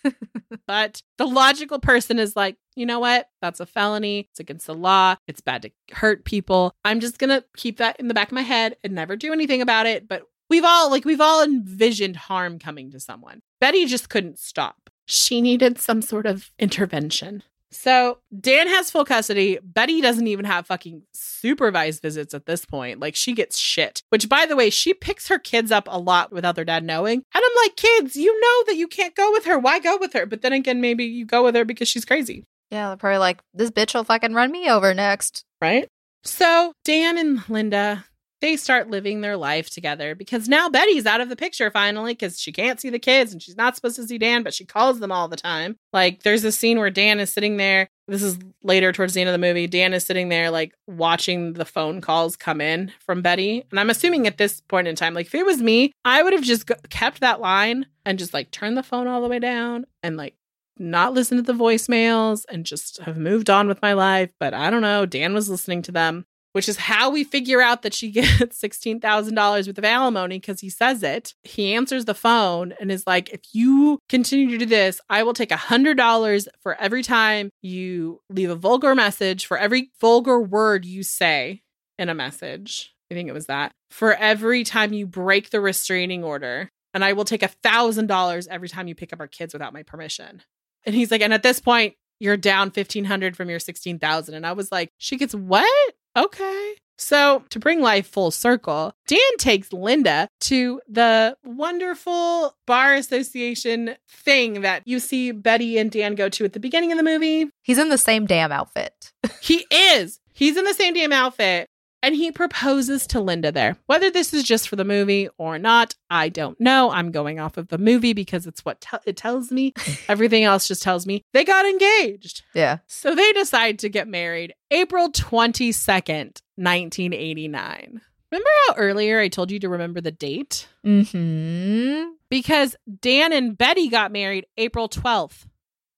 but 0.67 1.03
the 1.17 1.27
logical 1.27 1.79
person 1.79 2.19
is 2.19 2.37
like, 2.37 2.57
you 2.77 2.87
know 2.87 3.01
what? 3.01 3.29
That's 3.41 3.61
a 3.61 3.67
felony. 3.67 4.29
It's 4.31 4.41
against 4.41 4.67
the 4.67 4.75
law. 4.75 5.17
It's 5.27 5.41
bad 5.41 5.63
to 5.63 5.71
hurt 5.93 6.25
people. 6.25 6.75
I'm 6.85 7.01
just 7.01 7.19
going 7.19 7.31
to 7.31 7.45
keep 7.57 7.79
that 7.79 7.99
in 7.99 8.09
the 8.09 8.15
back 8.15 8.29
of 8.29 8.35
my 8.35 8.43
head 8.43 8.77
and 8.85 8.95
never 8.95 9.17
do 9.17 9.33
anything 9.33 9.63
about 9.63 9.87
it. 9.87 10.09
But 10.09 10.25
we've 10.49 10.64
all, 10.64 10.90
like, 10.90 11.05
we've 11.05 11.20
all 11.20 11.42
envisioned 11.42 12.16
harm 12.16 12.59
coming 12.59 12.90
to 12.90 13.01
someone. 13.01 13.40
Betty 13.61 13.86
just 13.86 14.09
couldn't 14.09 14.38
stop. 14.38 14.90
She 15.07 15.40
needed 15.40 15.78
some 15.78 16.03
sort 16.03 16.26
of 16.26 16.51
intervention. 16.59 17.42
So 17.70 18.18
Dan 18.38 18.66
has 18.68 18.90
full 18.90 19.05
custody. 19.05 19.59
Betty 19.62 20.01
doesn't 20.01 20.26
even 20.26 20.46
have 20.46 20.66
fucking 20.66 21.03
supervised 21.12 22.01
visits 22.01 22.32
at 22.32 22.46
this 22.46 22.64
point. 22.64 22.99
Like 22.99 23.14
she 23.14 23.34
gets 23.34 23.59
shit. 23.59 24.03
Which 24.09 24.28
by 24.28 24.46
the 24.46 24.57
way, 24.57 24.70
she 24.70 24.94
picks 24.94 25.28
her 25.28 25.38
kids 25.38 25.70
up 25.70 25.86
a 25.90 25.99
lot 25.99 26.32
without 26.32 26.55
their 26.55 26.64
dad 26.64 26.82
knowing. 26.82 27.22
And 27.34 27.44
I'm 27.44 27.64
like, 27.64 27.76
kids, 27.76 28.16
you 28.16 28.32
know 28.40 28.64
that 28.68 28.76
you 28.76 28.88
can't 28.88 29.14
go 29.14 29.30
with 29.32 29.44
her. 29.44 29.59
Why 29.59 29.80
go 29.80 29.99
with 29.99 30.14
her? 30.14 30.24
But 30.24 30.40
then 30.40 30.55
again, 30.55 30.80
maybe 30.80 31.05
you 31.05 31.26
go 31.26 31.44
with 31.44 31.55
her 31.55 31.64
because 31.66 31.88
she's 31.88 32.07
crazy, 32.07 32.44
yeah, 32.70 32.88
they're 32.88 32.96
probably 32.96 33.18
like, 33.18 33.40
this 33.53 33.70
bitch 33.70 33.94
will 33.94 34.05
fucking 34.05 34.32
run 34.34 34.51
me 34.51 34.70
over 34.70 34.94
next. 34.94 35.44
right? 35.61 35.88
So 36.24 36.72
Dan 36.84 37.16
and 37.18 37.49
Linda, 37.49 38.05
they 38.41 38.57
start 38.57 38.91
living 38.91 39.20
their 39.20 39.36
life 39.36 39.70
together 39.70 40.14
because 40.14 40.49
now 40.49 40.68
Betty's 40.68 41.07
out 41.07 41.20
of 41.20 41.28
the 41.28 41.36
picture 41.36 41.70
finally 41.70 42.12
because 42.12 42.41
she 42.41 42.53
can't 42.53 42.80
see 42.80 42.91
the 42.91 42.99
kids 42.99 43.32
and 43.32 43.43
she's 43.43 43.57
not 43.57 43.76
supposed 43.76 43.97
to 43.97 44.07
see 44.07 44.18
Dan, 44.18 44.43
but 44.43 44.55
she 44.55 44.64
calls 44.64 45.01
them 45.01 45.12
all 45.12 45.28
the 45.28 45.36
time. 45.36 45.76
Like 45.93 46.22
there's 46.22 46.45
a 46.45 46.53
scene 46.53 46.78
where 46.78 46.91
Dan 46.91 47.20
is 47.20 47.32
sitting 47.32 47.57
there. 47.57 47.89
This 48.07 48.22
is 48.22 48.39
later 48.62 48.93
towards 48.93 49.12
the 49.12 49.20
end 49.20 49.28
of 49.28 49.32
the 49.32 49.47
movie. 49.47 49.66
Dan 49.66 49.93
is 49.93 50.05
sitting 50.05 50.28
there 50.28 50.51
like 50.51 50.72
watching 50.86 51.53
the 51.55 51.64
phone 51.64 52.01
calls 52.01 52.36
come 52.36 52.61
in 52.61 52.93
from 53.01 53.20
Betty. 53.22 53.64
And 53.70 53.78
I'm 53.78 53.91
assuming 53.91 54.26
at 54.26 54.39
this 54.39 54.61
point 54.62 54.89
in 54.89 54.97
time, 54.97 55.14
like 55.14 55.26
if 55.26 55.34
it 55.34 55.45
was 55.45 55.61
me, 55.61 55.93
I 56.05 56.22
would 56.22 56.32
have 56.32 56.43
just 56.43 56.70
kept 56.89 57.20
that 57.20 57.41
line 57.41 57.86
and 58.07 58.18
just 58.18 58.32
like 58.32 58.51
turned 58.51 58.76
the 58.76 58.82
phone 58.82 59.07
all 59.07 59.20
the 59.20 59.28
way 59.28 59.39
down 59.39 59.84
and 60.03 60.16
like 60.16 60.34
not 60.78 61.12
listen 61.12 61.36
to 61.36 61.43
the 61.43 61.53
voicemails 61.53 62.45
and 62.49 62.64
just 62.64 62.99
have 63.03 63.18
moved 63.18 63.51
on 63.51 63.68
with 63.68 63.82
my 63.82 63.93
life. 63.93 64.30
But 64.39 64.55
I 64.55 64.70
don't 64.70 64.82
know. 64.82 65.07
Dan 65.07 65.34
was 65.34 65.51
listening 65.51 65.82
to 65.82 65.93
them, 65.93 66.24
which 66.59 66.69
is 66.69 66.77
how 66.77 67.09
we 67.09 67.23
figure 67.23 67.61
out 67.61 67.83
that 67.83 67.95
she 67.95 68.11
gets 68.11 68.61
$16,000 68.61 69.67
worth 69.69 69.79
of 69.79 69.85
alimony 69.85 70.41
because 70.41 70.61
he 70.61 70.69
says 70.69 71.05
it. 71.05 71.33
He 71.45 71.73
answers 71.73 72.05
the 72.05 72.17
phone 72.17 72.75
and 72.81 72.91
is 72.91 73.07
like, 73.07 73.29
if 73.29 73.43
you 73.53 74.01
continue 74.09 74.51
to 74.51 74.59
do 74.59 74.67
this, 74.67 75.01
I 75.09 75.23
will 75.23 75.35
take 75.35 75.51
$100 75.51 76.49
for 76.61 76.75
every 76.75 77.05
time 77.05 77.51
you 77.63 78.21
leave 78.29 78.51
a 78.51 78.57
vulgar 78.57 78.97
message, 78.97 79.47
for 79.47 79.57
every 79.57 79.93
vulgar 80.01 80.41
word 80.41 80.85
you 80.85 81.05
say 81.05 81.63
in 81.97 82.09
a 82.09 82.15
message. 82.15 82.93
I 83.09 83.15
think 83.15 83.29
it 83.29 83.35
was 83.35 83.47
that. 83.47 83.71
For 83.93 84.15
every 84.15 84.65
time 84.65 84.93
you 84.93 85.07
break 85.07 85.51
the 85.51 85.61
restraining 85.61 86.25
order. 86.25 86.73
And 86.93 87.05
I 87.05 87.13
will 87.13 87.25
take 87.25 87.45
a 87.45 87.49
thousand 87.63 88.09
dollars 88.09 88.49
every 88.49 88.69
time 88.69 88.89
you 88.89 88.97
pick 88.97 89.13
up 89.13 89.21
our 89.21 89.29
kids 89.29 89.53
without 89.53 89.73
my 89.73 89.85
permission. 89.85 90.43
And 90.85 90.93
he's 90.93 91.13
like, 91.13 91.21
and 91.21 91.33
at 91.33 91.45
this 91.45 91.61
point, 91.61 91.95
you're 92.19 92.37
down 92.37 92.73
fifteen 92.73 93.05
hundred 93.05 93.37
from 93.37 93.49
your 93.49 93.61
sixteen 93.61 94.01
thousand. 94.01 94.35
And 94.35 94.45
I 94.45 94.53
was 94.55 94.73
like, 94.73 94.91
she 94.99 95.17
gets 95.17 95.37
what? 95.37 95.95
Okay. 96.19 96.75
So 97.01 97.45
to 97.51 97.61
bring 97.61 97.81
life 97.81 98.09
full 98.09 98.33
circle, 98.33 98.93
Dan 99.07 99.21
takes 99.39 99.73
Linda 99.73 100.29
to 100.41 100.81
the 100.89 101.37
wonderful 101.45 102.57
bar 102.66 102.95
association 102.95 103.95
thing 104.11 104.62
that 104.62 104.83
you 104.85 104.99
see 104.99 105.31
Betty 105.31 105.79
and 105.79 105.93
Dan 105.93 106.16
go 106.16 106.29
to 106.29 106.45
at 106.45 106.55
the 106.55 106.61
beginning 106.61 106.91
of 106.91 106.99
the 106.99 107.05
movie. 107.05 107.51
He's 107.62 107.79
in 107.79 107.89
the 107.89 107.99
same 107.99 108.27
damn 108.27 108.51
outfit. 108.51 109.12
He 109.41 109.64
is. 109.71 110.19
He's 110.35 110.57
in 110.57 110.64
the 110.64 110.75
same 110.75 110.95
damn 110.95 111.12
outfit. 111.12 111.69
And 112.03 112.14
he 112.14 112.30
proposes 112.30 113.07
to 113.09 113.20
Linda 113.20 113.51
there. 113.51 113.76
Whether 113.86 114.11
this 114.11 114.32
is 114.32 114.44
just 114.44 114.68
for 114.68 114.76
the 114.76 114.84
movie 114.84 115.28
or 115.36 115.59
not, 115.59 115.96
I 116.09 116.28
don't 116.28 116.59
know. 116.61 116.90
I'm 116.90 117.11
going 117.11 117.40
off 117.40 117.57
of 117.57 117.68
the 117.68 117.78
movie 117.78 118.12
because 118.12 118.46
it's 118.46 118.64
what 118.64 118.80
te- 118.80 118.99
it 119.05 119.16
tells 119.16 119.51
me. 119.51 119.74
Everything 120.09 120.44
else 120.44 120.68
just 120.68 120.82
tells 120.82 121.07
me 121.07 121.24
they 121.32 121.44
got 121.44 121.66
engaged. 121.66 122.42
Yeah. 122.55 122.78
So 122.86 123.14
they 123.14 123.32
decide 123.32 123.80
to 123.80 123.88
get 123.88 124.07
married 124.07 124.55
April 124.70 125.11
22nd, 125.11 126.40
1989. 126.57 128.01
Remember 128.30 128.51
how 128.66 128.74
earlier 128.76 129.18
I 129.20 129.28
told 129.28 129.51
you 129.51 129.59
to 129.61 129.68
remember 129.68 130.01
the 130.01 130.12
date? 130.12 130.68
Mm-hmm. 130.86 132.11
Because 132.30 132.76
Dan 133.01 133.32
and 133.32 133.57
Betty 133.57 133.88
got 133.88 134.12
married 134.12 134.46
April 134.57 134.88
12th. 134.88 135.46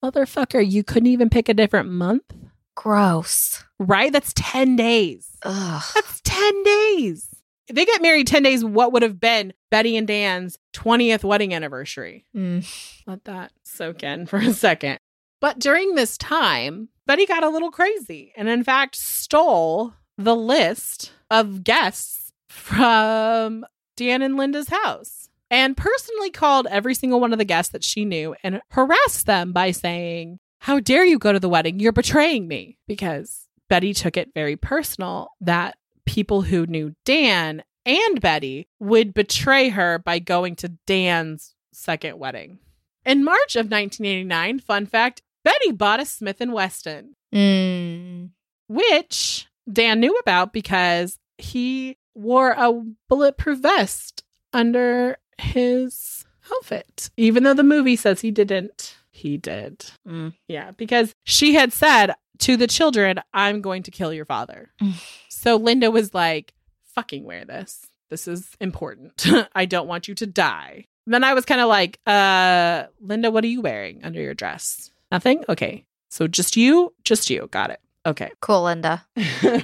Motherfucker, 0.03 0.66
you 0.66 0.82
couldn't 0.82 1.09
even 1.09 1.28
pick 1.28 1.48
a 1.48 1.55
different 1.55 1.90
month? 1.90 2.32
Gross. 2.81 3.62
Right? 3.78 4.11
That's 4.11 4.33
10 4.35 4.74
days. 4.76 5.37
Ugh. 5.43 5.83
That's 5.95 6.20
10 6.24 6.62
days. 6.62 7.28
If 7.68 7.76
they 7.76 7.85
get 7.85 8.01
married 8.01 8.26
10 8.26 8.43
days, 8.43 8.64
what 8.64 8.91
would 8.93 9.03
have 9.03 9.20
been 9.20 9.53
Betty 9.70 9.99
and 9.99 10.09
Dan's 10.09 10.57
20th 10.72 11.22
wedding 11.22 11.53
anniversary? 11.53 12.24
Mm. 12.35 12.66
Let 13.07 13.24
that 13.24 13.53
soak 13.64 14.03
in 14.03 14.24
for 14.24 14.39
a 14.39 14.55
second. 14.55 14.99
But 15.43 15.59
during 15.59 15.95
this 15.95 16.16
time, 16.16 16.89
Betty 17.07 17.26
got 17.26 17.45
a 17.45 17.51
little 17.51 17.70
crazy 17.70 18.33
and, 18.35 18.49
in 18.49 18.64
fact, 18.64 18.97
stole 18.97 19.93
the 20.16 20.35
list 20.35 21.12
of 21.31 21.62
guests 21.62 22.33
from 22.49 23.66
Dan 23.99 24.22
and 24.22 24.39
Linda's 24.39 24.68
house 24.70 25.28
and 25.51 25.76
personally 25.76 26.31
called 26.31 26.66
every 26.70 26.95
single 26.95 27.20
one 27.20 27.35
of 27.35 27.39
the 27.39 27.45
guests 27.45 27.72
that 27.72 27.85
she 27.85 28.07
knew 28.07 28.35
and 28.43 28.62
harassed 28.70 29.26
them 29.26 29.53
by 29.53 29.70
saying, 29.70 30.39
How 30.61 30.79
dare 30.81 31.05
you 31.05 31.19
go 31.19 31.33
to 31.33 31.41
the 31.41 31.49
wedding? 31.49 31.81
You're 31.81 31.93
betraying 31.93 32.47
me. 32.49 32.79
Because 32.87 33.47
Betty 33.69 33.93
took 33.95 34.17
it 34.17 34.33
very 34.35 34.57
personal 34.57 35.31
that 35.41 35.77
people 36.07 36.43
who 36.43 36.67
knew 36.67 36.95
Dan 37.05 37.63
and 37.87 38.21
Betty 38.21 38.69
would 38.79 39.15
betray 39.15 39.71
her 39.71 39.99
by 39.99 40.19
going 40.19 40.57
to 40.57 40.69
Dan's 40.87 41.55
second 41.73 42.19
wedding. 42.19 42.59
In 43.07 43.25
March 43.25 43.57
of 43.57 43.71
1989, 43.71 44.59
fun 44.61 44.87
fact, 44.87 45.23
Betty 45.45 45.73
bought 45.73 46.01
a 46.01 46.05
Smith 46.05 46.37
& 46.39 46.41
Wesson, 46.41 47.17
Mm. 47.33 48.31
which 48.69 49.47
Dan 49.73 50.01
knew 50.01 50.15
about 50.19 50.53
because 50.53 51.19
he 51.39 51.97
wore 52.15 52.51
a 52.51 52.83
bulletproof 53.09 53.61
vest 53.61 54.25
under 54.53 55.17
his 55.39 56.27
outfit. 56.53 57.11
Even 57.17 57.45
though 57.45 57.55
the 57.55 57.63
movie 57.63 57.97
says 57.97 58.21
he 58.21 58.31
didn't, 58.31 58.97
he 59.21 59.37
did. 59.37 59.85
Mm. 60.09 60.35
Yeah, 60.49 60.71
because 60.73 61.14
she 61.25 61.55
had 61.55 61.73
said 61.73 62.14
to 62.39 62.57
the 62.57 62.66
children, 62.66 63.21
I'm 63.35 63.61
going 63.61 63.83
to 63.85 63.91
kill 63.91 64.12
your 64.12 64.25
father. 64.27 64.71
So 65.29 65.57
Linda 65.57 65.91
was 65.91 66.12
like, 66.12 66.53
fucking 66.95 67.25
wear 67.25 67.47
this. 67.47 67.87
This 68.11 68.29
is 68.29 68.47
important. 68.61 69.25
I 69.55 69.64
don't 69.64 69.87
want 69.89 70.07
you 70.07 70.14
to 70.16 70.27
die. 70.27 70.85
Then 71.07 71.25
I 71.25 71.33
was 71.33 71.47
kind 71.47 71.62
of 71.62 71.68
like, 71.68 71.99
uh, 72.07 72.85
Linda, 73.01 73.31
what 73.31 73.43
are 73.45 73.47
you 73.47 73.62
wearing 73.62 74.05
under 74.05 74.21
your 74.21 74.35
dress? 74.35 74.91
Nothing? 75.11 75.43
Okay. 75.49 75.87
So 76.11 76.27
just 76.29 76.59
you? 76.59 76.93
Just 77.05 77.31
you. 77.31 77.49
Got 77.51 77.71
it. 77.71 77.81
Okay. 78.05 78.31
Cool, 78.41 78.64
Linda. 78.64 79.07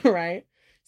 right. 0.02 0.44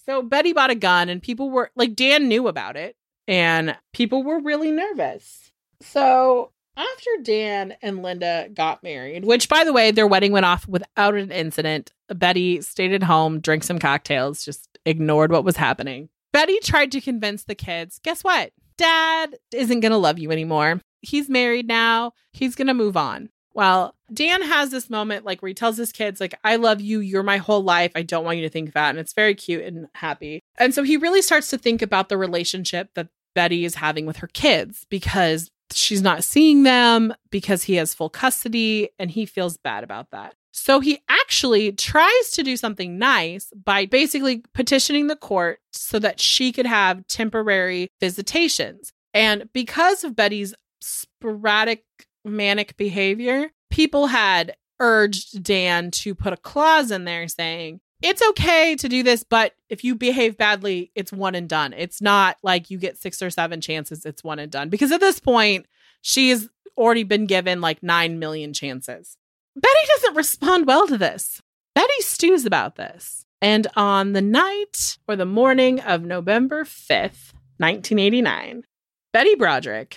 So 0.06 0.22
Betty 0.22 0.54
bought 0.54 0.70
a 0.70 0.74
gun 0.74 1.10
and 1.10 1.20
people 1.22 1.50
were 1.50 1.70
like, 1.76 1.94
Dan 1.94 2.28
knew 2.28 2.48
about 2.48 2.76
it 2.78 2.96
and 3.26 3.76
people 3.92 4.22
were 4.22 4.40
really 4.40 4.70
nervous. 4.70 5.52
So 5.82 6.50
after 6.78 7.10
Dan 7.22 7.74
and 7.82 8.02
Linda 8.02 8.48
got 8.54 8.82
married, 8.82 9.24
which 9.24 9.48
by 9.48 9.64
the 9.64 9.72
way, 9.72 9.90
their 9.90 10.06
wedding 10.06 10.32
went 10.32 10.46
off 10.46 10.66
without 10.68 11.14
an 11.14 11.32
incident, 11.32 11.92
Betty 12.08 12.60
stayed 12.62 12.92
at 12.92 13.02
home, 13.02 13.40
drank 13.40 13.64
some 13.64 13.78
cocktails, 13.78 14.44
just 14.44 14.78
ignored 14.86 15.32
what 15.32 15.44
was 15.44 15.56
happening. 15.56 16.08
Betty 16.32 16.58
tried 16.60 16.92
to 16.92 17.00
convince 17.00 17.44
the 17.44 17.54
kids 17.54 17.98
guess 18.02 18.22
what? 18.22 18.52
Dad 18.76 19.36
isn't 19.52 19.80
going 19.80 19.92
to 19.92 19.98
love 19.98 20.18
you 20.18 20.30
anymore. 20.30 20.80
He's 21.00 21.28
married 21.28 21.66
now. 21.66 22.12
He's 22.32 22.54
going 22.54 22.68
to 22.68 22.74
move 22.74 22.96
on. 22.96 23.30
Well, 23.54 23.96
Dan 24.12 24.40
has 24.42 24.70
this 24.70 24.88
moment 24.88 25.24
like 25.24 25.42
where 25.42 25.48
he 25.48 25.54
tells 25.54 25.76
his 25.76 25.90
kids, 25.90 26.20
like, 26.20 26.38
I 26.44 26.56
love 26.56 26.80
you. 26.80 27.00
You're 27.00 27.24
my 27.24 27.38
whole 27.38 27.62
life. 27.62 27.90
I 27.96 28.02
don't 28.02 28.24
want 28.24 28.38
you 28.38 28.44
to 28.44 28.48
think 28.48 28.72
that. 28.72 28.90
And 28.90 29.00
it's 29.00 29.14
very 29.14 29.34
cute 29.34 29.64
and 29.64 29.88
happy. 29.94 30.44
And 30.58 30.72
so 30.72 30.84
he 30.84 30.96
really 30.96 31.22
starts 31.22 31.50
to 31.50 31.58
think 31.58 31.82
about 31.82 32.08
the 32.08 32.16
relationship 32.16 32.90
that 32.94 33.08
Betty 33.34 33.64
is 33.64 33.74
having 33.74 34.06
with 34.06 34.18
her 34.18 34.28
kids 34.28 34.86
because 34.88 35.50
she's 35.72 36.02
not 36.02 36.24
seeing 36.24 36.62
them 36.62 37.14
because 37.30 37.64
he 37.64 37.74
has 37.74 37.94
full 37.94 38.10
custody 38.10 38.90
and 38.98 39.10
he 39.10 39.26
feels 39.26 39.56
bad 39.56 39.84
about 39.84 40.10
that. 40.10 40.34
So 40.52 40.80
he 40.80 41.00
actually 41.08 41.72
tries 41.72 42.30
to 42.32 42.42
do 42.42 42.56
something 42.56 42.98
nice 42.98 43.52
by 43.54 43.86
basically 43.86 44.42
petitioning 44.54 45.06
the 45.06 45.16
court 45.16 45.60
so 45.72 45.98
that 45.98 46.20
she 46.20 46.52
could 46.52 46.66
have 46.66 47.06
temporary 47.06 47.90
visitations. 48.00 48.92
And 49.14 49.48
because 49.52 50.04
of 50.04 50.16
Betty's 50.16 50.54
sporadic 50.80 51.84
manic 52.24 52.76
behavior, 52.76 53.50
people 53.70 54.08
had 54.08 54.56
urged 54.80 55.42
Dan 55.42 55.90
to 55.90 56.14
put 56.14 56.32
a 56.32 56.36
clause 56.36 56.90
in 56.90 57.04
there 57.04 57.28
saying, 57.28 57.80
it's 58.02 58.22
okay 58.30 58.76
to 58.76 58.88
do 58.88 59.02
this, 59.02 59.24
but 59.24 59.54
if 59.68 59.82
you 59.82 59.94
behave 59.94 60.36
badly, 60.36 60.90
it's 60.94 61.12
one 61.12 61.34
and 61.34 61.48
done. 61.48 61.72
It's 61.72 62.00
not 62.00 62.36
like 62.42 62.70
you 62.70 62.78
get 62.78 62.96
six 62.96 63.20
or 63.22 63.30
seven 63.30 63.60
chances, 63.60 64.06
it's 64.06 64.22
one 64.22 64.38
and 64.38 64.50
done. 64.52 64.68
Because 64.68 64.92
at 64.92 65.00
this 65.00 65.18
point, 65.18 65.66
she's 66.00 66.48
already 66.76 67.02
been 67.02 67.26
given 67.26 67.60
like 67.60 67.82
9 67.82 68.18
million 68.18 68.52
chances. 68.52 69.16
Betty 69.56 69.86
doesn't 69.96 70.16
respond 70.16 70.66
well 70.66 70.86
to 70.86 70.96
this. 70.96 71.42
Betty 71.74 72.00
stews 72.00 72.46
about 72.46 72.76
this. 72.76 73.24
And 73.42 73.66
on 73.76 74.12
the 74.12 74.22
night 74.22 74.98
or 75.06 75.16
the 75.16 75.26
morning 75.26 75.80
of 75.80 76.02
November 76.02 76.64
5th, 76.64 77.32
1989, 77.58 78.64
Betty 79.12 79.34
Broderick 79.34 79.96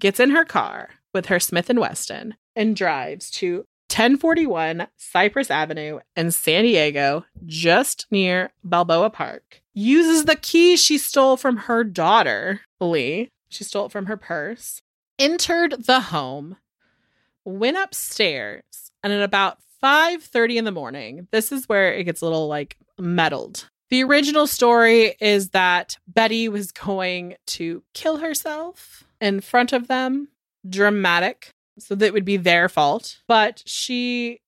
gets 0.00 0.20
in 0.20 0.30
her 0.30 0.44
car 0.44 0.90
with 1.12 1.26
her 1.26 1.40
Smith 1.40 1.70
& 1.74 1.74
Wesson 1.74 2.36
and 2.56 2.76
drives 2.76 3.30
to 3.30 3.66
1041 3.92 4.86
Cypress 4.96 5.50
Avenue 5.50 6.00
in 6.16 6.30
San 6.30 6.64
Diego, 6.64 7.26
just 7.44 8.06
near 8.10 8.50
Balboa 8.64 9.10
Park. 9.10 9.60
Uses 9.74 10.24
the 10.24 10.36
key 10.36 10.78
she 10.78 10.96
stole 10.96 11.36
from 11.36 11.58
her 11.58 11.84
daughter, 11.84 12.62
Lee. 12.80 13.28
She 13.50 13.64
stole 13.64 13.86
it 13.86 13.92
from 13.92 14.06
her 14.06 14.16
purse. 14.16 14.80
Entered 15.18 15.84
the 15.84 16.00
home, 16.00 16.56
went 17.44 17.76
upstairs, 17.76 18.62
and 19.02 19.12
at 19.12 19.22
about 19.22 19.58
5:30 19.82 20.56
in 20.56 20.64
the 20.64 20.72
morning, 20.72 21.28
this 21.30 21.52
is 21.52 21.68
where 21.68 21.92
it 21.92 22.04
gets 22.04 22.22
a 22.22 22.24
little 22.24 22.48
like 22.48 22.78
meddled. 22.98 23.68
The 23.90 24.04
original 24.04 24.46
story 24.46 25.16
is 25.20 25.50
that 25.50 25.98
Betty 26.06 26.48
was 26.48 26.72
going 26.72 27.36
to 27.48 27.82
kill 27.92 28.16
herself 28.16 29.04
in 29.20 29.42
front 29.42 29.74
of 29.74 29.88
them. 29.88 30.28
Dramatic. 30.66 31.50
So 31.78 31.94
that 31.94 32.12
would 32.12 32.24
be 32.24 32.36
their 32.36 32.68
fault. 32.68 33.20
But 33.28 33.62
she 33.66 34.40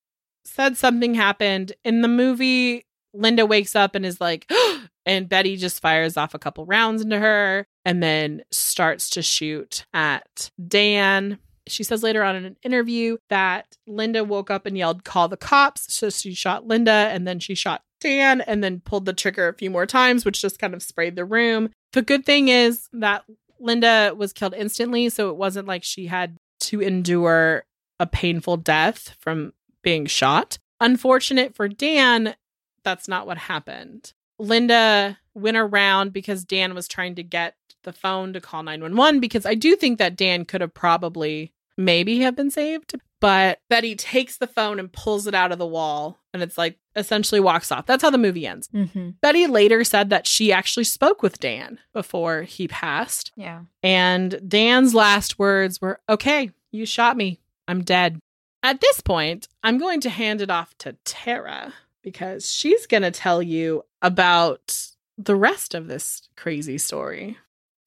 said 0.45 0.77
something 0.77 1.15
happened. 1.15 1.73
In 1.85 2.03
the 2.03 2.09
movie, 2.09 2.87
Linda 3.13 3.47
wakes 3.47 3.75
up 3.75 3.95
and 3.95 4.05
is 4.05 4.21
like, 4.21 4.51
and 5.07 5.29
Betty 5.29 5.57
just 5.57 5.81
fires 5.81 6.17
off 6.17 6.35
a 6.35 6.39
couple 6.39 6.67
rounds 6.67 7.03
into 7.03 7.19
her 7.19 7.67
and 7.85 8.03
then 8.03 8.43
starts 8.51 9.11
to 9.11 9.23
shoot 9.23 9.87
at 9.95 10.51
Dan. 10.67 11.39
She 11.67 11.83
says 11.83 12.03
later 12.03 12.23
on 12.23 12.37
in 12.37 12.45
an 12.45 12.57
interview 12.63 13.17
that 13.31 13.77
Linda 13.87 14.23
woke 14.23 14.51
up 14.51 14.67
and 14.67 14.77
yelled, 14.77 15.05
Call 15.05 15.29
the 15.29 15.37
cops. 15.37 15.95
So 15.95 16.11
she 16.11 16.35
shot 16.35 16.67
Linda 16.67 16.91
and 16.91 17.27
then 17.27 17.39
she 17.39 17.55
shot 17.55 17.83
Dan 18.01 18.43
and 18.43 18.63
then 18.63 18.81
pulled 18.81 19.07
the 19.07 19.15
trigger 19.15 19.49
a 19.49 19.55
few 19.55 19.71
more 19.71 19.87
times, 19.87 20.25
which 20.25 20.43
just 20.43 20.59
kind 20.59 20.75
of 20.75 20.83
sprayed 20.83 21.17
the 21.17 21.25
room. 21.25 21.71
The 21.95 22.03
good 22.03 22.27
thing 22.27 22.49
is 22.49 22.89
that 22.93 23.25
Linda 23.59 24.15
was 24.15 24.35
killed 24.35 24.53
instantly. 24.55 25.09
So 25.09 25.31
it 25.31 25.37
wasn't 25.37 25.67
like 25.67 25.85
she 25.85 26.07
had 26.07 26.37
to 26.69 26.81
endure 26.81 27.65
a 28.01 28.07
painful 28.07 28.57
death 28.57 29.17
from 29.19 29.53
being 29.83 30.07
shot. 30.07 30.59
Unfortunate 30.81 31.55
for 31.55 31.69
Dan, 31.69 32.35
that's 32.83 33.09
not 33.09 33.27
what 33.27 33.39
happened. 33.39 34.13
Linda 34.39 35.19
went 35.35 35.57
around 35.57 36.13
because 36.13 36.45
Dan 36.45 36.75
was 36.75 36.89
trying 36.89 37.15
to 37.15 37.23
get 37.23 37.55
the 37.85 37.93
phone 37.93 38.33
to 38.33 38.41
call 38.41 38.63
911 38.63 39.21
because 39.21 39.47
I 39.47 39.55
do 39.55 39.77
think 39.77 39.99
that 39.99 40.17
Dan 40.17 40.45
could 40.45 40.61
have 40.61 40.75
probably 40.75 41.53
maybe 41.77 42.21
have 42.21 42.37
been 42.37 42.51
saved, 42.51 42.95
but 43.25 43.61
Betty 43.71 43.97
takes 43.97 44.37
the 44.37 44.47
phone 44.47 44.79
and 44.79 44.93
pulls 44.93 45.27
it 45.27 45.35
out 45.35 45.51
of 45.51 45.57
the 45.57 45.67
wall 45.67 46.21
and 46.35 46.43
it's 46.43 46.59
like 46.59 46.77
essentially 46.95 47.41
walks 47.41 47.73
off. 47.73 47.87
That's 47.87 48.03
how 48.03 48.11
the 48.11 48.19
movie 48.19 48.47
ends. 48.47 48.69
Mm-hmm. 48.69 49.13
Betty 49.23 49.47
later 49.47 49.83
said 49.83 50.11
that 50.11 50.27
she 50.27 50.53
actually 50.53 50.85
spoke 50.85 51.23
with 51.23 51.41
Dan 51.41 51.79
before 51.95 52.43
he 52.43 52.69
passed. 52.69 53.33
Yeah. 53.35 53.63
And 53.83 54.39
Dan's 54.47 54.95
last 54.95 55.39
words 55.39 55.81
were, 55.81 56.01
Okay, 56.07 56.51
you 56.71 56.85
shot 56.85 57.17
me. 57.17 57.41
I'm 57.67 57.83
dead. 57.83 58.19
At 58.63 58.83
this 58.83 59.01
point, 59.01 59.49
I'm 59.63 59.79
going 59.79 60.03
to 60.03 60.11
hand 60.11 60.43
it 60.43 60.51
off 60.51 60.77
to 60.81 60.95
Tara 61.07 61.73
because 62.03 62.53
she's 62.53 62.87
going 62.87 63.05
to 63.05 63.11
tell 63.11 63.43
you 63.43 63.85
about 64.03 64.87
the 65.17 65.35
rest 65.35 65.75
of 65.75 65.87
this 65.87 66.29
crazy 66.37 66.77
story. 66.77 67.39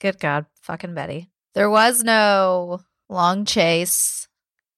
Good 0.02 0.20
God, 0.20 0.48
fucking 0.64 0.96
Betty. 0.96 1.30
There 1.54 1.70
was 1.70 2.04
no 2.04 2.82
long 3.08 3.46
chase, 3.46 4.27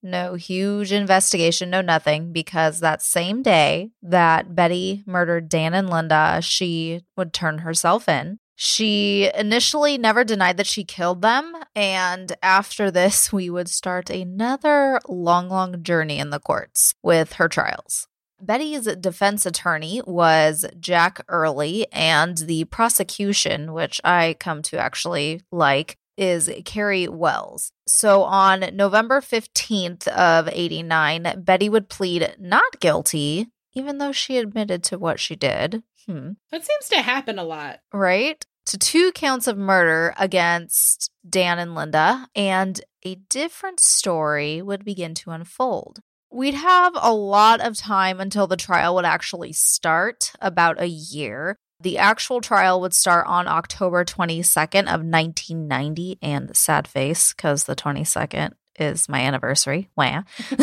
no 0.02 0.34
huge 0.34 0.92
investigation, 0.92 1.70
no 1.70 1.80
nothing, 1.80 2.32
because 2.32 2.80
that 2.80 3.02
same 3.02 3.42
day 3.42 3.90
that 4.02 4.54
Betty 4.54 5.02
murdered 5.06 5.48
Dan 5.48 5.74
and 5.74 5.90
Linda, 5.90 6.40
she 6.42 7.02
would 7.16 7.32
turn 7.32 7.58
herself 7.58 8.08
in. 8.08 8.38
She 8.56 9.30
initially 9.34 9.96
never 9.96 10.22
denied 10.22 10.58
that 10.58 10.66
she 10.66 10.84
killed 10.84 11.22
them. 11.22 11.54
And 11.74 12.36
after 12.42 12.90
this, 12.90 13.32
we 13.32 13.48
would 13.48 13.68
start 13.68 14.10
another 14.10 15.00
long, 15.08 15.48
long 15.48 15.82
journey 15.82 16.18
in 16.18 16.28
the 16.28 16.40
courts 16.40 16.94
with 17.02 17.34
her 17.34 17.48
trials. 17.48 18.06
Betty's 18.42 18.84
defense 18.96 19.44
attorney 19.44 20.00
was 20.06 20.64
Jack 20.78 21.22
Earley, 21.28 21.86
and 21.92 22.38
the 22.38 22.64
prosecution, 22.64 23.72
which 23.72 24.00
I 24.02 24.36
come 24.40 24.62
to 24.62 24.78
actually 24.78 25.42
like, 25.52 25.98
is 26.20 26.50
Kerry 26.66 27.08
Wells. 27.08 27.72
So 27.88 28.22
on 28.24 28.76
November 28.76 29.22
15th 29.22 30.06
of 30.08 30.48
89, 30.52 31.42
Betty 31.42 31.70
would 31.70 31.88
plead 31.88 32.36
not 32.38 32.78
guilty, 32.78 33.48
even 33.72 33.96
though 33.98 34.12
she 34.12 34.36
admitted 34.36 34.84
to 34.84 34.98
what 34.98 35.18
she 35.18 35.34
did. 35.34 35.82
Hmm. 36.06 36.32
That 36.50 36.64
seems 36.66 36.90
to 36.90 37.00
happen 37.00 37.38
a 37.38 37.44
lot. 37.44 37.80
Right? 37.92 38.44
To 38.66 38.78
two 38.78 39.12
counts 39.12 39.46
of 39.46 39.56
murder 39.56 40.14
against 40.18 41.10
Dan 41.28 41.58
and 41.58 41.74
Linda, 41.74 42.28
and 42.36 42.80
a 43.02 43.14
different 43.14 43.80
story 43.80 44.60
would 44.60 44.84
begin 44.84 45.14
to 45.14 45.30
unfold. 45.30 46.00
We'd 46.30 46.54
have 46.54 46.92
a 47.00 47.14
lot 47.14 47.60
of 47.60 47.76
time 47.76 48.20
until 48.20 48.46
the 48.46 48.56
trial 48.56 48.94
would 48.94 49.06
actually 49.06 49.54
start, 49.54 50.32
about 50.40 50.80
a 50.80 50.86
year. 50.86 51.58
The 51.80 51.98
actual 51.98 52.40
trial 52.40 52.80
would 52.82 52.92
start 52.92 53.26
on 53.26 53.48
October 53.48 54.04
22nd 54.04 54.82
of 54.82 55.02
1990 55.02 56.18
and 56.20 56.54
sad 56.54 56.86
face 56.86 57.32
cuz 57.32 57.64
the 57.64 57.74
22nd 57.74 58.52
is 58.78 59.08
my 59.08 59.20
anniversary. 59.20 59.88
Wah. 59.96 60.22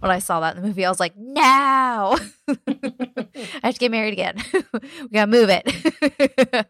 when 0.00 0.10
I 0.10 0.18
saw 0.18 0.40
that 0.40 0.56
in 0.56 0.62
the 0.62 0.68
movie, 0.68 0.84
I 0.84 0.90
was 0.90 1.00
like, 1.00 1.14
"No. 1.16 2.18
I 2.48 3.60
have 3.62 3.74
to 3.74 3.80
get 3.80 3.90
married 3.90 4.12
again. 4.12 4.36
we 4.52 5.08
got 5.12 5.26
to 5.26 5.30
move 5.30 5.50
it." 5.50 6.66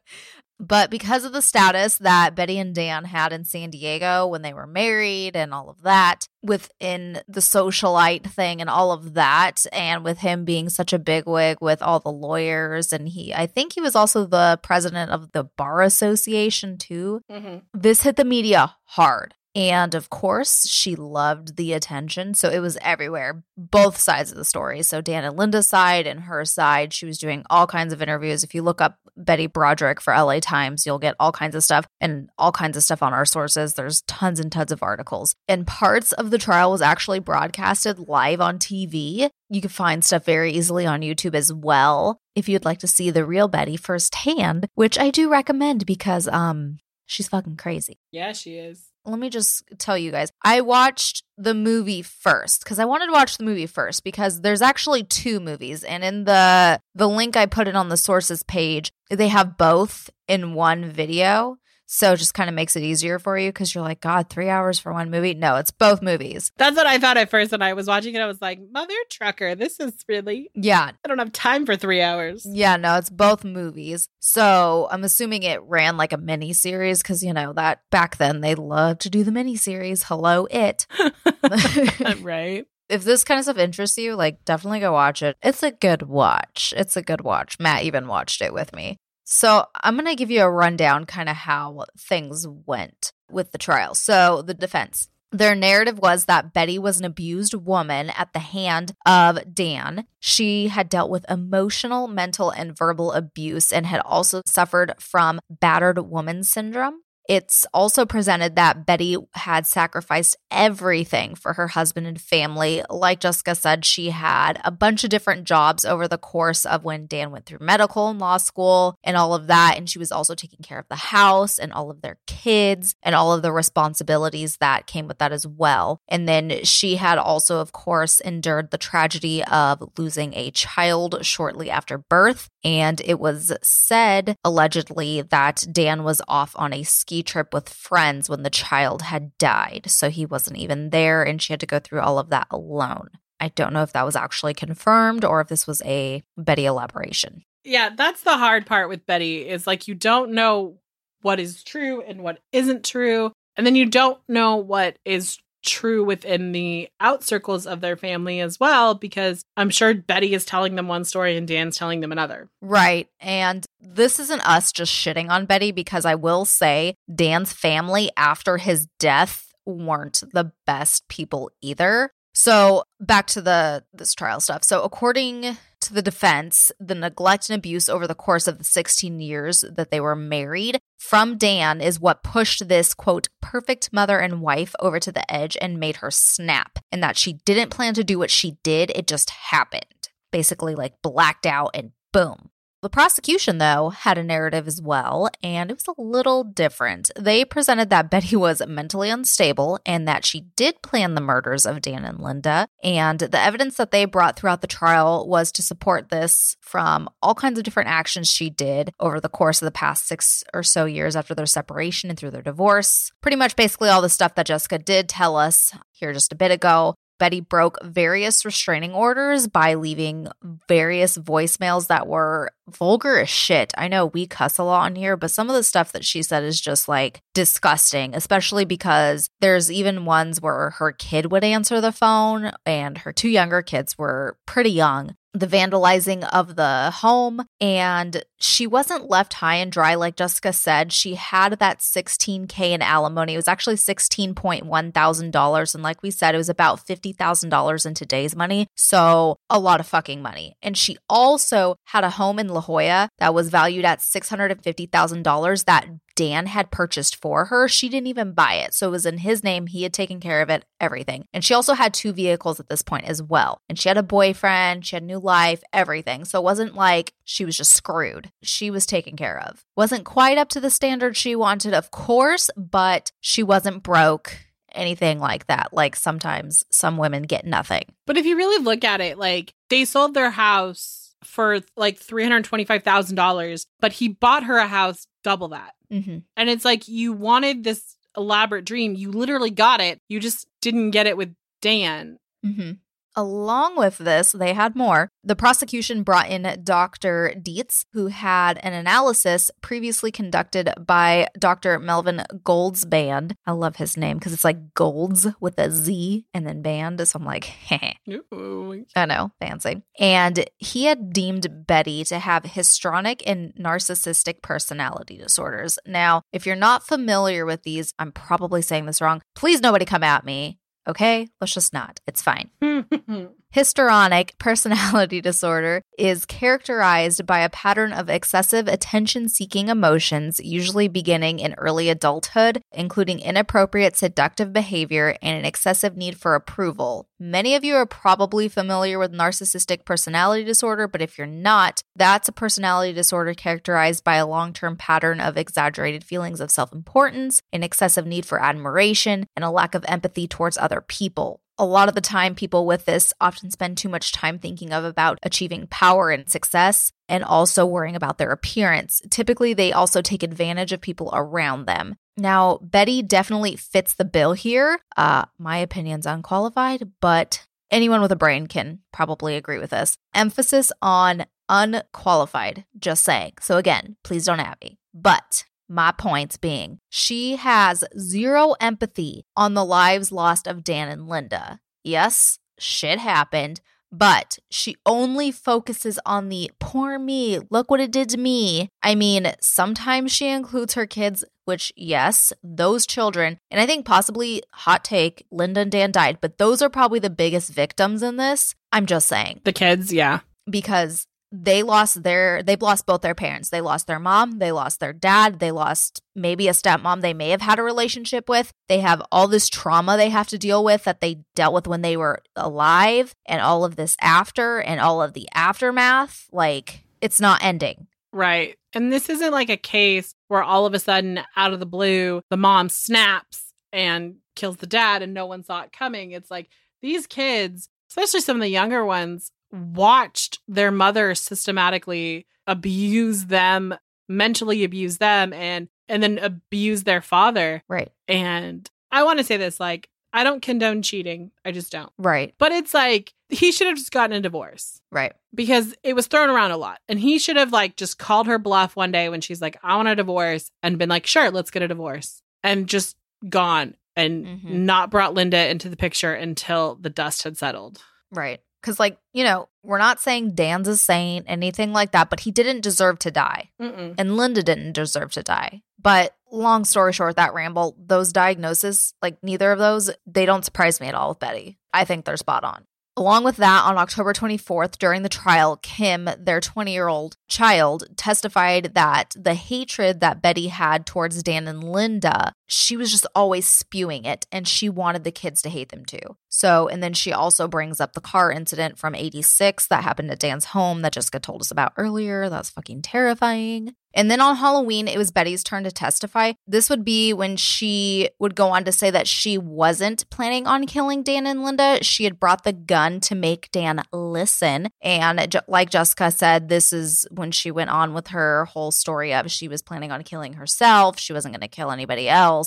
But 0.61 0.91
because 0.91 1.25
of 1.25 1.33
the 1.33 1.41
status 1.43 1.99
that 1.99 2.35
Betty 2.35 2.59
and 2.59 2.75
Dan 2.75 3.05
had 3.05 3.33
in 3.33 3.45
San 3.45 3.71
Diego 3.71 4.27
when 4.27 4.43
they 4.43 4.53
were 4.53 4.67
married 4.67 5.37
and 5.37 5.55
all 5.55 5.71
of 5.71 5.83
that, 5.83 6.27
within 6.43 7.21
the 7.29 7.41
socialite 7.41 8.25
thing 8.31 8.61
and 8.61 8.69
all 8.69 8.91
of 8.93 9.15
that, 9.15 9.65
and 9.73 10.05
with 10.05 10.19
him 10.19 10.45
being 10.45 10.69
such 10.69 10.93
a 10.93 10.99
bigwig 10.99 11.59
with 11.61 11.81
all 11.83 12.01
the 12.01 12.11
lawyers, 12.11 12.93
and 12.93 13.09
he, 13.09 13.33
I 13.35 13.47
think 13.47 13.73
he 13.75 13.81
was 13.81 13.95
also 13.95 14.27
the 14.27 14.59
president 14.63 15.11
of 15.11 15.33
the 15.33 15.45
Bar 15.45 15.83
Association 15.83 16.77
too, 16.79 17.21
Mm-hmm. 17.31 17.59
this 17.75 18.03
hit 18.03 18.17
the 18.17 18.25
media 18.25 18.75
hard. 18.85 19.35
And 19.59 19.97
of 19.97 20.09
course, 20.09 20.69
she 20.69 20.95
loved 20.95 21.57
the 21.57 21.73
attention. 21.73 22.35
So 22.35 22.49
it 22.49 22.61
was 22.61 22.79
everywhere, 22.81 23.43
both 23.57 23.99
sides 23.99 24.31
of 24.31 24.37
the 24.37 24.45
story. 24.45 24.85
So 24.85 25.01
Dan 25.01 25.25
and 25.25 25.37
Linda's 25.37 25.67
side 25.67 26.07
and 26.07 26.21
her 26.21 26.45
side, 26.45 26.93
she 26.93 27.07
was 27.07 27.19
doing 27.19 27.43
all 27.51 27.67
kinds 27.67 27.93
of 27.93 28.01
interviews. 28.01 28.45
If 28.45 28.55
you 28.55 28.63
look 28.63 28.81
up 28.81 29.01
Betty 29.17 29.49
Broderick 29.49 30.01
for 30.01 30.15
LA 30.15 30.39
Times, 30.39 30.87
you'll 30.87 31.01
get 31.01 31.17
all 31.19 31.33
kinds 31.33 31.57
of 31.57 31.65
stuff 31.65 31.89
and 32.01 32.31
all 32.39 32.53
kinds 32.53 32.77
of 32.77 32.85
stuff 32.85 33.03
on 33.03 33.13
our 33.13 33.25
sources. 33.25 33.75
There's 33.75 34.03
tons 34.03 34.39
and 34.39 34.53
tons 34.53 34.71
of 34.71 34.81
articles. 34.81 35.35
And 35.49 35.67
parts 35.67 36.13
of 36.13 36.31
the 36.31 36.39
trial 36.39 36.71
was 36.71 36.81
actually 36.81 37.19
broadcasted 37.19 37.99
live 37.99 38.41
on 38.41 38.61
TV. 38.61 39.29
You 39.51 39.61
can 39.61 39.71
find 39.71 40.05
stuff 40.05 40.25
very 40.25 40.53
easily 40.53 40.87
on 40.87 41.01
YouTube 41.01 41.35
as 41.35 41.53
well 41.53 42.21
if 42.37 42.49
you'd 42.49 42.65
like 42.65 42.79
to 42.79 42.87
see 42.87 43.11
the 43.11 43.25
real 43.25 43.49
Betty 43.49 43.77
firsthand, 43.77 44.69
which 44.77 44.97
I 44.97 45.11
do 45.11 45.29
recommend 45.29 45.85
because 45.85 46.29
um 46.29 46.79
she's 47.07 47.27
fucking 47.27 47.57
crazy. 47.57 47.99
Yeah, 48.13 48.33
she 48.33 48.55
is. 48.55 48.88
Let 49.09 49.19
me 49.19 49.31
just 49.31 49.65
tell 49.79 49.97
you 49.97 50.11
guys. 50.11 50.31
I 50.45 50.61
watched 50.61 51.25
the 51.37 51.55
movie 51.55 52.03
first 52.03 52.65
cuz 52.65 52.79
I 52.79 52.85
wanted 52.85 53.07
to 53.07 53.13
watch 53.13 53.39
the 53.39 53.45
movie 53.45 53.67
first 53.67 54.05
because 54.05 54.43
there's 54.43 54.63
actually 54.63 55.03
two 55.03 55.41
movies 55.41 55.83
and 55.83 56.05
in 56.05 56.25
the 56.25 56.81
the 56.95 57.09
link 57.09 57.37
I 57.37 57.47
put 57.47 57.69
it 57.69 57.77
on 57.77 57.89
the 57.89 57.97
sources 57.97 58.43
page, 58.43 58.93
they 59.11 59.29
have 59.29 59.57
both 59.57 60.11
in 60.27 60.53
one 60.55 60.85
video. 60.91 61.57
So 61.91 62.13
it 62.13 62.19
just 62.19 62.35
kind 62.35 62.51
of 62.51 62.55
makes 62.55 62.77
it 62.77 62.83
easier 62.83 63.19
for 63.19 63.39
you 63.39 63.49
because 63.49 63.75
you're 63.75 63.83
like, 63.83 64.03
God, 64.03 64.29
three 64.29 64.51
hours 64.51 64.79
for 64.79 64.93
one 64.93 65.11
movie? 65.11 65.33
No, 65.33 65.57
it's 65.57 65.71
both 65.71 66.03
movies. 66.03 66.53
That's 66.59 66.77
what 66.77 66.87
I 66.87 66.99
thought 66.99 67.17
at 67.17 67.31
first 67.31 67.51
when 67.51 67.63
I 67.63 67.73
was 67.73 67.87
watching 67.87 68.15
it. 68.15 68.21
I 68.21 68.27
was 68.27 68.43
like, 68.43 68.61
Mother 68.71 68.93
Trucker, 69.09 69.55
this 69.55 69.81
is 69.81 69.95
really, 70.07 70.51
Yeah. 70.55 70.91
I 71.03 71.09
don't 71.09 71.19
have 71.19 71.33
time 71.33 71.65
for 71.65 71.77
three 71.77 72.03
hours. 72.03 72.47
Yeah, 72.47 72.77
no, 72.77 72.97
it's 72.97 73.09
both 73.09 73.43
movies. 73.43 74.11
So 74.19 74.87
I'm 74.91 75.03
assuming 75.03 75.45
it 75.45 75.63
ran 75.63 75.97
like 75.97 76.13
a 76.13 76.19
mini 76.19 76.53
series 76.53 77.01
because, 77.03 77.23
you 77.23 77.33
know, 77.33 77.55
that 77.55 77.81
back 77.91 78.19
then 78.19 78.43
they 78.43 78.55
loved 78.55 79.01
to 79.01 79.11
do 79.11 79.25
the 79.25 79.33
mini 79.33 79.57
series. 79.57 80.03
Hello, 80.03 80.47
it. 80.51 80.87
right. 82.21 82.67
if 82.91 83.03
this 83.03 83.25
kind 83.25 83.39
of 83.39 83.45
stuff 83.45 83.57
interests 83.57 83.97
you, 83.97 84.15
like 84.15 84.45
definitely 84.45 84.81
go 84.81 84.93
watch 84.93 85.23
it. 85.23 85.39
It's 85.43 85.63
a 85.63 85.71
good 85.71 86.03
watch. 86.03 86.75
It's 86.77 86.99
a 86.99 87.03
good 87.03 87.23
watch. 87.23 87.59
Matt 87.59 87.85
even 87.85 88.09
watched 88.09 88.43
it 88.43 88.53
with 88.53 88.75
me. 88.75 88.99
So 89.31 89.67
I'm 89.75 89.95
going 89.95 90.07
to 90.07 90.17
give 90.17 90.31
you 90.31 90.41
a 90.41 90.51
rundown 90.51 91.05
kind 91.05 91.29
of 91.29 91.37
how 91.37 91.85
things 91.99 92.47
went 92.49 93.13
with 93.31 93.53
the 93.53 93.59
trial. 93.59 93.95
So 93.95 94.41
the 94.41 94.55
defense. 94.55 95.09
Their 95.31 95.55
narrative 95.55 95.99
was 95.99 96.25
that 96.25 96.55
Betty 96.55 96.79
was 96.79 96.99
an 96.99 97.05
abused 97.05 97.53
woman 97.53 98.09
at 98.09 98.33
the 98.33 98.39
hand 98.39 98.95
of 99.05 99.55
Dan. 99.55 100.07
She 100.19 100.69
had 100.69 100.89
dealt 100.89 101.11
with 101.11 101.31
emotional, 101.31 102.09
mental, 102.09 102.49
and 102.49 102.75
verbal 102.75 103.13
abuse 103.13 103.71
and 103.71 103.85
had 103.85 104.01
also 104.01 104.41
suffered 104.47 104.95
from 104.99 105.41
battered 105.51 105.99
woman 105.99 106.43
syndrome. 106.43 107.03
It's 107.29 107.67
also 107.75 108.07
presented 108.07 108.57
that 108.57 108.87
Betty 108.87 109.17
had 109.35 109.67
sacrificed 109.67 110.37
everything 110.51 111.35
for 111.35 111.53
her 111.53 111.69
husband 111.69 112.07
and 112.07 112.19
family. 112.19 112.83
Like 112.89 113.21
Jessica 113.21 113.55
said, 113.55 113.85
she 113.85 114.11
had 114.11 114.59
a 114.65 114.71
bunch 114.71 115.05
of 115.05 115.11
different 115.11 115.45
jobs 115.45 115.85
over 115.85 116.09
the 116.09 116.17
course 116.17 116.65
of 116.65 116.85
when 116.85 117.07
Dan 117.07 117.31
went 117.31 117.45
through 117.45 117.59
medical 117.61 118.09
and 118.09 118.19
law 118.19 118.39
school 118.39 118.97
and 119.05 119.15
all 119.15 119.35
of 119.35 119.47
that. 119.49 119.75
And 119.77 119.91
she 119.91 119.99
was 119.99 120.11
also 120.11 120.35
taking 120.35 120.61
care 120.63 120.79
of 120.79 120.89
the 120.89 120.97
house 120.97 121.59
and 121.59 121.71
all 121.71 121.91
of 121.91 122.01
their 122.01 122.19
kids 122.27 122.95
and 123.03 123.15
all 123.15 123.35
of 123.35 123.43
the 123.43 123.53
responsibilities 123.53 124.57
that 124.57 124.87
came 124.87 125.07
with 125.07 125.19
that 125.19 125.33
as 125.33 125.47
well. 125.47 126.01
And 126.09 126.27
then 126.27 126.65
she 126.65 126.97
had 126.97 127.19
also, 127.19 127.61
of 127.61 127.73
course, 127.73 128.21
endured 128.21 128.71
the 128.71 128.79
tragedy 128.79 129.45
of 129.45 129.83
losing 129.99 130.33
a 130.33 130.51
child 130.51 131.19
shortly 131.27 131.71
after 131.71 131.99
birth. 131.99 132.49
And 132.65 133.03
it 133.05 133.21
was 133.21 133.53
said, 133.63 134.35
allegedly, 134.43 135.21
that 135.21 135.67
Dan 135.71 136.05
was 136.05 136.23
off 136.27 136.53
on 136.57 136.73
a 136.73 136.85
ski 136.85 137.18
trip 137.23 137.53
with 137.53 137.69
friends 137.69 138.29
when 138.29 138.43
the 138.43 138.51
child 138.51 139.03
had 139.03 139.37
died. 139.39 139.85
So 139.89 140.11
he 140.11 140.27
wasn't 140.27 140.59
even 140.59 140.91
there, 140.91 141.23
and 141.23 141.41
she 141.41 141.53
had 141.53 141.61
to 141.61 141.67
go 141.67 141.79
through 141.79 142.01
all 142.01 142.19
of 142.19 142.31
that 142.31 142.47
alone. 142.51 143.11
I 143.41 143.49
don't 143.49 143.73
know 143.73 143.83
if 143.83 143.93
that 143.93 144.07
was 144.07 144.17
actually 144.17 144.55
confirmed 144.55 145.25
or 145.25 145.41
if 145.41 145.49
this 145.49 145.67
was 145.67 145.83
a 145.83 146.23
Betty 146.37 146.67
elaboration. 146.67 147.45
Yeah, 147.65 147.91
that's 147.95 148.23
the 148.23 148.37
hard 148.37 148.67
part 148.67 148.89
with 148.89 149.07
Betty 149.07 149.49
is 149.49 149.67
like 149.67 149.89
you 149.89 149.95
don't 149.95 150.33
know 150.33 150.79
what 151.23 151.41
is 151.41 151.63
true 151.63 152.03
and 152.03 152.23
what 152.23 152.41
isn't 152.53 152.85
true. 152.85 153.33
And 153.57 153.67
then 153.67 153.75
you 153.75 153.87
don't 153.87 154.19
know 154.29 154.57
what 154.57 154.99
is 155.05 155.39
true 155.69 156.05
within 156.05 156.53
the 156.53 156.89
out 157.01 157.23
circles 157.23 157.67
of 157.67 157.81
their 157.81 157.97
family 157.97 158.41
as 158.41 158.59
well, 158.59 158.95
because 158.95 159.43
I'm 159.57 159.71
sure 159.71 159.95
Betty 159.95 160.35
is 160.35 160.45
telling 160.45 160.75
them 160.75 160.89
one 160.89 161.05
story 161.05 161.37
and 161.37 161.47
Dan's 161.47 161.77
telling 161.77 162.01
them 162.01 162.13
another. 162.13 162.49
Right. 162.61 163.09
And 163.21 163.65
this 163.81 164.19
isn't 164.19 164.49
us 164.49 164.73
just 164.73 164.93
shitting 164.93 165.31
on 165.31 165.47
Betty 165.47 165.73
because 165.73 166.05
I 166.05 166.15
will 166.15 166.45
say 166.45 166.95
Dan's 167.15 167.53
family 167.53 168.11
after 168.17 168.59
his 168.59 168.87
death 168.99 169.53
weren't 169.67 170.23
the 170.33 170.53
best 170.67 171.09
people 171.09 171.51
either. 171.61 172.11
So 172.35 172.85
back 173.01 173.27
to 173.29 173.43
the 173.43 173.85
this 173.93 174.15
trial 174.15 174.41
stuff. 174.41 174.65
So 174.65 174.83
according 174.83 175.57
to 175.89 175.95
the 175.95 176.03
defense, 176.03 176.71
the 176.79 176.95
neglect 176.95 177.51
and 177.51 177.59
abuse 177.59 177.89
over 177.89 178.07
the 178.07 178.15
course 178.15 178.47
of 178.47 178.59
the 178.59 178.65
16 178.65 179.21
years 179.21 179.65
that 179.69 179.91
they 179.91 180.01
were 180.01 180.15
married 180.15 180.79
from 180.99 181.37
Dan 181.37 181.81
is 181.81 181.99
what 181.99 182.23
pushed 182.23 182.69
this 182.69 182.95
quote 182.95 183.29
perfect 183.41 183.93
mother 183.93 184.19
and 184.19 184.41
wife 184.41 184.75
over 184.81 185.01
to 185.01 185.11
the 185.11 185.31
edge 185.33 185.57
and 185.61 185.81
made 185.81 185.97
her 185.97 186.11
snap. 186.11 186.79
And 186.93 187.03
that 187.03 187.17
she 187.17 187.35
didn't 187.45 187.71
plan 187.71 187.95
to 187.95 188.05
do 188.05 188.19
what 188.19 188.31
she 188.31 188.59
did, 188.63 188.93
it 188.95 189.07
just 189.07 189.31
happened. 189.31 189.85
Basically 190.31 190.75
like 190.75 191.03
blacked 191.03 191.47
out 191.47 191.71
and 191.75 191.93
boom. 192.13 192.51
The 192.81 192.89
prosecution, 192.89 193.59
though, 193.59 193.89
had 193.89 194.19
a 194.19 194.23
narrative 194.23 194.69
as 194.69 194.81
well, 194.81 195.29
and 195.43 195.69
it 195.69 195.75
was 195.75 195.89
a 195.89 196.01
little 196.01 196.45
different. 196.45 197.11
They 197.19 197.45
presented 197.45 197.91
that 197.91 198.09
Betty 198.11 198.37
was 198.37 198.65
mentally 198.65 199.11
unstable 199.11 199.81
and 199.85 200.07
that 200.07 200.25
she 200.25 200.43
did 200.55 200.81
plan 200.81 201.15
the 201.15 201.21
murders 201.21 201.67
of 201.67 201.83
Dan 201.83 202.05
and 202.05 202.21
Linda. 202.21 202.69
And 202.85 203.19
the 203.19 203.41
evidence 203.41 203.77
that 203.79 203.91
they 203.91 204.05
brought 204.05 204.39
throughout 204.39 204.61
the 204.61 204.69
trial 204.69 205.27
was 205.27 205.51
to 205.53 205.63
support 205.63 206.11
this 206.11 206.57
from 206.61 207.09
all 207.21 207.35
kinds 207.35 207.59
of 207.59 207.65
different 207.65 207.89
actions 207.89 208.31
she 208.31 208.49
did 208.49 208.93
over 209.01 209.19
the 209.19 209.29
course 209.29 209.61
of 209.61 209.67
the 209.67 209.73
past 209.73 210.07
six 210.07 210.45
or 210.55 210.63
so 210.63 210.85
years 210.85 211.17
after 211.17 211.35
their 211.35 211.47
separation 211.47 212.11
and 212.11 212.19
through 212.19 212.31
their 212.31 212.43
divorce. 212.43 213.11
Pretty 213.21 213.37
much 213.37 213.57
basically 213.57 213.89
all 213.89 214.03
the 214.03 214.09
stuff 214.09 214.37
that 214.37 214.47
Jessica 214.47 214.79
did 214.79 215.09
tell 215.09 215.37
us 215.37 215.75
here 215.91 216.13
just 216.13 216.33
a 216.33 216.37
bit 216.37 216.53
ago. 216.53 216.95
Betty 217.19 217.41
broke 217.41 217.79
various 217.83 218.45
restraining 218.45 218.95
orders 218.95 219.47
by 219.47 219.75
leaving 219.75 220.29
various 220.69 221.19
voicemails 221.19 221.89
that 221.89 222.07
were 222.07 222.51
vulgar 222.69 223.19
as 223.19 223.29
shit. 223.29 223.73
I 223.77 223.89
know 223.89 224.07
we 224.07 224.27
cuss 224.27 224.59
a 224.59 224.65
lot 224.65 224.85
on 224.85 224.95
here, 224.95 225.17
but 225.17 225.31
some 225.31 225.49
of 225.49 225.57
the 225.57 225.63
stuff 225.63 225.93
that 225.93 226.05
she 226.05 226.23
said 226.23 226.45
is 226.45 226.61
just 226.61 226.89
like 226.89 227.23
disgusting, 227.35 228.15
especially 228.15 228.65
because 228.65 229.31
there's 229.41 229.71
even 229.73 230.05
ones 230.05 230.41
where 230.41 230.71
her 230.71 230.93
kid 230.93 231.33
would 231.33 231.45
answer 231.45 231.81
the 231.81 231.93
phone 231.93 232.53
and 232.65 232.99
her 232.99 233.13
two 233.13 233.29
younger 233.29 233.63
kids 233.63 233.99
were 233.99 234.37
pretty 234.47 234.71
young 234.71 235.17
the 235.35 235.47
vandalizing 235.47 236.27
of 236.33 236.57
the 236.57 236.91
home 236.91 237.45
and 237.61 238.25
she 238.39 238.67
wasn't 238.67 239.11
left 239.11 239.35
high 239.35 239.57
and 239.57 239.71
dry. 239.71 239.95
Like 239.95 240.17
Jessica 240.17 240.53
said 240.53 240.93
she 240.93 241.15
had 241.15 241.59
that 241.59 241.81
16k 241.81 242.71
in 242.71 242.83
alimony. 242.83 243.35
It 243.35 243.37
was 243.37 243.49
actually 243.49 243.77
16.1 243.77 244.95
thousand 244.95 245.31
dollars 245.33 245.75
and 245.75 245.85
like 245.85 246.03
we 246.03 246.11
said 246.11 246.35
it 246.35 246.39
was 246.39 246.49
about 246.49 246.85
$50,000 246.87 247.87
in 247.87 247.95
today's 247.95 248.35
money. 248.35 248.67
So 248.75 249.37
a 249.51 249.59
lot 249.59 249.81
of 249.81 249.87
fucking 249.87 250.23
money. 250.23 250.57
And 250.63 250.77
she 250.77 250.97
also 251.09 251.77
had 251.85 252.05
a 252.05 252.11
home 252.11 252.39
in 252.39 252.49
La 252.49 252.61
Jolla 252.61 253.09
that 253.19 253.35
was 253.35 253.51
valued 253.51 253.85
at 253.85 254.01
$650,000 254.01 255.65
that 255.65 255.87
Dan 256.19 256.47
had 256.47 256.73
purchased 256.73 257.15
for 257.15 257.45
her. 257.45 257.69
She 257.69 257.89
didn't 257.89 258.09
even 258.09 258.33
buy 258.33 258.55
it. 258.55 258.75
So 258.75 258.89
it 258.89 258.91
was 258.91 259.07
in 259.07 259.19
his 259.19 259.45
name. 259.45 259.69
He 259.69 259.85
had 259.85 259.93
taken 259.93 260.19
care 260.19 260.43
of 260.43 260.51
it, 260.51 260.65
everything. 260.81 261.27
And 261.33 261.45
she 261.45 261.55
also 261.55 261.75
had 261.75 261.95
two 261.95 262.13
vehicles 262.13 262.59
at 262.59 262.69
this 262.69 262.83
point 262.83 263.05
as 263.05 263.23
well. 263.23 263.61
And 263.69 263.79
she 263.79 263.89
had 263.89 263.97
a 263.97 264.03
boyfriend, 264.03 264.85
she 264.85 264.97
had 264.97 265.05
new 265.05 265.21
life, 265.21 265.63
everything. 265.73 266.25
So 266.25 266.41
it 266.41 266.43
wasn't 266.43 266.75
like 266.75 267.13
she 267.23 267.45
was 267.45 267.57
just 267.57 267.73
screwed. 267.73 268.33
She 268.43 268.69
was 268.69 268.85
taken 268.85 269.15
care 269.15 269.41
of. 269.47 269.65
Wasn't 269.77 270.05
quite 270.05 270.39
up 270.39 270.49
to 270.49 270.61
the 270.61 270.71
standard 270.71 271.17
she 271.17 271.37
wanted, 271.37 271.73
of 271.73 271.93
course, 271.93 272.51
but 272.57 273.13
she 273.21 273.45
wasn't 273.45 273.85
broke 273.85 274.37
anything 274.73 275.21
like 275.21 275.47
that. 275.47 275.69
Like 275.73 275.95
sometimes 275.95 276.65
some 276.69 276.97
women 276.97 277.23
get 277.23 277.47
nothing. 277.47 277.85
But 278.09 278.17
if 278.17 278.27
you 278.27 278.37
really 278.37 278.61
look 278.61 278.83
at 278.83 279.01
it, 279.01 279.19
like 279.19 279.55
they 279.71 279.85
sold 279.85 280.15
their 280.15 280.31
house 280.31 281.08
for 281.25 281.61
like 281.77 282.01
$325,000, 282.01 283.67
but 283.81 283.93
he 283.93 284.09
bought 284.09 284.45
her 284.45 284.57
a 284.57 284.67
house 284.67 285.07
double 285.25 285.49
that. 285.49 285.75
Mm-hmm. 285.93 286.19
And 286.37 286.49
it's 286.49 286.65
like 286.65 286.89
you 286.89 287.13
wanted 287.13 287.65
this 287.65 287.97
elaborate 288.17 288.65
dream. 288.65 288.95
You 288.95 289.11
literally 289.11 289.51
got 289.51 289.81
it. 289.81 290.01
You 290.09 290.21
just 290.21 290.47
didn't 290.61 290.91
get 290.91 291.07
it 291.07 291.17
with 291.17 291.35
Dan. 291.61 292.19
Mm-hmm. 292.45 292.73
Along 293.19 293.77
with 293.77 293.99
this, 293.99 294.31
they 294.31 294.55
had 294.55 294.77
more. 294.77 295.11
The 295.25 295.35
prosecution 295.35 296.05
brought 296.05 296.29
in 296.29 296.61
Dr. 296.63 297.35
Dietz, 297.35 297.85
who 297.93 298.07
had 298.07 298.61
an 298.63 298.75
analysis 298.75 299.51
previously 299.61 300.13
conducted 300.13 300.73
by 300.79 301.27
Dr. 301.37 301.81
Melvin 301.81 302.23
Goldzband. 302.45 303.33
I 303.45 303.51
love 303.51 303.75
his 303.75 303.97
name 303.97 304.19
because 304.19 304.33
it's 304.33 304.45
like 304.45 304.73
Golds 304.73 305.27
with 305.41 305.59
a 305.59 305.69
Z 305.69 306.27
and 306.33 306.47
then 306.47 306.63
band. 306.63 307.01
So 307.09 307.19
I'm 307.19 307.25
like, 307.25 307.47
heh. 307.47 307.95
Ooh. 308.09 308.85
I 308.95 309.07
know, 309.07 309.33
fancy. 309.41 309.83
And 309.99 310.49
he 310.59 310.85
had 310.85 311.13
deemed 311.13 311.67
Betty 311.67 312.05
to 312.05 312.21
have 312.21 312.45
histrionic 312.45 313.25
and 313.27 313.53
narcissistic 313.57 314.43
personality 314.43 315.19
disorders. 315.19 315.77
Now, 315.85 316.23
if 316.33 316.47
you're 316.47 316.55
not 316.55 316.87
familiar 316.87 317.45
with 317.45 317.65
these, 317.65 317.93
I'm 317.99 318.13
probably 318.13 318.63
saying 318.63 318.87
this 318.87 319.01
wrong. 319.01 319.23
Please, 319.35 319.61
nobody 319.61 319.85
come 319.85 320.05
at 320.05 320.25
me. 320.25 320.58
Okay, 320.89 321.29
let's 321.41 321.53
just 321.53 321.73
not. 321.73 322.01
It's 322.07 322.23
fine. 322.23 322.51
Histrionic 323.51 324.37
personality 324.39 325.21
disorder 325.23 325.81
is 325.97 326.27
characterized 326.27 327.25
by 327.25 327.39
a 327.39 327.49
pattern 327.49 327.95
of 327.95 328.11
excessive 328.11 328.69
attention 328.69 329.31
seeking 329.31 329.69
emotions, 329.69 330.39
usually 330.39 330.87
beginning 330.87 331.39
in 331.39 331.55
early 331.55 331.89
adulthood, 331.89 332.61
including 332.73 333.21
inappropriate 333.21 333.97
seductive 333.97 334.53
behavior 334.53 335.17
and 335.23 335.39
an 335.39 335.47
excessive 335.47 335.97
need 335.97 336.19
for 336.19 336.35
approval. 336.35 337.09
Many 337.19 337.55
of 337.55 337.65
you 337.65 337.75
are 337.77 337.87
probably 337.87 338.49
familiar 338.49 338.99
with 338.99 339.15
narcissistic 339.15 339.87
personality 339.87 340.45
disorder, 340.45 340.87
but 340.87 341.01
if 341.01 341.17
you're 341.17 341.27
not, 341.27 341.81
that's 341.97 342.29
a 342.29 342.33
personality 342.33 342.93
disorder 342.93 343.33
characterized 343.33 344.05
by 344.05 344.17
a 344.17 344.27
long 344.27 344.53
term 344.53 344.77
pattern 344.77 345.21
of 345.21 345.39
exaggerated 345.39 346.05
feelings 346.05 346.43
of 346.43 346.51
self 346.51 346.71
importance, 346.71 347.41
an 347.51 347.63
excessive 347.63 348.07
need 348.07 348.27
for 348.27 348.43
admiration, 348.43 349.27
and 349.35 349.43
a 349.43 349.51
lack 349.51 349.75
of 349.75 349.87
empathy 349.89 350.29
towards 350.29 350.59
other 350.59 350.83
people 350.83 351.41
a 351.59 351.67
lot 351.67 351.89
of 351.89 351.95
the 351.95 352.01
time 352.01 352.35
people 352.35 352.67
with 352.67 352.85
this 352.85 353.13
often 353.21 353.51
spend 353.51 353.77
too 353.77 353.89
much 353.89 354.13
time 354.13 354.39
thinking 354.39 354.73
of 354.73 354.85
about 354.85 355.19
achieving 355.23 355.67
power 355.67 356.11
and 356.11 356.29
success 356.29 356.93
and 357.09 357.25
also 357.25 357.67
worrying 357.67 357.97
about 357.97 358.19
their 358.19 358.31
appearance. 358.31 359.03
Typically 359.11 359.55
they 359.55 359.73
also 359.73 360.01
take 360.01 360.23
advantage 360.23 360.73
of 360.73 360.81
people 360.81 361.11
around 361.13 361.67
them. 361.67 361.97
Now, 362.17 362.59
Betty 362.63 363.03
definitely 363.03 363.57
fits 363.57 363.95
the 363.95 364.05
bill 364.05 364.33
here. 364.33 364.81
Uh 364.97 365.25
my 365.39 365.59
opinion's 365.59 366.07
unqualified, 366.07 366.93
but 367.01 367.47
anyone 367.71 368.01
with 368.01 368.13
a 368.13 368.17
brain 368.17 368.47
can 368.47 368.81
probably 368.93 369.37
agree 369.37 369.59
with 369.59 369.71
this. 369.71 369.99
Emphasis 370.15 370.73
on 370.81 371.27
unqualified, 371.49 372.65
just 372.79 373.05
saying. 373.05 373.33
So 373.41 373.57
again, 373.57 373.97
please 374.05 374.27
don't 374.27 374.41
at 374.41 374.59
me. 374.63 374.79
But 374.95 375.45
my 375.69 375.93
points 375.93 376.37
being, 376.37 376.79
she 376.89 377.37
has 377.37 377.85
zero 377.99 378.55
empathy 378.61 379.25
on 379.37 379.55
the 379.55 379.65
lives 379.65 380.11
lost 380.11 380.47
of 380.47 380.65
Dan 380.65 380.89
and 380.89 381.09
Linda. 381.09 381.61
Yes, 381.85 382.39
shit 382.59 382.99
happened, 382.99 383.61
but 383.91 384.39
she 384.51 384.77
only 384.85 385.31
focuses 385.31 385.99
on 386.05 386.29
the 386.29 386.51
poor 386.59 386.99
me, 386.99 387.41
look 387.51 387.71
what 387.71 387.81
it 387.81 387.91
did 387.91 388.09
to 388.11 388.19
me. 388.19 388.69
I 388.83 388.95
mean, 388.95 389.33
sometimes 389.41 390.13
she 390.13 390.29
includes 390.29 390.75
her 390.75 390.87
kids, 390.87 391.25
which, 391.45 391.73
yes, 391.77 392.33
those 392.43 392.87
children, 392.87 393.39
and 393.51 393.61
I 393.61 393.67
think 393.67 393.87
possibly 393.87 394.43
hot 394.53 394.85
take, 394.85 395.27
Linda 395.31 395.61
and 395.61 395.73
Dan 395.73 395.93
died, 395.93 396.19
but 396.21 396.39
those 396.39 396.61
are 396.61 396.69
probably 396.69 396.99
the 396.99 397.11
biggest 397.11 397.51
victims 397.51 398.03
in 398.03 398.17
this. 398.17 398.55
I'm 398.73 398.87
just 398.87 399.09
saying. 399.09 399.41
The 399.45 399.53
kids, 399.53 399.93
yeah. 399.93 400.21
Because 400.49 401.07
they 401.31 401.63
lost 401.63 402.03
their 402.03 402.43
they've 402.43 402.63
lost 402.63 402.87
both 402.87 403.03
their 403.03 403.15
parents 403.15 403.51
they 403.51 403.61
lost 403.61 403.87
their 403.87 403.99
mom 403.99 404.39
they 404.39 404.51
lost 404.51 404.81
their 404.81 404.93
dad 404.93 405.39
they 405.41 405.51
lost 405.51 406.01
maybe 406.15 406.49
a 406.49 406.53
stepmom 406.53 407.01
they 407.01 407.13
may 407.13 407.29
have 407.31 407.43
had 407.43 407.59
a 407.59 407.63
relationship 407.63 408.29
with 408.29 408.53
they 408.69 408.81
have 408.81 409.03
all 409.13 409.29
this 409.29 409.49
trauma 409.49 409.97
they 409.97 410.09
have 410.09 410.29
to 410.29 410.39
deal 410.39 410.65
with 410.65 410.85
that 410.85 411.01
they 411.01 411.21
dealt 411.35 411.53
with 411.53 411.67
when 411.67 411.83
they 411.83 411.97
were 411.97 412.23
alive 412.35 413.15
and 413.27 413.43
all 413.43 413.65
of 413.65 413.77
this 413.77 413.97
after 414.01 414.61
and 414.61 414.81
all 414.81 415.03
of 415.03 415.13
the 415.13 415.29
aftermath 415.35 416.27
like 416.33 416.85
it's 417.01 417.21
not 417.21 417.43
ending 417.43 417.87
Right. 418.13 418.57
And 418.75 418.93
this 418.93 419.09
isn't 419.09 419.33
like 419.33 419.51
a 419.51 419.57
case 419.57 420.15
where 420.29 420.43
all 420.43 420.67
of 420.67 420.75
a 420.75 420.79
sudden, 420.79 421.21
out 421.37 421.53
of 421.53 421.61
the 421.61 421.67
blue, 421.67 422.23
the 422.31 422.37
mom 422.37 422.69
snaps 422.69 423.53
and 423.73 424.17
kills 424.35 424.57
the 424.59 424.67
dad 424.67 425.03
and 425.03 425.15
no 425.15 425.27
one 425.27 425.43
saw 425.43 425.63
it 425.63 425.73
coming. 425.73 426.13
It's 426.13 426.31
like 426.31 426.49
these 426.81 427.07
kids, 427.07 427.69
especially 427.91 428.21
some 428.21 428.37
of 428.37 428.43
the 428.43 428.49
younger 428.49 428.85
ones, 428.85 429.31
watched 429.53 430.41
their 430.49 430.71
mother 430.71 431.15
systematically 431.15 432.27
abuse 432.47 433.27
them, 433.27 433.75
mentally 434.09 434.65
abuse 434.65 434.99
them, 434.99 435.33
and 435.33 435.69
and 435.89 436.03
then 436.03 436.19
abuse 436.19 436.85
their 436.85 437.01
father. 437.01 437.63
right 437.69 437.91
And 438.07 438.69
I 438.93 439.05
want 439.05 439.19
to 439.19 439.25
say 439.25 439.37
this 439.39 439.59
like, 439.59 439.89
I 440.13 440.23
don't 440.25 440.43
condone 440.43 440.83
cheating. 440.83 441.31
I 441.45 441.53
just 441.53 441.73
don't. 441.73 441.91
right 441.99 442.35
But 442.39 442.53
it's 442.53 442.75
like 442.75 443.15
he 443.31 443.53
should 443.53 443.67
have 443.67 443.77
just 443.77 443.93
gotten 443.93 444.17
a 444.17 444.21
divorce 444.21 444.81
right 444.91 445.13
because 445.35 445.75
it 445.83 445.95
was 445.95 446.07
thrown 446.07 446.31
around 446.31 446.51
a 446.51 446.57
lot. 446.57 446.81
And 446.89 446.99
he 446.99 447.19
should 447.19 447.37
have 447.37 447.53
like 447.53 447.77
just 447.77 447.99
called 447.99 448.27
her 448.27 448.39
bluff 448.39 448.77
one 448.77 448.93
day 448.93 449.09
when 449.09 449.21
she's 449.21 449.41
like, 449.43 449.59
I 449.63 449.77
want 449.77 449.89
a 449.89 449.97
divorce 449.97 450.51
and 450.63 450.79
been 450.79 450.89
like, 450.89 451.07
sure, 451.07 451.31
let's 451.31 451.51
get 451.51 451.63
a 451.63 451.69
divorce 451.69 452.23
and 452.43 452.67
just 452.67 452.97
gone 453.29 453.75
and 453.97 454.25
Mhm. 454.27 454.45
not 454.45 454.91
brought 454.91 455.13
Linda 455.15 455.49
into 455.51 455.69
the 455.69 455.77
picture 455.77 456.15
until 456.15 456.77
the 456.77 456.91
dust 456.91 457.23
had 457.25 457.37
settled. 457.37 457.83
right 458.11 458.41
because 458.61 458.79
like 458.79 458.99
you 459.13 459.25
know 459.25 459.49
we're 459.63 459.79
not 459.79 460.01
saying 460.01 460.35
dan's 460.35 460.69
a 460.69 460.77
saint 460.77 461.25
anything 461.29 461.73
like 461.73 461.93
that 461.93 462.11
but 462.11 462.21
he 462.21 462.31
didn't 462.31 462.61
deserve 462.61 462.99
to 462.99 463.11
die 463.11 463.51
Mm-mm. 463.61 463.95
and 463.99 464.17
Linda 464.17 464.43
didn't 464.43 464.73
deserve 464.73 465.13
to 465.13 465.23
die. 465.23 465.63
But 465.81 466.15
long 466.31 466.65
story 466.65 466.93
short, 466.93 467.17
that 467.17 467.35
ramble, 467.35 467.77
those 467.79 468.13
diagnoses, 468.13 468.95
like 469.01 469.17
neither 469.23 469.53
of 469.53 469.59
those, 469.59 469.91
they 470.07 470.27
don't 470.27 470.45
surprise 470.45 470.81
me 470.81 470.89
at 470.89 470.95
all 470.95 471.11
with 471.11 471.21
Betty. 471.21 471.59
I 471.73 471.85
think 471.85 472.05
they're 472.05 472.17
spot 472.17 472.45
on. 472.45 472.65
Along 472.97 473.23
with 473.23 473.37
that, 473.37 473.65
on 473.65 473.79
October 473.79 474.13
24th, 474.13 474.77
during 474.79 475.03
the 475.03 475.09
trial, 475.09 475.57
Kim, 475.63 476.11
their 476.19 476.41
20 476.41 476.73
year 476.73 476.89
old 476.89 477.17
child, 477.29 477.85
testified 477.97 478.75
that 478.75 479.15
the 479.17 479.35
hatred 479.35 480.01
that 480.01 480.21
Betty 480.21 480.49
had 480.49 480.85
towards 480.85 481.23
Dan 481.23 481.47
and 481.47 481.63
Linda, 481.63 482.33
she 482.49 482.77
was 482.77 482.91
just 482.91 483.07
always 483.15 483.47
spewing 483.47 484.05
it, 484.05 484.27
and 484.33 484.49
she 484.49 484.69
wanted 484.69 485.05
the 485.05 485.13
kids 485.13 485.43
to 485.43 485.51
hate 485.51 485.69
them 485.69 485.85
too. 485.85 486.17
So, 486.29 486.67
and 486.67 486.83
then 486.83 486.95
she 486.95 487.13
also 487.13 487.47
brings 487.47 487.81
up 487.81 487.93
the 487.93 488.01
car 488.01 488.33
incident 488.33 488.79
from 488.79 488.95
86 488.95 489.67
that 489.69 489.85
happened 489.85 490.11
at 490.11 490.19
Dan's 490.19 490.47
home 490.47 490.83
that 490.83 490.93
Jessica 490.93 491.21
told 491.21 491.43
us 491.43 491.51
about 491.51 491.73
earlier. 491.77 492.29
That's 492.29 492.51
fucking 492.51 492.83
terrifying. 492.83 493.75
And 493.95 494.11
then 494.11 494.21
on 494.21 494.37
Halloween, 494.37 494.87
it 494.87 494.99
was 494.99 495.11
Betty's 495.11 495.43
turn 495.43 495.65
to 495.65 495.73
testify. 495.73 496.35
This 496.47 496.69
would 496.71 496.85
be 496.85 497.13
when 497.13 497.37
she 497.37 498.11
would 498.21 498.37
go 498.37 498.51
on 498.51 498.65
to 498.65 498.71
say 498.71 498.91
that 498.91 499.09
she 499.09 499.39
wasn't 499.39 500.09
planning 500.11 500.47
on 500.47 500.67
killing 500.67 501.03
Dan 501.03 501.27
and 501.27 501.43
Linda. 501.43 501.83
She 501.83 502.05
had 502.05 502.21
brought 502.21 502.45
the 502.45 502.53
gun 502.53 503.01
to 503.01 503.15
make 503.15 503.51
Dan 503.51 503.83
listen. 503.93 504.69
And 504.83 505.35
like 505.49 505.71
Jessica 505.71 506.11
said, 506.11 506.49
this 506.49 506.73
is 506.73 507.07
when 507.11 507.33
she 507.33 507.51
went 507.51 507.71
on 507.71 507.95
with 507.95 508.09
her 508.09 508.45
whole 508.45 508.71
story 508.71 509.13
of 509.15 509.31
she 509.31 509.49
was 509.49 509.63
planning 509.63 509.91
on 509.91 510.05
killing 510.05 510.35
herself. 510.35 511.01
She 511.01 511.13
wasn't 511.13 511.35
going 511.35 511.41
to 511.41 511.49
kill 511.49 511.71
anybody 511.71 512.09
else. 512.09 512.38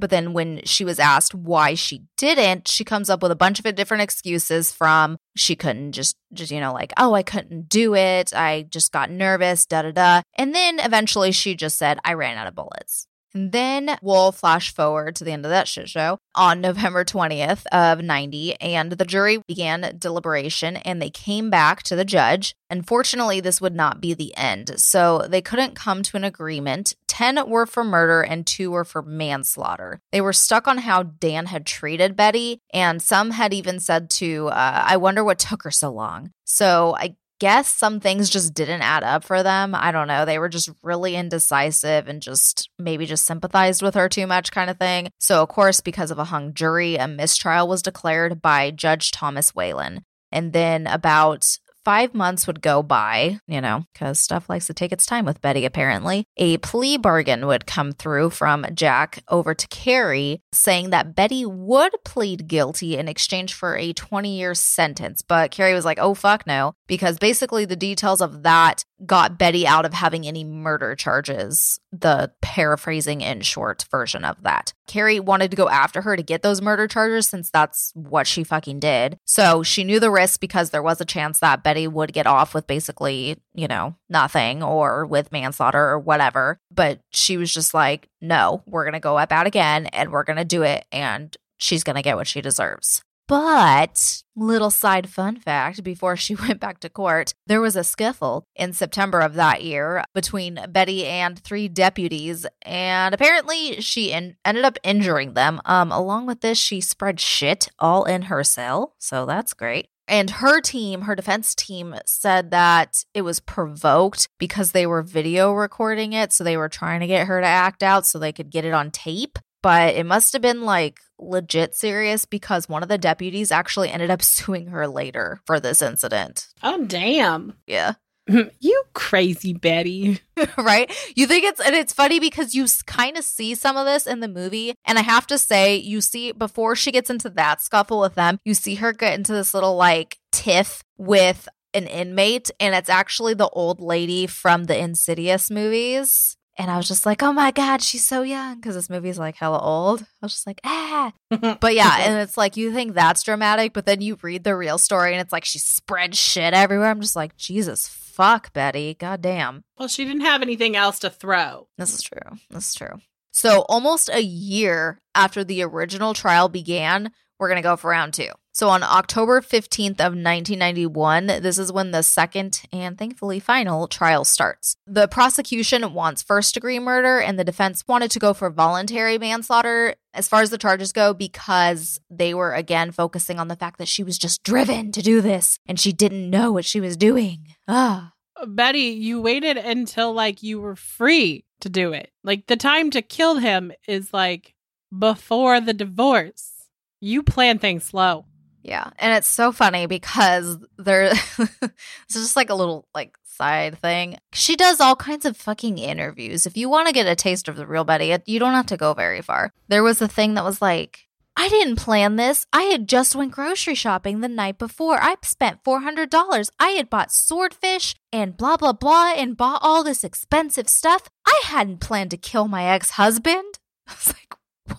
But 0.00 0.10
then 0.10 0.32
when 0.32 0.60
she 0.64 0.84
was 0.84 1.00
asked 1.00 1.34
why 1.34 1.74
she 1.74 2.04
didn't, 2.16 2.68
she 2.68 2.84
comes 2.84 3.10
up 3.10 3.20
with 3.20 3.32
a 3.32 3.36
bunch 3.36 3.58
of 3.58 3.74
different 3.74 4.04
excuses 4.04 4.70
from 4.70 5.18
she 5.36 5.56
couldn't 5.56 5.92
just 5.92 6.16
just 6.32 6.52
you 6.52 6.60
know 6.60 6.72
like, 6.72 6.92
"Oh, 6.96 7.14
I 7.14 7.24
couldn't 7.24 7.68
do 7.68 7.94
it. 7.96 8.32
I 8.32 8.66
just 8.70 8.92
got 8.92 9.10
nervous, 9.10 9.66
da 9.66 9.82
da 9.82 9.90
da." 9.90 10.22
And 10.36 10.54
then 10.54 10.78
eventually 10.78 11.32
she 11.32 11.56
just 11.56 11.76
said, 11.76 11.98
"I 12.04 12.14
ran 12.14 12.38
out 12.38 12.46
of 12.46 12.54
bullets." 12.54 13.08
Then 13.38 13.96
we'll 14.02 14.32
flash 14.32 14.74
forward 14.74 15.16
to 15.16 15.24
the 15.24 15.32
end 15.32 15.44
of 15.44 15.50
that 15.50 15.68
shit 15.68 15.88
show 15.88 16.18
on 16.34 16.60
November 16.68 17.04
20th 17.04 17.64
of 17.72 18.02
90 18.02 18.60
and 18.60 18.92
the 18.92 19.04
jury 19.04 19.38
began 19.46 19.96
deliberation 19.98 20.76
and 20.76 21.00
they 21.00 21.10
came 21.10 21.50
back 21.50 21.82
to 21.84 21.96
the 21.96 22.04
judge. 22.04 22.54
Unfortunately, 22.70 23.40
this 23.40 23.60
would 23.60 23.74
not 23.74 24.00
be 24.00 24.12
the 24.14 24.36
end. 24.36 24.78
So 24.80 25.26
they 25.28 25.40
couldn't 25.40 25.74
come 25.74 26.02
to 26.02 26.16
an 26.16 26.24
agreement. 26.24 26.94
10 27.06 27.48
were 27.48 27.66
for 27.66 27.84
murder 27.84 28.22
and 28.22 28.46
2 28.46 28.70
were 28.70 28.84
for 28.84 29.02
manslaughter. 29.02 30.00
They 30.12 30.20
were 30.20 30.32
stuck 30.32 30.68
on 30.68 30.78
how 30.78 31.02
Dan 31.04 31.46
had 31.46 31.64
treated 31.64 32.16
Betty 32.16 32.60
and 32.72 33.00
some 33.00 33.30
had 33.30 33.54
even 33.54 33.80
said 33.80 34.10
to 34.10 34.48
uh, 34.48 34.84
I 34.86 34.96
wonder 34.96 35.24
what 35.24 35.38
took 35.38 35.62
her 35.62 35.70
so 35.70 35.90
long. 35.90 36.32
So 36.44 36.96
I 36.98 37.16
guess 37.38 37.72
some 37.72 38.00
things 38.00 38.30
just 38.30 38.54
didn't 38.54 38.82
add 38.82 39.04
up 39.04 39.24
for 39.24 39.42
them. 39.42 39.74
I 39.74 39.92
don't 39.92 40.08
know. 40.08 40.24
They 40.24 40.38
were 40.38 40.48
just 40.48 40.70
really 40.82 41.14
indecisive 41.14 42.08
and 42.08 42.20
just 42.20 42.68
maybe 42.78 43.06
just 43.06 43.24
sympathized 43.24 43.82
with 43.82 43.94
her 43.94 44.08
too 44.08 44.26
much, 44.26 44.52
kind 44.52 44.70
of 44.70 44.78
thing. 44.78 45.10
So, 45.18 45.42
of 45.42 45.48
course, 45.48 45.80
because 45.80 46.10
of 46.10 46.18
a 46.18 46.24
hung 46.24 46.54
jury, 46.54 46.96
a 46.96 47.08
mistrial 47.08 47.68
was 47.68 47.82
declared 47.82 48.42
by 48.42 48.70
Judge 48.70 49.10
Thomas 49.10 49.54
Whalen. 49.54 50.04
And 50.30 50.52
then, 50.52 50.86
about 50.86 51.58
five 51.84 52.14
months 52.14 52.46
would 52.46 52.60
go 52.60 52.82
by, 52.82 53.38
you 53.46 53.60
know, 53.60 53.84
because 53.92 54.18
stuff 54.18 54.48
likes 54.48 54.66
to 54.66 54.74
take 54.74 54.92
its 54.92 55.06
time 55.06 55.24
with 55.24 55.40
Betty, 55.40 55.64
apparently. 55.64 56.24
A 56.36 56.58
plea 56.58 56.96
bargain 56.96 57.46
would 57.46 57.66
come 57.66 57.92
through 57.92 58.30
from 58.30 58.66
Jack 58.74 59.22
over 59.28 59.54
to 59.54 59.68
Kerry, 59.68 60.42
saying 60.52 60.90
that 60.90 61.14
Betty 61.14 61.44
would 61.44 61.92
plead 62.04 62.46
guilty 62.46 62.96
in 62.96 63.08
exchange 63.08 63.54
for 63.54 63.76
a 63.76 63.92
20 63.92 64.36
year 64.36 64.54
sentence. 64.54 65.22
But 65.22 65.50
Kerry 65.50 65.74
was 65.74 65.84
like, 65.84 65.98
oh, 66.00 66.14
fuck 66.14 66.46
no, 66.46 66.74
because 66.86 67.18
basically 67.18 67.64
the 67.64 67.76
details 67.76 68.20
of 68.20 68.42
that 68.42 68.84
got 69.06 69.38
Betty 69.38 69.66
out 69.66 69.84
of 69.84 69.94
having 69.94 70.26
any 70.26 70.44
murder 70.44 70.94
charges, 70.94 71.78
the 71.92 72.32
paraphrasing 72.42 73.20
in 73.20 73.40
short 73.42 73.86
version 73.90 74.24
of 74.24 74.42
that. 74.42 74.72
Kerry 74.86 75.20
wanted 75.20 75.50
to 75.50 75.56
go 75.56 75.68
after 75.68 76.02
her 76.02 76.16
to 76.16 76.22
get 76.22 76.42
those 76.42 76.62
murder 76.62 76.88
charges 76.88 77.28
since 77.28 77.50
that's 77.50 77.92
what 77.94 78.26
she 78.26 78.42
fucking 78.42 78.80
did. 78.80 79.18
So 79.24 79.62
she 79.62 79.84
knew 79.84 80.00
the 80.00 80.10
risk 80.10 80.40
because 80.40 80.70
there 80.70 80.82
was 80.82 81.00
a 81.00 81.04
chance 81.04 81.40
that 81.40 81.62
Betty 81.62 81.77
would 81.86 82.12
get 82.12 82.26
off 82.26 82.54
with 82.54 82.66
basically, 82.66 83.36
you 83.54 83.68
know, 83.68 83.94
nothing 84.08 84.62
or 84.62 85.06
with 85.06 85.32
manslaughter 85.32 85.82
or 85.82 85.98
whatever. 85.98 86.58
But 86.70 87.00
she 87.10 87.36
was 87.36 87.52
just 87.52 87.74
like, 87.74 88.08
no, 88.20 88.62
we're 88.66 88.84
going 88.84 88.94
to 88.94 89.00
go 89.00 89.18
up 89.18 89.32
out 89.32 89.46
again 89.46 89.86
and 89.86 90.10
we're 90.10 90.24
going 90.24 90.38
to 90.38 90.44
do 90.44 90.62
it. 90.62 90.84
And 90.90 91.36
she's 91.58 91.84
going 91.84 91.96
to 91.96 92.02
get 92.02 92.16
what 92.16 92.26
she 92.26 92.40
deserves. 92.40 93.02
But, 93.28 94.22
little 94.34 94.70
side 94.70 95.10
fun 95.10 95.36
fact 95.36 95.84
before 95.84 96.16
she 96.16 96.34
went 96.48 96.60
back 96.60 96.80
to 96.80 96.88
court, 96.88 97.34
there 97.46 97.60
was 97.60 97.76
a 97.76 97.80
skiffle 97.80 98.44
in 98.56 98.72
September 98.72 99.20
of 99.20 99.34
that 99.34 99.62
year 99.62 100.02
between 100.14 100.58
Betty 100.70 101.06
and 101.06 101.38
three 101.38 101.68
deputies, 101.68 102.46
and 102.62 103.14
apparently 103.14 103.82
she 103.82 104.12
in- 104.12 104.36
ended 104.46 104.64
up 104.64 104.78
injuring 104.82 105.34
them. 105.34 105.60
Um, 105.66 105.92
along 105.92 106.24
with 106.26 106.40
this, 106.40 106.56
she 106.56 106.80
spread 106.80 107.20
shit 107.20 107.68
all 107.78 108.04
in 108.04 108.22
her 108.22 108.42
cell, 108.42 108.94
so 108.98 109.26
that's 109.26 109.52
great. 109.52 109.88
And 110.08 110.30
her 110.30 110.60
team, 110.60 111.02
her 111.02 111.14
defense 111.14 111.54
team, 111.54 111.94
said 112.06 112.50
that 112.50 113.04
it 113.14 113.22
was 113.22 113.40
provoked 113.40 114.28
because 114.38 114.72
they 114.72 114.86
were 114.86 115.02
video 115.02 115.52
recording 115.52 116.14
it. 116.14 116.32
So 116.32 116.42
they 116.44 116.56
were 116.56 116.68
trying 116.68 117.00
to 117.00 117.06
get 117.06 117.26
her 117.26 117.40
to 117.40 117.46
act 117.46 117.82
out 117.82 118.06
so 118.06 118.18
they 118.18 118.32
could 118.32 118.50
get 118.50 118.64
it 118.64 118.72
on 118.72 118.90
tape 118.90 119.38
but 119.62 119.94
it 119.94 120.06
must 120.06 120.32
have 120.32 120.42
been 120.42 120.62
like 120.62 121.00
legit 121.18 121.74
serious 121.74 122.24
because 122.24 122.68
one 122.68 122.82
of 122.82 122.88
the 122.88 122.98
deputies 122.98 123.50
actually 123.50 123.90
ended 123.90 124.10
up 124.10 124.22
suing 124.22 124.68
her 124.68 124.86
later 124.86 125.40
for 125.46 125.58
this 125.60 125.82
incident. 125.82 126.46
Oh, 126.62 126.84
damn. 126.84 127.54
Yeah. 127.66 127.94
you 128.60 128.82
crazy 128.94 129.52
Betty. 129.52 130.20
right? 130.58 130.92
You 131.16 131.26
think 131.26 131.44
it's, 131.44 131.60
and 131.60 131.74
it's 131.74 131.92
funny 131.92 132.20
because 132.20 132.54
you 132.54 132.66
kind 132.86 133.16
of 133.16 133.24
see 133.24 133.54
some 133.54 133.76
of 133.76 133.86
this 133.86 134.06
in 134.06 134.20
the 134.20 134.28
movie. 134.28 134.74
And 134.84 134.98
I 134.98 135.02
have 135.02 135.26
to 135.28 135.38
say, 135.38 135.76
you 135.76 136.00
see, 136.00 136.32
before 136.32 136.76
she 136.76 136.92
gets 136.92 137.10
into 137.10 137.30
that 137.30 137.62
scuffle 137.62 138.00
with 138.00 138.14
them, 138.14 138.38
you 138.44 138.54
see 138.54 138.76
her 138.76 138.92
get 138.92 139.14
into 139.14 139.32
this 139.32 139.54
little 139.54 139.76
like 139.76 140.18
tiff 140.32 140.82
with 140.96 141.48
an 141.74 141.86
inmate. 141.86 142.50
And 142.60 142.74
it's 142.74 142.90
actually 142.90 143.34
the 143.34 143.48
old 143.48 143.80
lady 143.80 144.26
from 144.26 144.64
the 144.64 144.78
Insidious 144.78 145.50
movies. 145.50 146.36
And 146.60 146.72
I 146.72 146.76
was 146.76 146.88
just 146.88 147.06
like, 147.06 147.22
oh 147.22 147.32
my 147.32 147.52
God, 147.52 147.82
she's 147.82 148.04
so 148.04 148.22
young. 148.22 148.56
Because 148.56 148.74
this 148.74 148.90
movie's 148.90 149.18
like 149.18 149.36
hella 149.36 149.60
old. 149.60 150.02
I 150.02 150.06
was 150.26 150.32
just 150.32 150.46
like, 150.46 150.60
ah. 150.64 151.12
but 151.60 151.74
yeah, 151.74 151.98
and 152.00 152.18
it's 152.18 152.36
like, 152.36 152.56
you 152.56 152.72
think 152.72 152.94
that's 152.94 153.22
dramatic, 153.22 153.72
but 153.72 153.86
then 153.86 154.00
you 154.00 154.18
read 154.22 154.42
the 154.42 154.56
real 154.56 154.76
story 154.76 155.12
and 155.12 155.20
it's 155.20 155.32
like 155.32 155.44
she 155.44 155.60
spread 155.60 156.16
shit 156.16 156.54
everywhere. 156.54 156.88
I'm 156.88 157.00
just 157.00 157.14
like, 157.14 157.36
Jesus 157.36 157.86
fuck, 158.18 158.52
Betty. 158.52 158.94
God 158.94 159.22
damn. 159.22 159.64
Well, 159.78 159.88
she 159.88 160.04
didn't 160.04 160.22
have 160.22 160.42
anything 160.42 160.76
else 160.76 160.98
to 160.98 161.08
throw. 161.08 161.68
This 161.78 161.94
is 161.94 162.02
true. 162.02 162.38
This 162.50 162.68
is 162.68 162.74
true. 162.74 163.00
So, 163.30 163.60
almost 163.68 164.10
a 164.10 164.20
year 164.20 165.00
after 165.14 165.44
the 165.44 165.62
original 165.62 166.12
trial 166.12 166.48
began, 166.48 167.12
we're 167.38 167.48
going 167.48 167.62
to 167.62 167.66
go 167.66 167.76
for 167.76 167.90
round 167.90 168.12
two. 168.12 168.30
So 168.58 168.70
on 168.70 168.82
October 168.82 169.40
15th 169.40 170.00
of 170.00 170.18
1991, 170.18 171.26
this 171.28 171.58
is 171.58 171.70
when 171.70 171.92
the 171.92 172.02
second 172.02 172.62
and 172.72 172.98
thankfully 172.98 173.38
final 173.38 173.86
trial 173.86 174.24
starts. 174.24 174.74
The 174.84 175.06
prosecution 175.06 175.94
wants 175.94 176.24
first 176.24 176.54
degree 176.54 176.80
murder 176.80 177.20
and 177.20 177.38
the 177.38 177.44
defense 177.44 177.84
wanted 177.86 178.10
to 178.10 178.18
go 178.18 178.34
for 178.34 178.50
voluntary 178.50 179.16
manslaughter 179.16 179.94
as 180.12 180.26
far 180.26 180.42
as 180.42 180.50
the 180.50 180.58
charges 180.58 180.90
go 180.90 181.14
because 181.14 182.00
they 182.10 182.34
were 182.34 182.52
again 182.52 182.90
focusing 182.90 183.38
on 183.38 183.46
the 183.46 183.54
fact 183.54 183.78
that 183.78 183.86
she 183.86 184.02
was 184.02 184.18
just 184.18 184.42
driven 184.42 184.90
to 184.90 185.02
do 185.02 185.20
this 185.20 185.60
and 185.64 185.78
she 185.78 185.92
didn't 185.92 186.28
know 186.28 186.50
what 186.50 186.64
she 186.64 186.80
was 186.80 186.96
doing. 186.96 187.54
Ah. 187.68 188.14
Betty, 188.44 188.80
you 188.80 189.22
waited 189.22 189.56
until 189.56 190.12
like 190.12 190.42
you 190.42 190.60
were 190.60 190.74
free 190.74 191.44
to 191.60 191.68
do 191.68 191.92
it. 191.92 192.10
Like 192.24 192.48
the 192.48 192.56
time 192.56 192.90
to 192.90 193.02
kill 193.02 193.36
him 193.36 193.70
is 193.86 194.12
like 194.12 194.56
before 194.98 195.60
the 195.60 195.74
divorce. 195.74 196.54
You 197.00 197.22
plan 197.22 197.60
things 197.60 197.84
slow. 197.84 198.24
Yeah. 198.68 198.90
And 198.98 199.16
it's 199.16 199.26
so 199.26 199.50
funny 199.50 199.86
because 199.86 200.58
there 200.76 201.04
it's 201.38 202.12
just 202.12 202.36
like 202.36 202.50
a 202.50 202.54
little 202.54 202.86
like 202.94 203.16
side 203.24 203.78
thing. 203.78 204.18
She 204.34 204.56
does 204.56 204.78
all 204.78 204.94
kinds 204.94 205.24
of 205.24 205.38
fucking 205.38 205.78
interviews. 205.78 206.44
If 206.44 206.54
you 206.54 206.68
want 206.68 206.86
to 206.86 206.92
get 206.92 207.06
a 207.06 207.16
taste 207.16 207.48
of 207.48 207.56
the 207.56 207.66
real 207.66 207.84
Betty, 207.84 208.14
you 208.26 208.38
don't 208.38 208.52
have 208.52 208.66
to 208.66 208.76
go 208.76 208.92
very 208.92 209.22
far. 209.22 209.54
There 209.68 209.82
was 209.82 210.02
a 210.02 210.08
thing 210.08 210.34
that 210.34 210.44
was 210.44 210.60
like 210.60 211.08
I 211.34 211.48
didn't 211.48 211.76
plan 211.76 212.16
this. 212.16 212.44
I 212.52 212.64
had 212.64 212.86
just 212.86 213.16
went 213.16 213.32
grocery 213.32 213.74
shopping 213.74 214.20
the 214.20 214.28
night 214.28 214.58
before. 214.58 215.02
I 215.02 215.16
spent 215.22 215.64
$400. 215.64 216.50
I 216.58 216.68
had 216.70 216.90
bought 216.90 217.10
swordfish 217.10 217.94
and 218.12 218.36
blah 218.36 218.58
blah 218.58 218.74
blah 218.74 219.14
and 219.16 219.34
bought 219.34 219.60
all 219.62 219.82
this 219.82 220.04
expensive 220.04 220.68
stuff. 220.68 221.08
I 221.24 221.40
hadn't 221.44 221.80
planned 221.80 222.10
to 222.10 222.18
kill 222.18 222.48
my 222.48 222.64
ex-husband. 222.64 223.60
I 223.88 223.92
was 223.94 224.08
like, 224.08 224.78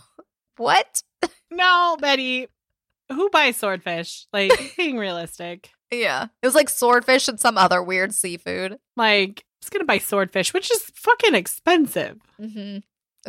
"What?" 0.58 1.02
No, 1.52 1.98
Betty 2.00 2.48
who 3.12 3.30
buys 3.30 3.58
swordfish? 3.58 4.28
Like 4.34 4.74
being 4.78 4.98
realistic. 4.98 5.70
Yeah. 5.92 6.28
It 6.42 6.46
was 6.46 6.56
like 6.56 6.70
swordfish 6.70 7.28
and 7.28 7.40
some 7.40 7.58
other 7.58 7.82
weird 7.82 8.14
seafood. 8.14 8.78
Like, 8.96 9.40
I 9.40 9.66
was 9.66 9.70
gonna 9.70 9.86
buy 9.86 9.98
swordfish, 9.98 10.54
which 10.54 10.72
is 10.72 10.82
fucking 10.96 11.36
expensive. 11.36 12.20
Mm-hmm. 12.40 12.78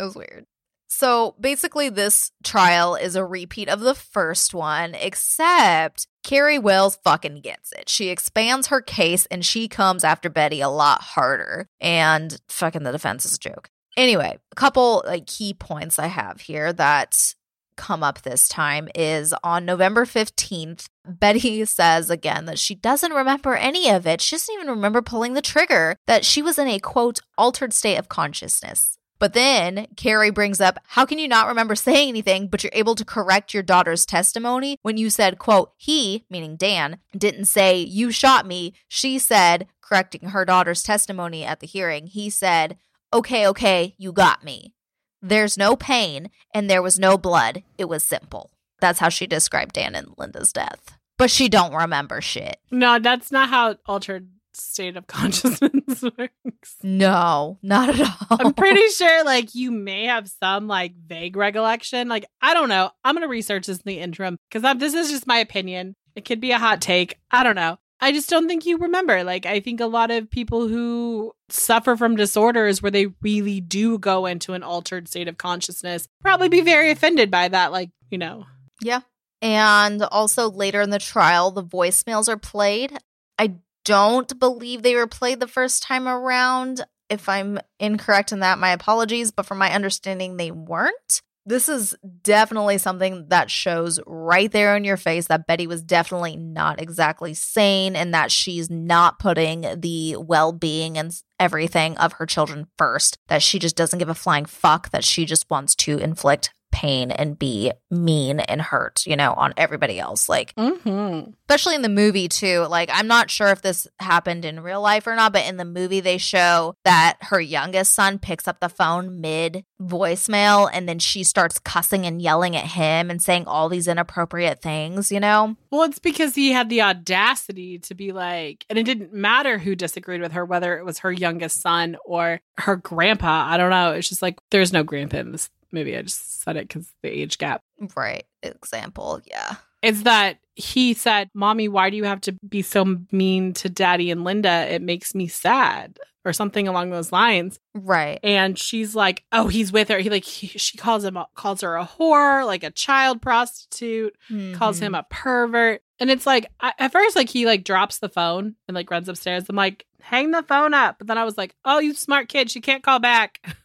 It 0.01 0.03
was 0.03 0.15
weird. 0.15 0.47
So 0.93 1.37
basically, 1.41 1.89
this 1.89 2.33
trial 2.43 2.97
is 2.97 3.15
a 3.15 3.25
repeat 3.25 3.69
of 3.69 3.81
the 3.81 3.95
first 3.95 4.53
one, 4.53 4.95
except 4.97 6.09
Kerry 6.25 6.59
Wells 6.59 6.99
fucking 7.05 7.43
gets 7.43 7.73
it. 7.73 7.89
She 7.89 8.09
expands 8.09 8.67
her 8.69 8.81
case 8.81 9.27
and 9.27 9.45
she 9.45 9.69
comes 9.69 10.03
after 10.03 10.29
Betty 10.29 10.61
a 10.61 10.69
lot 10.69 11.01
harder. 11.01 11.69
And 11.81 12.41
fucking 12.49 12.83
the 12.83 12.93
defense 12.93 13.25
is 13.25 13.37
a 13.37 13.39
joke. 13.39 13.71
Anyway, 13.97 14.39
a 14.51 14.55
couple 14.57 15.03
like 15.07 15.27
key 15.27 15.55
points 15.55 15.99
I 15.99 16.07
have 16.07 16.41
here 16.41 16.73
that 16.73 17.35
come 17.77 18.03
up 18.03 18.23
this 18.23 18.49
time 18.49 18.89
is 18.95 19.35
on 19.43 19.65
November 19.65 20.05
15th. 20.05 20.87
Betty 21.07 21.65
says 21.65 22.11
again 22.11 22.45
that 22.47 22.59
she 22.59 22.75
doesn't 22.75 23.13
remember 23.13 23.55
any 23.55 23.89
of 23.91 24.07
it. 24.07 24.21
She 24.21 24.37
doesn't 24.37 24.55
even 24.55 24.69
remember 24.69 25.03
pulling 25.03 25.35
the 25.35 25.43
trigger, 25.43 25.97
that 26.07 26.25
she 26.25 26.43
was 26.43 26.59
in 26.59 26.69
a 26.69 26.79
quote, 26.79 27.21
altered 27.39 27.73
state 27.73 27.97
of 27.97 28.09
consciousness. 28.09 28.97
But 29.21 29.35
then 29.35 29.87
Kerry 29.97 30.31
brings 30.31 30.63
up, 30.63 30.79
how 30.89 31.05
can 31.05 31.19
you 31.19 31.29
not 31.29 31.47
remember 31.47 31.77
saying 31.77 32.09
anything, 32.09 32.49
but 32.49 32.65
you're 32.65 32.73
able 32.75 32.95
to 32.95 33.05
correct 33.05 33.53
your 33.53 33.63
daughter's 33.63 34.07
testimony 34.07 34.79
when 34.81 34.97
you 34.97 35.11
said, 35.11 35.39
quote, 35.39 35.73
he, 35.77 36.25
meaning 36.31 36.57
Dan, 36.57 36.99
didn't 37.17 37.45
say, 37.45 37.77
you 37.79 38.11
shot 38.11 38.47
me. 38.47 38.73
She 38.89 39.19
said, 39.19 39.67
correcting 39.83 40.31
her 40.31 40.47
daughter's 40.47 40.83
testimony 40.83 41.45
at 41.45 41.61
the 41.61 41.67
hearing, 41.67 42.07
he 42.07 42.31
said, 42.31 42.79
okay, 43.13 43.47
okay, 43.47 43.95
you 43.99 44.11
got 44.11 44.43
me. 44.43 44.75
There's 45.23 45.59
no 45.59 45.77
pain 45.77 46.31
and 46.55 46.69
there 46.69 46.83
was 46.83 46.99
no 46.99 47.19
blood. 47.19 47.63
It 47.79 47.89
was 47.89 48.03
simple. 48.05 48.51
That's 48.81 48.99
how 48.99 49.09
she 49.09 49.27
described 49.27 49.75
Dan 49.75 49.95
and 49.95 50.15
Linda's 50.17 50.53
death. 50.53 50.99
But 51.19 51.31
she 51.31 51.49
don't 51.49 51.75
remember 51.75 52.21
shit. 52.21 52.59
No, 52.71 52.99
that's 52.99 53.31
not 53.31 53.51
how 53.51 53.77
altered 53.87 54.31
state 54.53 54.97
of 54.97 55.07
consciousness 55.07 56.03
works. 56.19 56.77
No, 56.83 57.59
not 57.63 57.91
at 57.91 58.01
all. 58.01 58.39
I'm 58.41 58.55
pretty 58.55 58.87
sure 58.89 59.25
like 59.25 59.55
you 59.55 59.71
may 59.71 60.07
have 60.07 60.29
some 60.29 60.67
like 60.67 60.95
vague 60.97 61.37
recollection. 61.37 62.09
Like 62.09 62.25
I 62.41 62.55
don't 62.55 62.69
know. 62.69 62.91
I'm 63.05 63.15
going 63.15 63.23
to 63.23 63.29
research 63.29 63.67
this 63.67 63.79
in 63.79 63.83
the 63.85 63.99
interim 63.99 64.39
cuz 64.51 64.63
this 64.79 64.95
is 64.95 65.11
just 65.11 65.27
my 65.27 65.39
opinion. 65.39 65.95
It 66.17 66.25
could 66.25 66.41
be 66.41 66.51
a 66.53 66.59
hot 66.59 66.81
take. 66.81 67.19
I 67.31 67.43
don't 67.43 67.55
know. 67.55 67.79
I 68.01 68.13
just 68.13 68.31
don't 68.31 68.49
think 68.49 68.65
you 68.65 68.79
remember. 68.79 69.23
Like, 69.25 69.45
I 69.45 69.61
think 69.61 69.81
a 69.81 69.87
lot 69.87 70.11
of 70.11 70.31
people 70.31 70.69
who 70.69 71.33
suffer 71.49 71.97
from 71.97 72.17
disorders 72.17 72.81
where 72.81 72.91
they 72.91 73.09
really 73.21 73.61
do 73.61 73.99
go 73.99 74.27
into 74.27 74.55
an 74.55 74.63
altered 74.63 75.07
state 75.09 75.29
of 75.29 75.37
consciousness 75.37 76.09
probably 76.23 76.49
be 76.49 76.63
very 76.63 76.91
offended 76.91 77.31
by 77.31 77.49
that. 77.49 77.73
Like, 77.73 77.91
you 78.11 78.19
know. 78.19 78.47
Yeah. 78.81 79.01
And 79.43 80.03
also 80.03 80.51
later 80.51 80.81
in 80.81 80.91
the 80.91 80.99
trial, 80.99 81.51
the 81.51 81.65
voicemails 81.65 82.29
are 82.29 82.37
played. 82.37 82.97
I 83.39 83.57
don't 83.85 84.39
believe 84.39 84.83
they 84.83 84.95
were 84.95 85.07
played 85.07 85.41
the 85.41 85.47
first 85.47 85.83
time 85.83 86.09
around. 86.09 86.83
If 87.09 87.29
I'm 87.29 87.59
incorrect 87.79 88.33
in 88.33 88.41
that, 88.41 88.59
my 88.59 88.71
apologies. 88.71 89.31
But 89.31 89.47
from 89.47 89.59
my 89.59 89.73
understanding, 89.73 90.37
they 90.37 90.51
weren't 90.51 91.23
this 91.47 91.69
is 91.69 91.97
definitely 92.23 92.79
something 92.79 93.27
that 93.29 93.51
shows 93.51 93.99
right 94.07 94.51
there 94.51 94.77
in 94.77 94.85
your 94.85 94.97
face 94.97 95.27
that 95.27 95.47
Betty 95.47 95.67
was 95.67 95.83
definitely 95.83 96.37
not 96.37 96.81
exactly 96.81 97.35
sane 97.35 97.97
and 97.97 98.13
that 98.15 98.31
she's 98.31 98.71
not 98.71 99.19
putting 99.19 99.67
the 99.81 100.17
well 100.17 100.53
being 100.53 100.99
and 100.99 101.13
everything 101.39 101.97
of 101.99 102.15
her 102.15 102.27
children 102.27 102.67
first, 102.77 103.19
that 103.29 103.43
she 103.43 103.59
just 103.59 103.77
doesn't 103.77 103.99
give 103.99 104.09
a 104.09 104.15
flying 104.15 104.45
fuck, 104.45 104.91
that 104.91 105.05
she 105.05 105.25
just 105.25 105.49
wants 105.51 105.75
to 105.75 105.99
inflict 105.99 106.53
pain 106.73 107.11
and 107.11 107.39
be 107.39 107.73
mean 107.91 108.41
and 108.41 108.61
hurt, 108.63 109.05
you 109.07 109.17
know, 109.17 109.33
on 109.35 109.53
everybody 109.57 109.99
else. 109.99 110.29
Like, 110.29 110.55
Mm-hmm. 110.57 111.31
especially 111.49 111.75
in 111.75 111.83
the 111.83 111.89
movie 111.89 112.29
too. 112.29 112.67
Like, 112.69 112.91
I'm 112.93 113.07
not 113.07 113.31
sure 113.31 113.49
if 113.49 113.63
this 113.63 113.87
happened 113.99 114.45
in 114.45 114.61
real 114.61 114.81
life 114.81 115.07
or 115.07 115.15
not, 115.17 115.33
but 115.33 115.47
in 115.47 115.57
the 115.57 115.65
movie, 115.65 116.01
they 116.01 116.19
show 116.19 116.77
that 116.85 117.17
her 117.23 117.41
youngest 117.41 117.95
son 117.95 118.19
picks 118.19 118.47
up 118.47 118.61
the 118.61 118.69
phone 118.69 119.21
mid 119.21 119.65
voicemail 119.81 120.69
and 120.73 120.89
then 120.89 120.99
she 120.99 121.25
starts 121.25 121.59
cussing 121.59 122.07
and 122.07 122.21
yelling 122.23 122.55
at 122.57 122.67
him 122.67 123.11
and 123.11 123.21
saying 123.23 123.45
all 123.47 123.69
these 123.69 123.89
inappropriate 123.89 124.63
things, 124.63 125.11
you 125.11 125.21
know? 125.21 125.57
Well, 125.71 125.83
it's 125.85 125.99
because 125.99 126.35
he 126.35 126.53
had 126.53 126.69
the 126.71 126.83
audacity 126.83 127.79
to 127.81 127.95
be 127.95 128.13
like, 128.13 128.65
and 128.71 128.79
it 128.79 128.85
didn't 128.85 129.13
matter 129.13 129.59
who 129.59 129.75
disagreed 129.75 130.21
with 130.21 130.33
her, 130.33 130.45
whether 130.45 130.79
it 130.79 130.85
was 130.85 130.99
her 131.01 131.13
youngest 131.13 131.61
son 131.61 131.97
or 132.05 132.41
her 132.59 132.77
grandpa. 132.77 133.47
I 133.49 133.57
don't 133.57 133.71
know. 133.71 133.93
It's 133.93 134.09
just 134.09 134.23
like 134.23 134.39
there's 134.51 134.73
no 134.73 134.83
grandpa 134.83 135.19
in 135.19 135.33
this 135.33 135.51
movie. 135.73 135.97
I 135.97 136.03
just 136.03 136.43
said 136.43 136.57
it 136.57 136.69
because 136.69 136.93
the 137.03 137.09
age 137.09 137.39
gap. 137.39 137.63
Right. 137.97 138.25
Example. 138.43 139.21
Yeah. 139.27 139.57
It's 139.83 140.03
that 140.03 140.39
he 140.57 140.93
said, 140.95 141.31
Mommy, 141.35 141.67
why 141.69 141.89
do 141.91 141.97
you 141.97 142.05
have 142.05 142.21
to 142.23 142.33
be 142.47 142.61
so 142.63 142.99
mean 143.13 143.55
to 143.55 143.69
Daddy 143.71 144.11
and 144.11 144.25
Linda? 144.25 144.67
It 144.73 144.83
makes 144.83 145.15
me 145.15 145.27
sad, 145.27 145.99
or 146.23 146.35
something 146.35 146.69
along 146.69 146.91
those 146.91 147.13
lines. 147.13 147.59
Right. 147.75 148.21
And 148.23 148.59
she's 148.59 148.95
like, 148.95 149.25
Oh, 149.33 149.49
he's 149.49 149.73
with 149.73 149.89
her. 149.89 149.99
He 149.99 150.11
like 150.11 150.25
he, 150.25 150.49
she 150.49 150.77
calls 150.77 151.03
him 151.03 151.17
calls 151.35 151.63
her 151.63 151.77
a 151.77 151.87
whore, 151.87 152.45
like 152.45 152.63
a 152.63 152.71
child 152.71 153.23
prostitute. 153.23 154.15
calls 154.53 154.77
Mm-hmm. 154.77 154.85
him 154.85 154.95
a 154.95 155.07
pervert. 155.09 155.81
And 155.99 156.11
it's 156.11 156.27
like 156.27 156.47
I, 156.61 156.75
at 156.79 156.93
first, 156.93 157.17
like 157.17 157.31
he 157.31 157.47
like 157.47 157.65
drops 157.65 157.99
the 158.01 158.09
phone 158.11 158.57
and 158.69 158.75
like 158.75 158.91
runs 158.91 159.09
upstairs. 159.09 159.45
I'm 159.49 159.57
like, 159.57 159.87
hang 160.03 160.31
the 160.31 160.43
phone 160.43 160.75
up. 160.75 160.97
But 160.99 161.07
then 161.07 161.17
I 161.17 161.25
was 161.25 161.39
like, 161.39 161.55
oh, 161.65 161.79
you 161.79 161.95
smart 161.95 162.29
kid, 162.29 162.51
she 162.51 162.61
can't 162.61 162.83
call 162.83 162.99
back. 162.99 163.41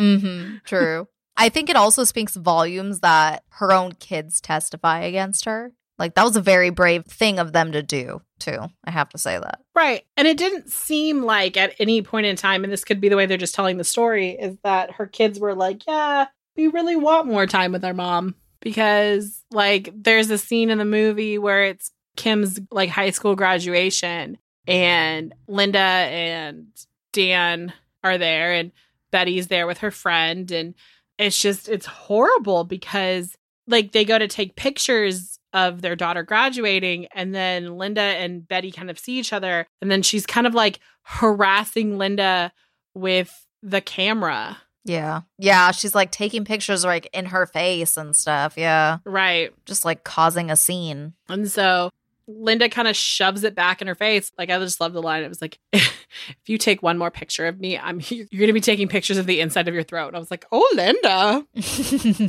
Mm-hmm. 0.00 0.56
True. 0.64 1.08
I 1.36 1.48
think 1.48 1.70
it 1.70 1.76
also 1.76 2.04
speaks 2.04 2.34
volumes 2.34 3.00
that 3.00 3.44
her 3.50 3.72
own 3.72 3.92
kids 3.92 4.40
testify 4.40 5.00
against 5.00 5.44
her. 5.44 5.72
Like 5.98 6.14
that 6.14 6.24
was 6.24 6.36
a 6.36 6.40
very 6.40 6.70
brave 6.70 7.04
thing 7.04 7.38
of 7.38 7.52
them 7.52 7.72
to 7.72 7.82
do, 7.82 8.22
too. 8.38 8.58
I 8.84 8.90
have 8.90 9.10
to 9.10 9.18
say 9.18 9.38
that. 9.38 9.60
Right. 9.74 10.04
And 10.16 10.26
it 10.26 10.38
didn't 10.38 10.70
seem 10.70 11.22
like 11.22 11.56
at 11.56 11.74
any 11.78 12.02
point 12.02 12.26
in 12.26 12.36
time, 12.36 12.64
and 12.64 12.72
this 12.72 12.84
could 12.84 13.00
be 13.00 13.08
the 13.08 13.16
way 13.16 13.26
they're 13.26 13.36
just 13.36 13.54
telling 13.54 13.76
the 13.76 13.84
story, 13.84 14.30
is 14.30 14.56
that 14.64 14.92
her 14.92 15.06
kids 15.06 15.38
were 15.38 15.54
like, 15.54 15.86
yeah, 15.86 16.26
we 16.56 16.68
really 16.68 16.96
want 16.96 17.26
more 17.26 17.46
time 17.46 17.72
with 17.72 17.84
our 17.84 17.94
mom. 17.94 18.34
Because 18.60 19.42
like 19.50 19.90
there's 19.94 20.30
a 20.30 20.36
scene 20.36 20.68
in 20.68 20.76
the 20.76 20.84
movie 20.84 21.38
where 21.38 21.64
it's 21.64 21.90
Kim's 22.16 22.60
like 22.70 22.90
high 22.90 23.10
school 23.10 23.34
graduation 23.34 24.36
and 24.66 25.32
Linda 25.48 25.78
and 25.78 26.66
Dan 27.12 27.72
are 28.04 28.18
there 28.18 28.52
and 28.52 28.72
Betty's 29.10 29.48
there 29.48 29.66
with 29.66 29.78
her 29.78 29.90
friend 29.90 30.50
and 30.50 30.74
it's 31.18 31.40
just 31.40 31.68
it's 31.68 31.86
horrible 31.86 32.64
because 32.64 33.36
like 33.66 33.92
they 33.92 34.04
go 34.04 34.18
to 34.18 34.28
take 34.28 34.56
pictures 34.56 35.38
of 35.52 35.82
their 35.82 35.96
daughter 35.96 36.22
graduating 36.22 37.06
and 37.12 37.34
then 37.34 37.76
Linda 37.76 38.00
and 38.00 38.46
Betty 38.46 38.70
kind 38.70 38.90
of 38.90 38.98
see 38.98 39.18
each 39.18 39.32
other 39.32 39.66
and 39.80 39.90
then 39.90 40.02
she's 40.02 40.26
kind 40.26 40.46
of 40.46 40.54
like 40.54 40.80
harassing 41.02 41.98
Linda 41.98 42.52
with 42.94 43.46
the 43.62 43.80
camera. 43.80 44.58
Yeah. 44.84 45.22
Yeah. 45.38 45.72
She's 45.72 45.94
like 45.94 46.10
taking 46.10 46.44
pictures 46.44 46.84
like 46.84 47.08
in 47.12 47.26
her 47.26 47.46
face 47.46 47.96
and 47.96 48.16
stuff. 48.16 48.54
Yeah. 48.56 48.98
Right. 49.04 49.52
Just 49.66 49.84
like 49.84 50.04
causing 50.04 50.50
a 50.50 50.56
scene. 50.56 51.12
And 51.28 51.50
so 51.50 51.90
Linda 52.38 52.68
kind 52.68 52.88
of 52.88 52.96
shoves 52.96 53.44
it 53.44 53.54
back 53.54 53.80
in 53.80 53.88
her 53.88 53.94
face. 53.94 54.30
Like 54.38 54.50
I 54.50 54.58
just 54.58 54.80
love 54.80 54.92
the 54.92 55.02
line. 55.02 55.22
It 55.22 55.28
was 55.28 55.42
like, 55.42 55.58
if 55.72 56.40
you 56.46 56.58
take 56.58 56.82
one 56.82 56.98
more 56.98 57.10
picture 57.10 57.46
of 57.46 57.58
me, 57.58 57.78
I'm 57.78 58.00
you're 58.08 58.40
gonna 58.40 58.52
be 58.52 58.60
taking 58.60 58.88
pictures 58.88 59.18
of 59.18 59.26
the 59.26 59.40
inside 59.40 59.68
of 59.68 59.74
your 59.74 59.82
throat. 59.82 60.08
And 60.08 60.16
I 60.16 60.20
was 60.20 60.30
like, 60.30 60.44
oh 60.52 60.68
Linda, 60.74 61.46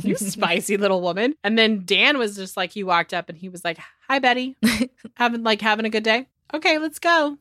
you 0.06 0.14
spicy 0.16 0.76
little 0.76 1.00
woman. 1.00 1.34
And 1.44 1.58
then 1.58 1.82
Dan 1.84 2.18
was 2.18 2.36
just 2.36 2.56
like, 2.56 2.72
he 2.72 2.84
walked 2.84 3.14
up 3.14 3.28
and 3.28 3.38
he 3.38 3.48
was 3.48 3.64
like, 3.64 3.78
hi 4.08 4.18
Betty, 4.18 4.56
having 5.14 5.42
like 5.42 5.60
having 5.60 5.86
a 5.86 5.90
good 5.90 6.04
day. 6.04 6.28
Okay, 6.54 6.78
let's 6.78 6.98
go. 6.98 7.38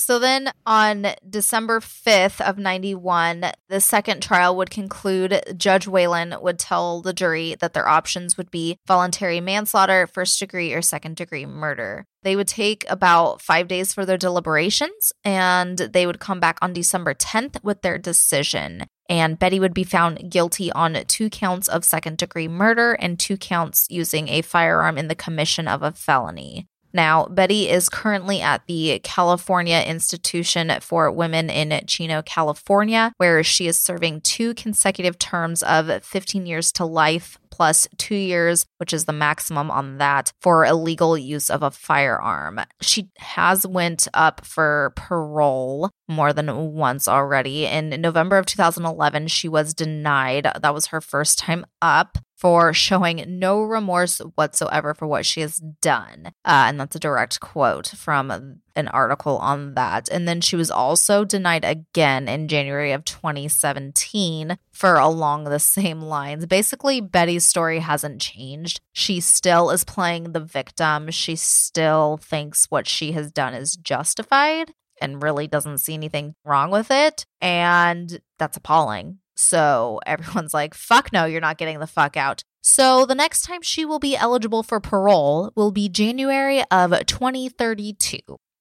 So 0.00 0.18
then 0.18 0.50
on 0.64 1.08
December 1.28 1.78
5th 1.78 2.40
of 2.40 2.56
91, 2.56 3.44
the 3.68 3.80
second 3.80 4.22
trial 4.22 4.56
would 4.56 4.70
conclude. 4.70 5.42
Judge 5.58 5.86
Whelan 5.86 6.36
would 6.40 6.58
tell 6.58 7.02
the 7.02 7.12
jury 7.12 7.54
that 7.60 7.74
their 7.74 7.86
options 7.86 8.38
would 8.38 8.50
be 8.50 8.78
voluntary 8.86 9.42
manslaughter, 9.42 10.06
first 10.06 10.38
degree, 10.38 10.72
or 10.72 10.80
second 10.80 11.16
degree 11.16 11.44
murder. 11.44 12.06
They 12.22 12.34
would 12.34 12.48
take 12.48 12.86
about 12.88 13.42
five 13.42 13.68
days 13.68 13.92
for 13.92 14.06
their 14.06 14.16
deliberations, 14.16 15.12
and 15.22 15.76
they 15.76 16.06
would 16.06 16.18
come 16.18 16.40
back 16.40 16.58
on 16.62 16.72
December 16.72 17.12
10th 17.12 17.62
with 17.62 17.82
their 17.82 17.98
decision. 17.98 18.86
And 19.10 19.38
Betty 19.38 19.60
would 19.60 19.74
be 19.74 19.84
found 19.84 20.30
guilty 20.30 20.72
on 20.72 20.94
two 21.08 21.28
counts 21.28 21.68
of 21.68 21.84
second 21.84 22.16
degree 22.16 22.48
murder 22.48 22.94
and 22.94 23.18
two 23.18 23.36
counts 23.36 23.86
using 23.90 24.28
a 24.28 24.40
firearm 24.40 24.96
in 24.96 25.08
the 25.08 25.14
commission 25.14 25.68
of 25.68 25.82
a 25.82 25.92
felony. 25.92 26.68
Now, 26.92 27.26
Betty 27.26 27.68
is 27.68 27.88
currently 27.88 28.40
at 28.40 28.66
the 28.66 29.00
California 29.02 29.80
Institution 29.86 30.72
for 30.80 31.10
Women 31.10 31.50
in 31.50 31.78
Chino, 31.86 32.22
California, 32.22 33.12
where 33.18 33.42
she 33.44 33.66
is 33.66 33.78
serving 33.78 34.22
two 34.22 34.54
consecutive 34.54 35.18
terms 35.18 35.62
of 35.62 36.04
15 36.04 36.46
years 36.46 36.72
to 36.72 36.84
life 36.84 37.38
plus 37.50 37.86
two 37.98 38.14
years, 38.14 38.64
which 38.78 38.92
is 38.92 39.04
the 39.04 39.12
maximum 39.12 39.70
on 39.70 39.98
that, 39.98 40.32
for 40.40 40.64
illegal 40.64 41.18
use 41.18 41.50
of 41.50 41.62
a 41.62 41.70
firearm. 41.70 42.60
She 42.80 43.10
has 43.18 43.66
went 43.66 44.08
up 44.14 44.44
for 44.46 44.92
parole 44.96 45.90
more 46.08 46.32
than 46.32 46.72
once 46.72 47.06
already. 47.06 47.66
In 47.66 47.90
November 48.00 48.38
of 48.38 48.46
2011, 48.46 49.28
she 49.28 49.48
was 49.48 49.74
denied. 49.74 50.50
That 50.60 50.74
was 50.74 50.86
her 50.86 51.00
first 51.00 51.38
time 51.38 51.66
up 51.82 52.18
for 52.40 52.72
showing 52.72 53.22
no 53.38 53.62
remorse 53.62 54.18
whatsoever 54.34 54.94
for 54.94 55.06
what 55.06 55.26
she 55.26 55.42
has 55.42 55.58
done. 55.58 56.28
Uh, 56.42 56.64
and 56.68 56.80
that's 56.80 56.96
a 56.96 57.00
direct 57.00 57.38
quote 57.38 57.88
from 57.88 58.60
an 58.74 58.88
article 58.88 59.36
on 59.36 59.74
that. 59.74 60.08
And 60.08 60.26
then 60.26 60.40
she 60.40 60.56
was 60.56 60.70
also 60.70 61.26
denied 61.26 61.66
again 61.66 62.28
in 62.28 62.48
January 62.48 62.92
of 62.92 63.04
2017 63.04 64.56
for 64.72 64.94
along 64.94 65.44
the 65.44 65.58
same 65.58 66.00
lines. 66.00 66.46
Basically, 66.46 67.02
Betty's 67.02 67.46
story 67.46 67.80
hasn't 67.80 68.22
changed. 68.22 68.80
She 68.94 69.20
still 69.20 69.70
is 69.70 69.84
playing 69.84 70.32
the 70.32 70.40
victim. 70.40 71.10
She 71.10 71.36
still 71.36 72.16
thinks 72.22 72.70
what 72.70 72.88
she 72.88 73.12
has 73.12 73.30
done 73.30 73.52
is 73.52 73.76
justified 73.76 74.72
and 74.98 75.22
really 75.22 75.46
doesn't 75.46 75.78
see 75.78 75.92
anything 75.92 76.34
wrong 76.44 76.70
with 76.70 76.90
it. 76.90 77.26
And 77.42 78.20
that's 78.38 78.56
appalling. 78.56 79.18
So 79.40 80.00
everyone's 80.06 80.54
like, 80.54 80.74
fuck 80.74 81.12
no, 81.12 81.24
you're 81.24 81.40
not 81.40 81.58
getting 81.58 81.78
the 81.78 81.86
fuck 81.86 82.16
out. 82.16 82.44
So 82.62 83.06
the 83.06 83.14
next 83.14 83.42
time 83.42 83.62
she 83.62 83.84
will 83.84 83.98
be 83.98 84.16
eligible 84.16 84.62
for 84.62 84.80
parole 84.80 85.50
will 85.56 85.72
be 85.72 85.88
January 85.88 86.62
of 86.70 86.92
2032. 87.06 88.18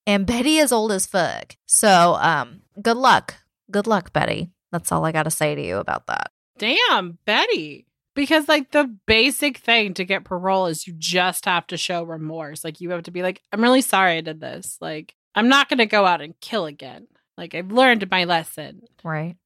And 0.08 0.26
Betty 0.26 0.58
is 0.58 0.72
old 0.72 0.92
as 0.92 1.06
fuck. 1.06 1.58
So 1.66 2.18
um 2.20 2.62
good 2.82 2.98
luck. 2.98 3.36
Good 3.70 3.88
luck, 3.88 4.14
Betty. 4.14 4.50
That's 4.72 4.92
all 4.92 5.06
I 5.06 5.12
got 5.12 5.24
to 5.24 5.32
say 5.32 5.54
to 5.54 5.62
you 5.62 5.78
about 5.78 6.08
that. 6.08 6.32
Damn, 6.58 7.20
Betty. 7.26 7.86
Because 8.16 8.48
like 8.48 8.72
the 8.72 8.86
basic 9.06 9.58
thing 9.58 9.94
to 9.96 10.06
get 10.06 10.24
parole 10.24 10.68
is 10.68 10.88
you 10.88 10.94
just 10.98 11.46
have 11.46 11.68
to 11.68 11.78
show 11.78 12.04
remorse. 12.04 12.64
Like 12.64 12.82
you 12.82 12.90
have 12.92 13.04
to 13.04 13.12
be 13.12 13.22
like, 13.22 13.42
I'm 13.52 13.62
really 13.62 13.82
sorry 13.82 14.18
I 14.18 14.22
did 14.22 14.40
this. 14.40 14.78
Like 14.82 15.16
I'm 15.36 15.50
not 15.50 15.70
going 15.70 15.78
to 15.78 15.86
go 15.86 16.06
out 16.06 16.22
and 16.22 16.40
kill 16.40 16.66
again. 16.66 17.08
Like 17.38 17.56
I've 17.56 17.72
learned 17.72 18.10
my 18.10 18.26
lesson. 18.26 18.82
Right. 19.04 19.38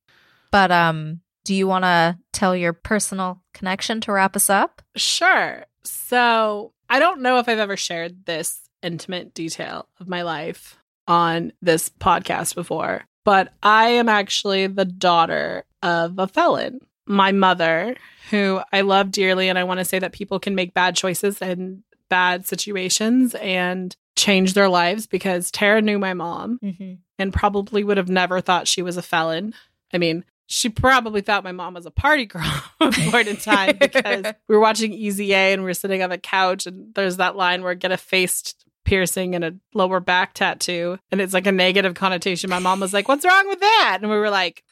But 0.54 0.72
um 0.72 1.20
do 1.46 1.54
you 1.54 1.68
want 1.68 1.84
to 1.84 2.18
tell 2.32 2.56
your 2.56 2.72
personal 2.72 3.42
connection 3.54 4.00
to 4.02 4.14
wrap 4.14 4.36
us 4.38 4.50
up? 4.50 4.82
Sure. 4.96 5.66
So 5.84 6.72
I 6.90 7.00
don't 7.00 7.22
know 7.22 7.40
if 7.40 7.50
I've 7.50 7.60
ever 7.60 7.76
shared 7.76 8.26
this 8.26 8.62
intimate 8.82 9.34
detail 9.34 9.90
of 10.00 10.08
my 10.08 10.22
life 10.22 10.78
on 11.06 11.52
this 11.62 11.90
podcast 11.90 12.56
before, 12.56 13.04
but 13.26 13.52
I 13.62 13.88
am 13.90 14.08
actually 14.08 14.68
the 14.68 14.86
daughter 14.86 15.66
of 15.82 16.18
a 16.18 16.28
felon. 16.28 16.80
My 17.06 17.34
mother, 17.34 17.98
who 18.30 18.62
I 18.72 18.82
love 18.82 19.12
dearly, 19.12 19.50
and 19.50 19.60
I 19.60 19.66
want 19.66 19.80
to 19.80 19.86
say 19.86 20.00
that 20.00 20.14
people 20.14 20.40
can 20.40 20.56
make 20.56 20.74
bad 20.74 20.96
choices 20.96 21.42
and 21.42 21.84
bad 22.08 22.46
situations 22.46 23.36
and 23.36 23.94
change 24.16 24.54
their 24.54 24.70
lives 24.70 25.08
because 25.08 25.52
Tara 25.52 25.82
knew 25.82 26.00
my 26.00 26.14
mom 26.14 26.60
Mm-hmm. 26.64 26.94
and 27.20 27.34
probably 27.34 27.84
would 27.84 27.98
have 27.98 28.08
never 28.08 28.40
thought 28.40 28.68
she 28.70 28.82
was 28.82 28.96
a 28.96 29.02
felon. 29.02 29.54
I 29.94 29.98
mean, 29.98 30.24
she 30.48 30.70
probably 30.70 31.22
thought 31.22 31.44
my 31.44 31.52
mom 31.52 31.74
was 31.74 31.86
a 31.86 31.92
party 31.92 32.26
girl 32.26 32.44
at 32.44 32.64
one 32.80 33.12
point 33.12 33.28
in 33.28 33.38
time 33.38 33.78
because 33.80 34.26
we 34.48 34.56
were 34.56 34.62
watching 34.62 34.94
Easy 34.94 35.34
A 35.34 35.54
and 35.54 35.62
we 35.62 35.68
were 35.68 35.74
sitting 35.74 36.04
on 36.04 36.10
the 36.10 36.18
couch 36.18 36.66
and 36.66 36.94
there's 36.96 37.18
that 37.18 37.36
line 37.36 37.64
where 37.64 37.74
get 37.76 37.92
a 37.92 37.98
face 37.98 38.54
piercing 38.86 39.34
and 39.34 39.46
a 39.46 39.54
lower 39.74 40.02
back 40.02 40.34
tattoo 40.34 41.00
and 41.12 41.22
it's 41.22 41.34
like 41.34 41.48
a 41.48 41.52
negative 41.52 41.94
connotation. 41.96 42.50
My 42.50 42.60
mom 42.60 42.82
was 42.82 42.94
like, 42.94 43.08
"What's 43.08 43.24
wrong 43.26 43.48
with 43.48 43.62
that?" 43.62 44.00
And 44.02 44.12
we 44.12 44.18
were 44.18 44.30
like, 44.30 44.64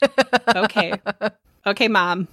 Okay. 0.55 0.93
"Okay, 1.65 1.87
mom." 1.87 2.27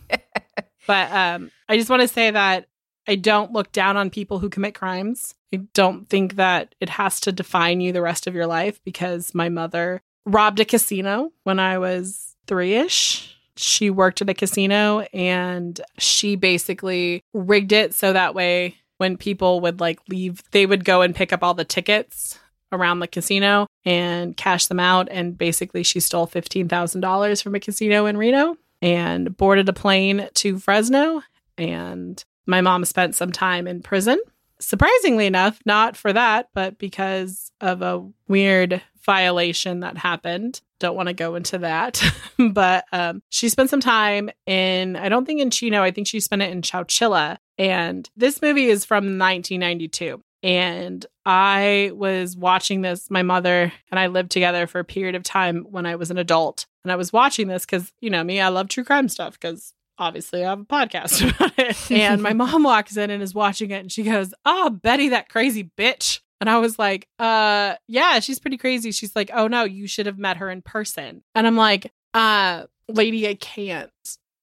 But 0.87 1.13
um 1.13 1.51
I 1.69 1.77
just 1.77 1.91
want 1.91 2.03
to 2.03 2.09
say 2.09 2.31
that 2.31 2.67
I 3.07 3.15
don't 3.15 3.53
look 3.53 3.73
down 3.73 3.97
on 3.97 4.11
people 4.11 4.39
who 4.39 4.51
commit 4.51 4.75
crimes. 4.75 5.35
I 5.55 5.59
don't 5.73 6.09
think 6.11 6.35
that 6.37 6.75
it 6.81 6.91
has 6.91 7.21
to 7.21 7.33
define 7.33 7.81
you 7.81 7.93
the 7.93 8.03
rest 8.03 8.27
of 8.27 8.35
your 8.35 8.47
life 8.47 8.81
because 8.85 9.35
my 9.35 9.49
mother 9.49 10.03
robbed 10.27 10.61
a 10.61 10.65
casino 10.67 11.33
when 11.45 11.59
I 11.59 11.79
was 11.79 12.28
three 12.49 12.75
ish. 12.75 13.37
she 13.57 13.91
worked 13.91 14.21
at 14.23 14.31
a 14.31 14.35
casino 14.35 15.01
and 15.13 15.81
she 15.99 16.37
basically 16.37 17.23
rigged 17.33 17.73
it 17.73 17.95
so 17.95 18.13
that 18.13 18.35
way 18.35 18.77
when 18.99 19.17
people 19.17 19.61
would 19.61 19.81
like 19.81 20.01
leave, 20.09 20.43
they 20.51 20.67
would 20.67 20.85
go 20.85 21.03
and 21.03 21.15
pick 21.15 21.33
up 21.33 21.43
all 21.43 21.55
the 21.55 21.65
tickets 21.65 22.39
around 22.71 22.99
the 22.99 23.09
casino 23.09 23.67
and 23.85 24.37
cash 24.37 24.67
them 24.67 24.81
out. 24.81 25.09
And 25.11 25.39
basically, 25.39 25.83
she 25.83 26.01
stole 26.01 26.27
$15,000 26.27 27.43
from 27.43 27.55
a 27.55 27.61
casino 27.61 28.07
in 28.07 28.17
Reno 28.17 28.57
and 28.83 29.37
boarded 29.37 29.69
a 29.69 29.73
plane 29.73 30.29
to 30.35 30.59
Fresno. 30.59 31.23
And 31.57 32.23
my 32.47 32.61
mom 32.61 32.85
spent 32.85 33.15
some 33.15 33.33
time 33.33 33.67
in 33.67 33.83
prison. 33.83 34.21
Surprisingly 34.61 35.27
enough, 35.27 35.61
not 35.65 35.97
for 35.97 36.13
that, 36.13 36.49
but 36.53 36.79
because 36.79 37.53
of 37.61 37.81
a 37.81 38.05
weird 38.27 38.83
violation 39.09 39.81
that 39.81 39.97
happened. 39.97 40.61
Don't 40.81 40.95
want 40.95 41.09
to 41.09 41.15
go 41.15 41.35
into 41.35 41.57
that. 41.59 42.03
but 42.53 42.85
um, 42.93 43.23
she 43.31 43.49
spent 43.49 43.71
some 43.71 43.81
time 43.81 44.29
in, 44.45 44.97
I 44.97 45.09
don't 45.09 45.25
think 45.25 45.41
in 45.41 45.51
Chino, 45.51 45.83
I 45.83 45.91
think 45.91 46.07
she 46.07 46.21
spent 46.21 46.43
it 46.43 46.53
in 46.53 46.61
Chowchilla. 46.61 47.39
And 47.57 48.09
this 48.19 48.43
movie 48.43 48.67
is 48.67 48.85
from 48.85 49.19
1992. 49.19 50.23
And 50.43 51.07
I 51.25 51.91
was 51.95 52.37
watching 52.37 52.83
this, 52.83 53.11
my 53.11 53.23
mother 53.23 53.73
and 53.91 53.99
I 53.99 54.09
lived 54.09 54.31
together 54.31 54.67
for 54.67 54.79
a 54.79 54.85
period 54.85 55.15
of 55.15 55.23
time 55.23 55.65
when 55.71 55.87
I 55.87 55.97
was 55.97 56.11
an 56.11 56.19
adult. 56.19 56.67
And 56.85 56.93
I 56.93 56.97
was 56.97 57.11
watching 57.11 57.49
this 57.49 57.65
because, 57.65 57.91
you 58.01 58.11
know, 58.11 58.23
me, 58.23 58.43
I 58.43 58.49
love 58.49 58.69
true 58.69 58.85
crime 58.85 59.09
stuff 59.09 59.41
because 59.41 59.73
obviously 59.97 60.45
I 60.45 60.51
have 60.51 60.61
a 60.61 60.65
podcast 60.65 61.27
about 61.35 61.59
it. 61.59 61.91
And 61.91 62.23
my 62.23 62.35
mom 62.35 62.63
walks 62.63 62.99
in 62.99 63.09
and 63.09 63.23
is 63.23 63.35
watching 63.35 63.71
it 63.71 63.81
and 63.81 63.91
she 63.91 64.03
goes, 64.03 64.35
Oh, 64.45 64.69
Betty, 64.69 65.09
that 65.09 65.31
crazy 65.31 65.71
bitch. 65.79 66.21
And 66.41 66.49
I 66.49 66.59
was 66.59 66.79
like, 66.79 67.09
uh, 67.19 67.75
yeah, 67.87 68.21
she's 68.21 68.39
pretty 68.39 68.57
crazy. 68.57 68.93
She's 68.93 69.17
like, 69.17 69.31
oh 69.35 69.49
no, 69.49 69.65
you 69.65 69.87
should 69.87 70.07
have 70.07 70.19
met 70.19 70.37
her 70.37 70.51
in 70.51 70.63
person. 70.63 71.23
And 71.35 71.47
I'm 71.47 71.57
like, 71.57 71.93
uh, 72.15 72.65
lady, 72.89 73.29
I 73.29 73.35
can't. 73.35 73.91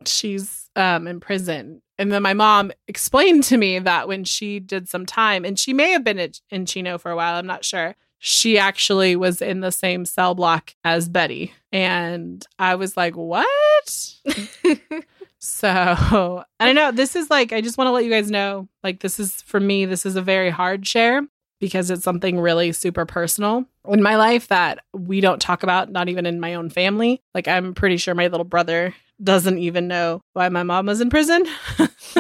She's 0.05 0.69
um 0.75 1.07
in 1.07 1.19
prison. 1.19 1.81
And 1.97 2.11
then 2.11 2.21
my 2.21 2.33
mom 2.33 2.71
explained 2.87 3.43
to 3.45 3.57
me 3.57 3.79
that 3.79 4.07
when 4.07 4.25
she 4.25 4.59
did 4.59 4.89
some 4.89 5.05
time, 5.05 5.45
and 5.45 5.57
she 5.57 5.73
may 5.73 5.91
have 5.91 6.03
been 6.03 6.31
in 6.49 6.65
Chino 6.65 6.97
for 6.97 7.11
a 7.11 7.15
while, 7.15 7.35
I'm 7.35 7.47
not 7.47 7.63
sure. 7.63 7.95
She 8.19 8.57
actually 8.57 9.15
was 9.15 9.41
in 9.41 9.61
the 9.61 9.71
same 9.71 10.03
cell 10.03 10.35
block 10.35 10.75
as 10.83 11.07
Betty. 11.07 11.53
And 11.71 12.45
I 12.59 12.75
was 12.75 12.97
like, 12.97 13.15
what? 13.15 14.15
so 15.39 16.43
I 16.59 16.65
don't 16.65 16.75
know. 16.75 16.91
This 16.91 17.15
is 17.15 17.29
like, 17.29 17.53
I 17.53 17.61
just 17.61 17.77
want 17.77 17.87
to 17.87 17.91
let 17.91 18.03
you 18.03 18.09
guys 18.09 18.29
know, 18.29 18.67
like, 18.83 18.99
this 18.99 19.19
is 19.19 19.41
for 19.43 19.59
me, 19.59 19.85
this 19.85 20.05
is 20.05 20.17
a 20.17 20.21
very 20.21 20.49
hard 20.49 20.85
share 20.85 21.21
because 21.65 21.89
it's 21.89 22.03
something 22.03 22.39
really 22.39 22.71
super 22.71 23.07
personal 23.07 23.65
in 23.87 24.03
my 24.03 24.17
life 24.17 24.49
that 24.49 24.85
we 24.93 25.19
don't 25.19 25.41
talk 25.41 25.63
about, 25.63 25.91
not 25.91 26.09
even 26.09 26.27
in 26.27 26.39
my 26.39 26.53
own 26.53 26.69
family. 26.69 27.23
Like, 27.33 27.47
I'm 27.47 27.73
pretty 27.73 27.97
sure 27.97 28.13
my 28.13 28.27
little 28.27 28.43
brother 28.43 28.93
doesn't 29.23 29.57
even 29.57 29.87
know 29.87 30.21
why 30.33 30.47
my 30.49 30.61
mom 30.61 30.85
was 30.85 31.01
in 31.01 31.09
prison. 31.09 31.43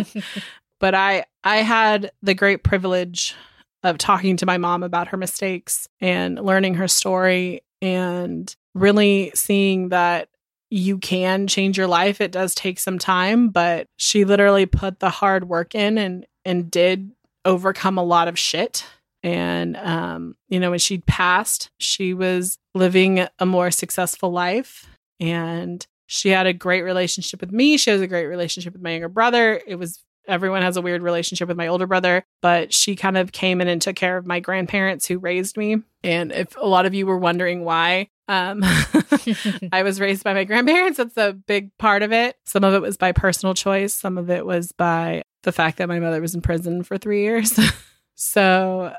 but 0.79 0.95
I 0.95 1.25
I 1.43 1.57
had 1.57 2.09
the 2.23 2.33
great 2.33 2.63
privilege 2.63 3.35
of 3.83 3.99
talking 3.99 4.35
to 4.37 4.47
my 4.47 4.57
mom 4.57 4.81
about 4.81 5.09
her 5.09 5.17
mistakes 5.17 5.87
and 6.01 6.43
learning 6.43 6.73
her 6.73 6.87
story 6.87 7.61
and 7.83 8.55
really 8.73 9.31
seeing 9.35 9.89
that 9.89 10.27
you 10.71 10.97
can 10.97 11.45
change 11.45 11.77
your 11.77 11.85
life. 11.85 12.19
It 12.19 12.31
does 12.31 12.55
take 12.55 12.79
some 12.79 12.97
time, 12.97 13.49
but 13.49 13.85
she 13.97 14.25
literally 14.25 14.65
put 14.65 15.01
the 15.01 15.11
hard 15.11 15.47
work 15.47 15.75
in 15.75 15.99
and 15.99 16.25
and 16.43 16.71
did 16.71 17.11
overcome 17.45 17.99
a 17.99 18.03
lot 18.03 18.27
of 18.27 18.39
shit. 18.39 18.87
And 19.25 19.75
um, 19.77 20.35
you 20.49 20.59
know, 20.59 20.69
when 20.69 20.79
she 20.79 20.99
passed, 20.99 21.71
she 21.79 22.13
was 22.13 22.59
living 22.75 23.27
a 23.39 23.45
more 23.45 23.71
successful 23.71 24.31
life 24.31 24.87
and 25.19 25.85
she 26.05 26.29
had 26.29 26.45
a 26.45 26.53
great 26.53 26.83
relationship 26.83 27.41
with 27.41 27.51
me. 27.51 27.77
She 27.77 27.89
has 27.89 28.01
a 28.01 28.07
great 28.07 28.27
relationship 28.27 28.73
with 28.73 28.83
my 28.83 28.91
younger 28.91 29.09
brother. 29.09 29.59
It 29.65 29.75
was 29.75 30.03
everyone 30.27 30.61
has 30.61 30.77
a 30.77 30.81
weird 30.81 31.01
relationship 31.01 31.47
with 31.47 31.57
my 31.57 31.67
older 31.67 31.87
brother, 31.87 32.23
but 32.43 32.71
she 32.71 32.95
kind 32.95 33.17
of 33.17 33.31
came 33.31 33.61
in 33.61 33.67
and 33.67 33.81
took 33.81 33.95
care 33.95 34.15
of 34.15 34.27
my 34.27 34.39
grandparents 34.39 35.07
who 35.07 35.17
raised 35.17 35.57
me. 35.57 35.81
And 36.03 36.31
if 36.31 36.55
a 36.57 36.67
lot 36.67 36.85
of 36.85 36.93
you 36.93 37.07
were 37.07 37.17
wondering 37.17 37.63
why, 37.63 38.09
um, 38.27 38.61
I 39.71 39.81
was 39.83 39.99
raised 39.99 40.23
by 40.23 40.35
my 40.35 40.43
grandparents. 40.43 40.97
That's 40.97 41.17
a 41.17 41.33
big 41.33 41.75
part 41.77 42.03
of 42.03 42.11
it. 42.11 42.35
Some 42.45 42.63
of 42.63 42.75
it 42.75 42.81
was 42.81 42.97
by 42.97 43.11
personal 43.11 43.55
choice, 43.55 43.95
some 43.95 44.19
of 44.19 44.29
it 44.29 44.45
was 44.45 44.71
by 44.71 45.23
the 45.41 45.51
fact 45.51 45.79
that 45.79 45.89
my 45.89 45.99
mother 45.99 46.21
was 46.21 46.35
in 46.35 46.41
prison 46.41 46.83
for 46.83 46.99
three 46.99 47.23
years. 47.23 47.59
so 48.15 48.93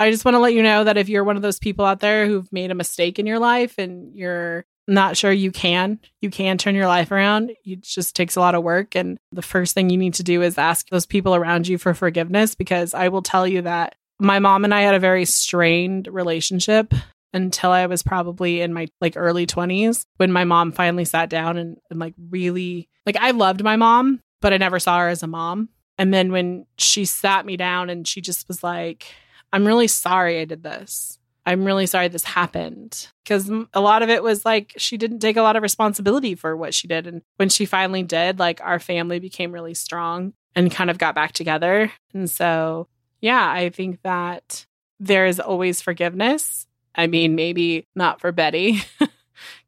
I 0.00 0.10
just 0.10 0.24
want 0.24 0.34
to 0.34 0.38
let 0.40 0.54
you 0.54 0.62
know 0.62 0.82
that 0.84 0.96
if 0.96 1.10
you're 1.10 1.24
one 1.24 1.36
of 1.36 1.42
those 1.42 1.58
people 1.58 1.84
out 1.84 2.00
there 2.00 2.26
who've 2.26 2.50
made 2.50 2.70
a 2.70 2.74
mistake 2.74 3.18
in 3.18 3.26
your 3.26 3.38
life 3.38 3.76
and 3.76 4.16
you're 4.16 4.64
not 4.88 5.16
sure 5.16 5.30
you 5.30 5.52
can. 5.52 6.00
You 6.22 6.30
can 6.30 6.56
turn 6.56 6.74
your 6.74 6.86
life 6.86 7.12
around. 7.12 7.52
It 7.64 7.82
just 7.82 8.16
takes 8.16 8.34
a 8.34 8.40
lot 8.40 8.54
of 8.54 8.62
work. 8.62 8.96
And 8.96 9.18
the 9.30 9.42
first 9.42 9.74
thing 9.74 9.90
you 9.90 9.98
need 9.98 10.14
to 10.14 10.22
do 10.22 10.40
is 10.40 10.56
ask 10.56 10.88
those 10.88 11.04
people 11.04 11.34
around 11.34 11.68
you 11.68 11.76
for 11.76 11.92
forgiveness 11.92 12.54
because 12.54 12.94
I 12.94 13.08
will 13.08 13.20
tell 13.20 13.46
you 13.46 13.62
that 13.62 13.94
my 14.18 14.38
mom 14.38 14.64
and 14.64 14.74
I 14.74 14.80
had 14.80 14.94
a 14.94 15.00
very 15.00 15.26
strained 15.26 16.08
relationship 16.10 16.94
until 17.32 17.70
I 17.70 17.86
was 17.86 18.02
probably 18.02 18.62
in 18.62 18.72
my 18.72 18.88
like 19.02 19.14
early 19.16 19.46
20s 19.46 20.06
when 20.16 20.32
my 20.32 20.44
mom 20.44 20.72
finally 20.72 21.04
sat 21.04 21.28
down 21.28 21.58
and, 21.58 21.76
and 21.90 22.00
like 22.00 22.14
really 22.30 22.88
like 23.04 23.16
I 23.16 23.32
loved 23.32 23.62
my 23.62 23.76
mom, 23.76 24.20
but 24.40 24.54
I 24.54 24.56
never 24.56 24.78
saw 24.78 24.98
her 24.98 25.08
as 25.08 25.22
a 25.22 25.28
mom. 25.28 25.68
And 25.98 26.12
then 26.12 26.32
when 26.32 26.64
she 26.78 27.04
sat 27.04 27.44
me 27.44 27.58
down 27.58 27.90
and 27.90 28.08
she 28.08 28.22
just 28.22 28.48
was 28.48 28.64
like, 28.64 29.06
I'm 29.52 29.66
really 29.66 29.88
sorry 29.88 30.40
I 30.40 30.44
did 30.44 30.62
this. 30.62 31.18
I'm 31.46 31.64
really 31.64 31.86
sorry 31.86 32.08
this 32.08 32.24
happened. 32.24 33.08
Because 33.24 33.50
a 33.72 33.80
lot 33.80 34.02
of 34.02 34.10
it 34.10 34.22
was 34.22 34.44
like 34.44 34.74
she 34.76 34.96
didn't 34.96 35.20
take 35.20 35.36
a 35.36 35.42
lot 35.42 35.56
of 35.56 35.62
responsibility 35.62 36.34
for 36.34 36.56
what 36.56 36.74
she 36.74 36.86
did. 36.86 37.06
And 37.06 37.22
when 37.36 37.48
she 37.48 37.64
finally 37.64 38.02
did, 38.02 38.38
like 38.38 38.60
our 38.62 38.78
family 38.78 39.18
became 39.18 39.52
really 39.52 39.74
strong 39.74 40.32
and 40.54 40.70
kind 40.70 40.90
of 40.90 40.98
got 40.98 41.14
back 41.14 41.32
together. 41.32 41.90
And 42.12 42.28
so, 42.28 42.88
yeah, 43.20 43.50
I 43.50 43.70
think 43.70 44.02
that 44.02 44.66
there 44.98 45.26
is 45.26 45.40
always 45.40 45.80
forgiveness. 45.80 46.66
I 46.94 47.06
mean, 47.06 47.34
maybe 47.34 47.86
not 47.94 48.20
for 48.20 48.32
Betty. 48.32 48.82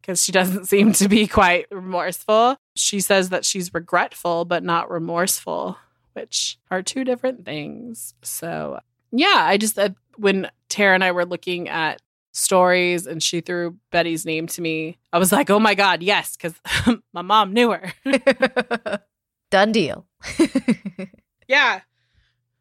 because 0.00 0.22
she 0.22 0.32
doesn't 0.32 0.66
seem 0.66 0.92
to 0.94 1.08
be 1.08 1.26
quite 1.26 1.66
remorseful. 1.70 2.56
She 2.74 3.00
says 3.00 3.30
that 3.30 3.44
she's 3.44 3.72
regretful, 3.72 4.44
but 4.44 4.64
not 4.64 4.90
remorseful, 4.90 5.78
which 6.14 6.58
are 6.70 6.82
two 6.82 7.04
different 7.04 7.44
things. 7.44 8.14
So, 8.22 8.80
yeah, 9.12 9.44
I 9.46 9.56
just, 9.56 9.78
uh, 9.78 9.90
when 10.16 10.50
Tara 10.68 10.94
and 10.94 11.04
I 11.04 11.12
were 11.12 11.26
looking 11.26 11.68
at 11.68 12.00
stories 12.32 13.06
and 13.06 13.22
she 13.22 13.40
threw 13.40 13.76
Betty's 13.90 14.24
name 14.24 14.46
to 14.48 14.62
me, 14.62 14.98
I 15.12 15.18
was 15.18 15.32
like, 15.32 15.50
oh 15.50 15.60
my 15.60 15.74
God, 15.74 16.02
yes, 16.02 16.36
because 16.36 16.54
my 17.12 17.22
mom 17.22 17.52
knew 17.52 17.70
her. 17.70 17.92
Done 19.50 19.72
deal. 19.72 20.06
yeah. 21.48 21.80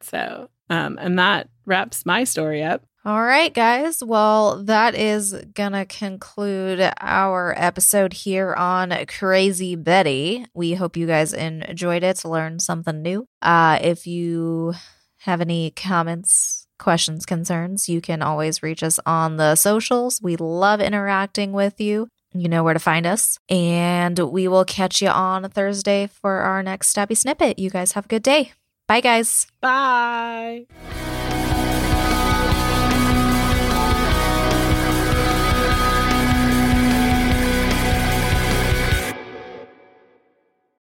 So, 0.02 0.50
um, 0.70 0.98
and 1.00 1.18
that 1.20 1.50
wraps 1.66 2.06
my 2.06 2.26
story 2.26 2.64
up. 2.64 2.84
All 3.04 3.24
right, 3.24 3.52
guys. 3.52 4.04
Well, 4.04 4.64
that 4.66 4.94
is 4.94 5.34
going 5.56 5.72
to 5.72 5.86
conclude 5.86 6.92
our 7.00 7.52
episode 7.58 8.14
here 8.14 8.54
on 8.54 8.94
Crazy 9.08 9.76
Betty. 9.76 10.46
We 10.54 10.76
hope 10.76 10.96
you 10.96 11.08
guys 11.08 11.34
enjoyed 11.34 12.04
it, 12.04 12.24
learned 12.24 12.62
something 12.62 13.02
new. 13.02 13.28
Uh, 13.42 13.80
if 13.82 14.06
you 14.06 14.76
have 15.22 15.42
any 15.42 15.72
comments, 15.72 16.68
questions, 16.80 17.26
concerns, 17.26 17.88
you 17.88 18.02
can 18.02 18.22
always 18.22 18.64
reach 18.64 18.84
us 18.84 19.00
on 19.06 19.38
the 19.38 19.56
socials. 19.56 20.20
We 20.22 20.36
love 20.36 20.82
interacting 20.82 21.52
with 21.52 21.80
you. 21.80 22.08
You 22.34 22.48
know 22.48 22.64
where 22.64 22.74
to 22.74 22.80
find 22.80 23.06
us. 23.06 23.38
And 23.50 24.18
we 24.18 24.48
will 24.48 24.66
catch 24.66 25.02
you 25.02 25.10
on 25.10 25.50
Thursday 25.50 26.08
for 26.08 26.38
our 26.40 26.64
next 26.64 26.96
Stabby 26.96 27.18
Snippet. 27.18 27.60
You 27.60 27.70
guys 27.70 27.92
have 27.92 28.06
a 28.06 28.10
good 28.10 28.24
day. 28.24 28.54
Bye, 28.88 29.02
guys. 29.02 29.48
Bye. 29.62 30.66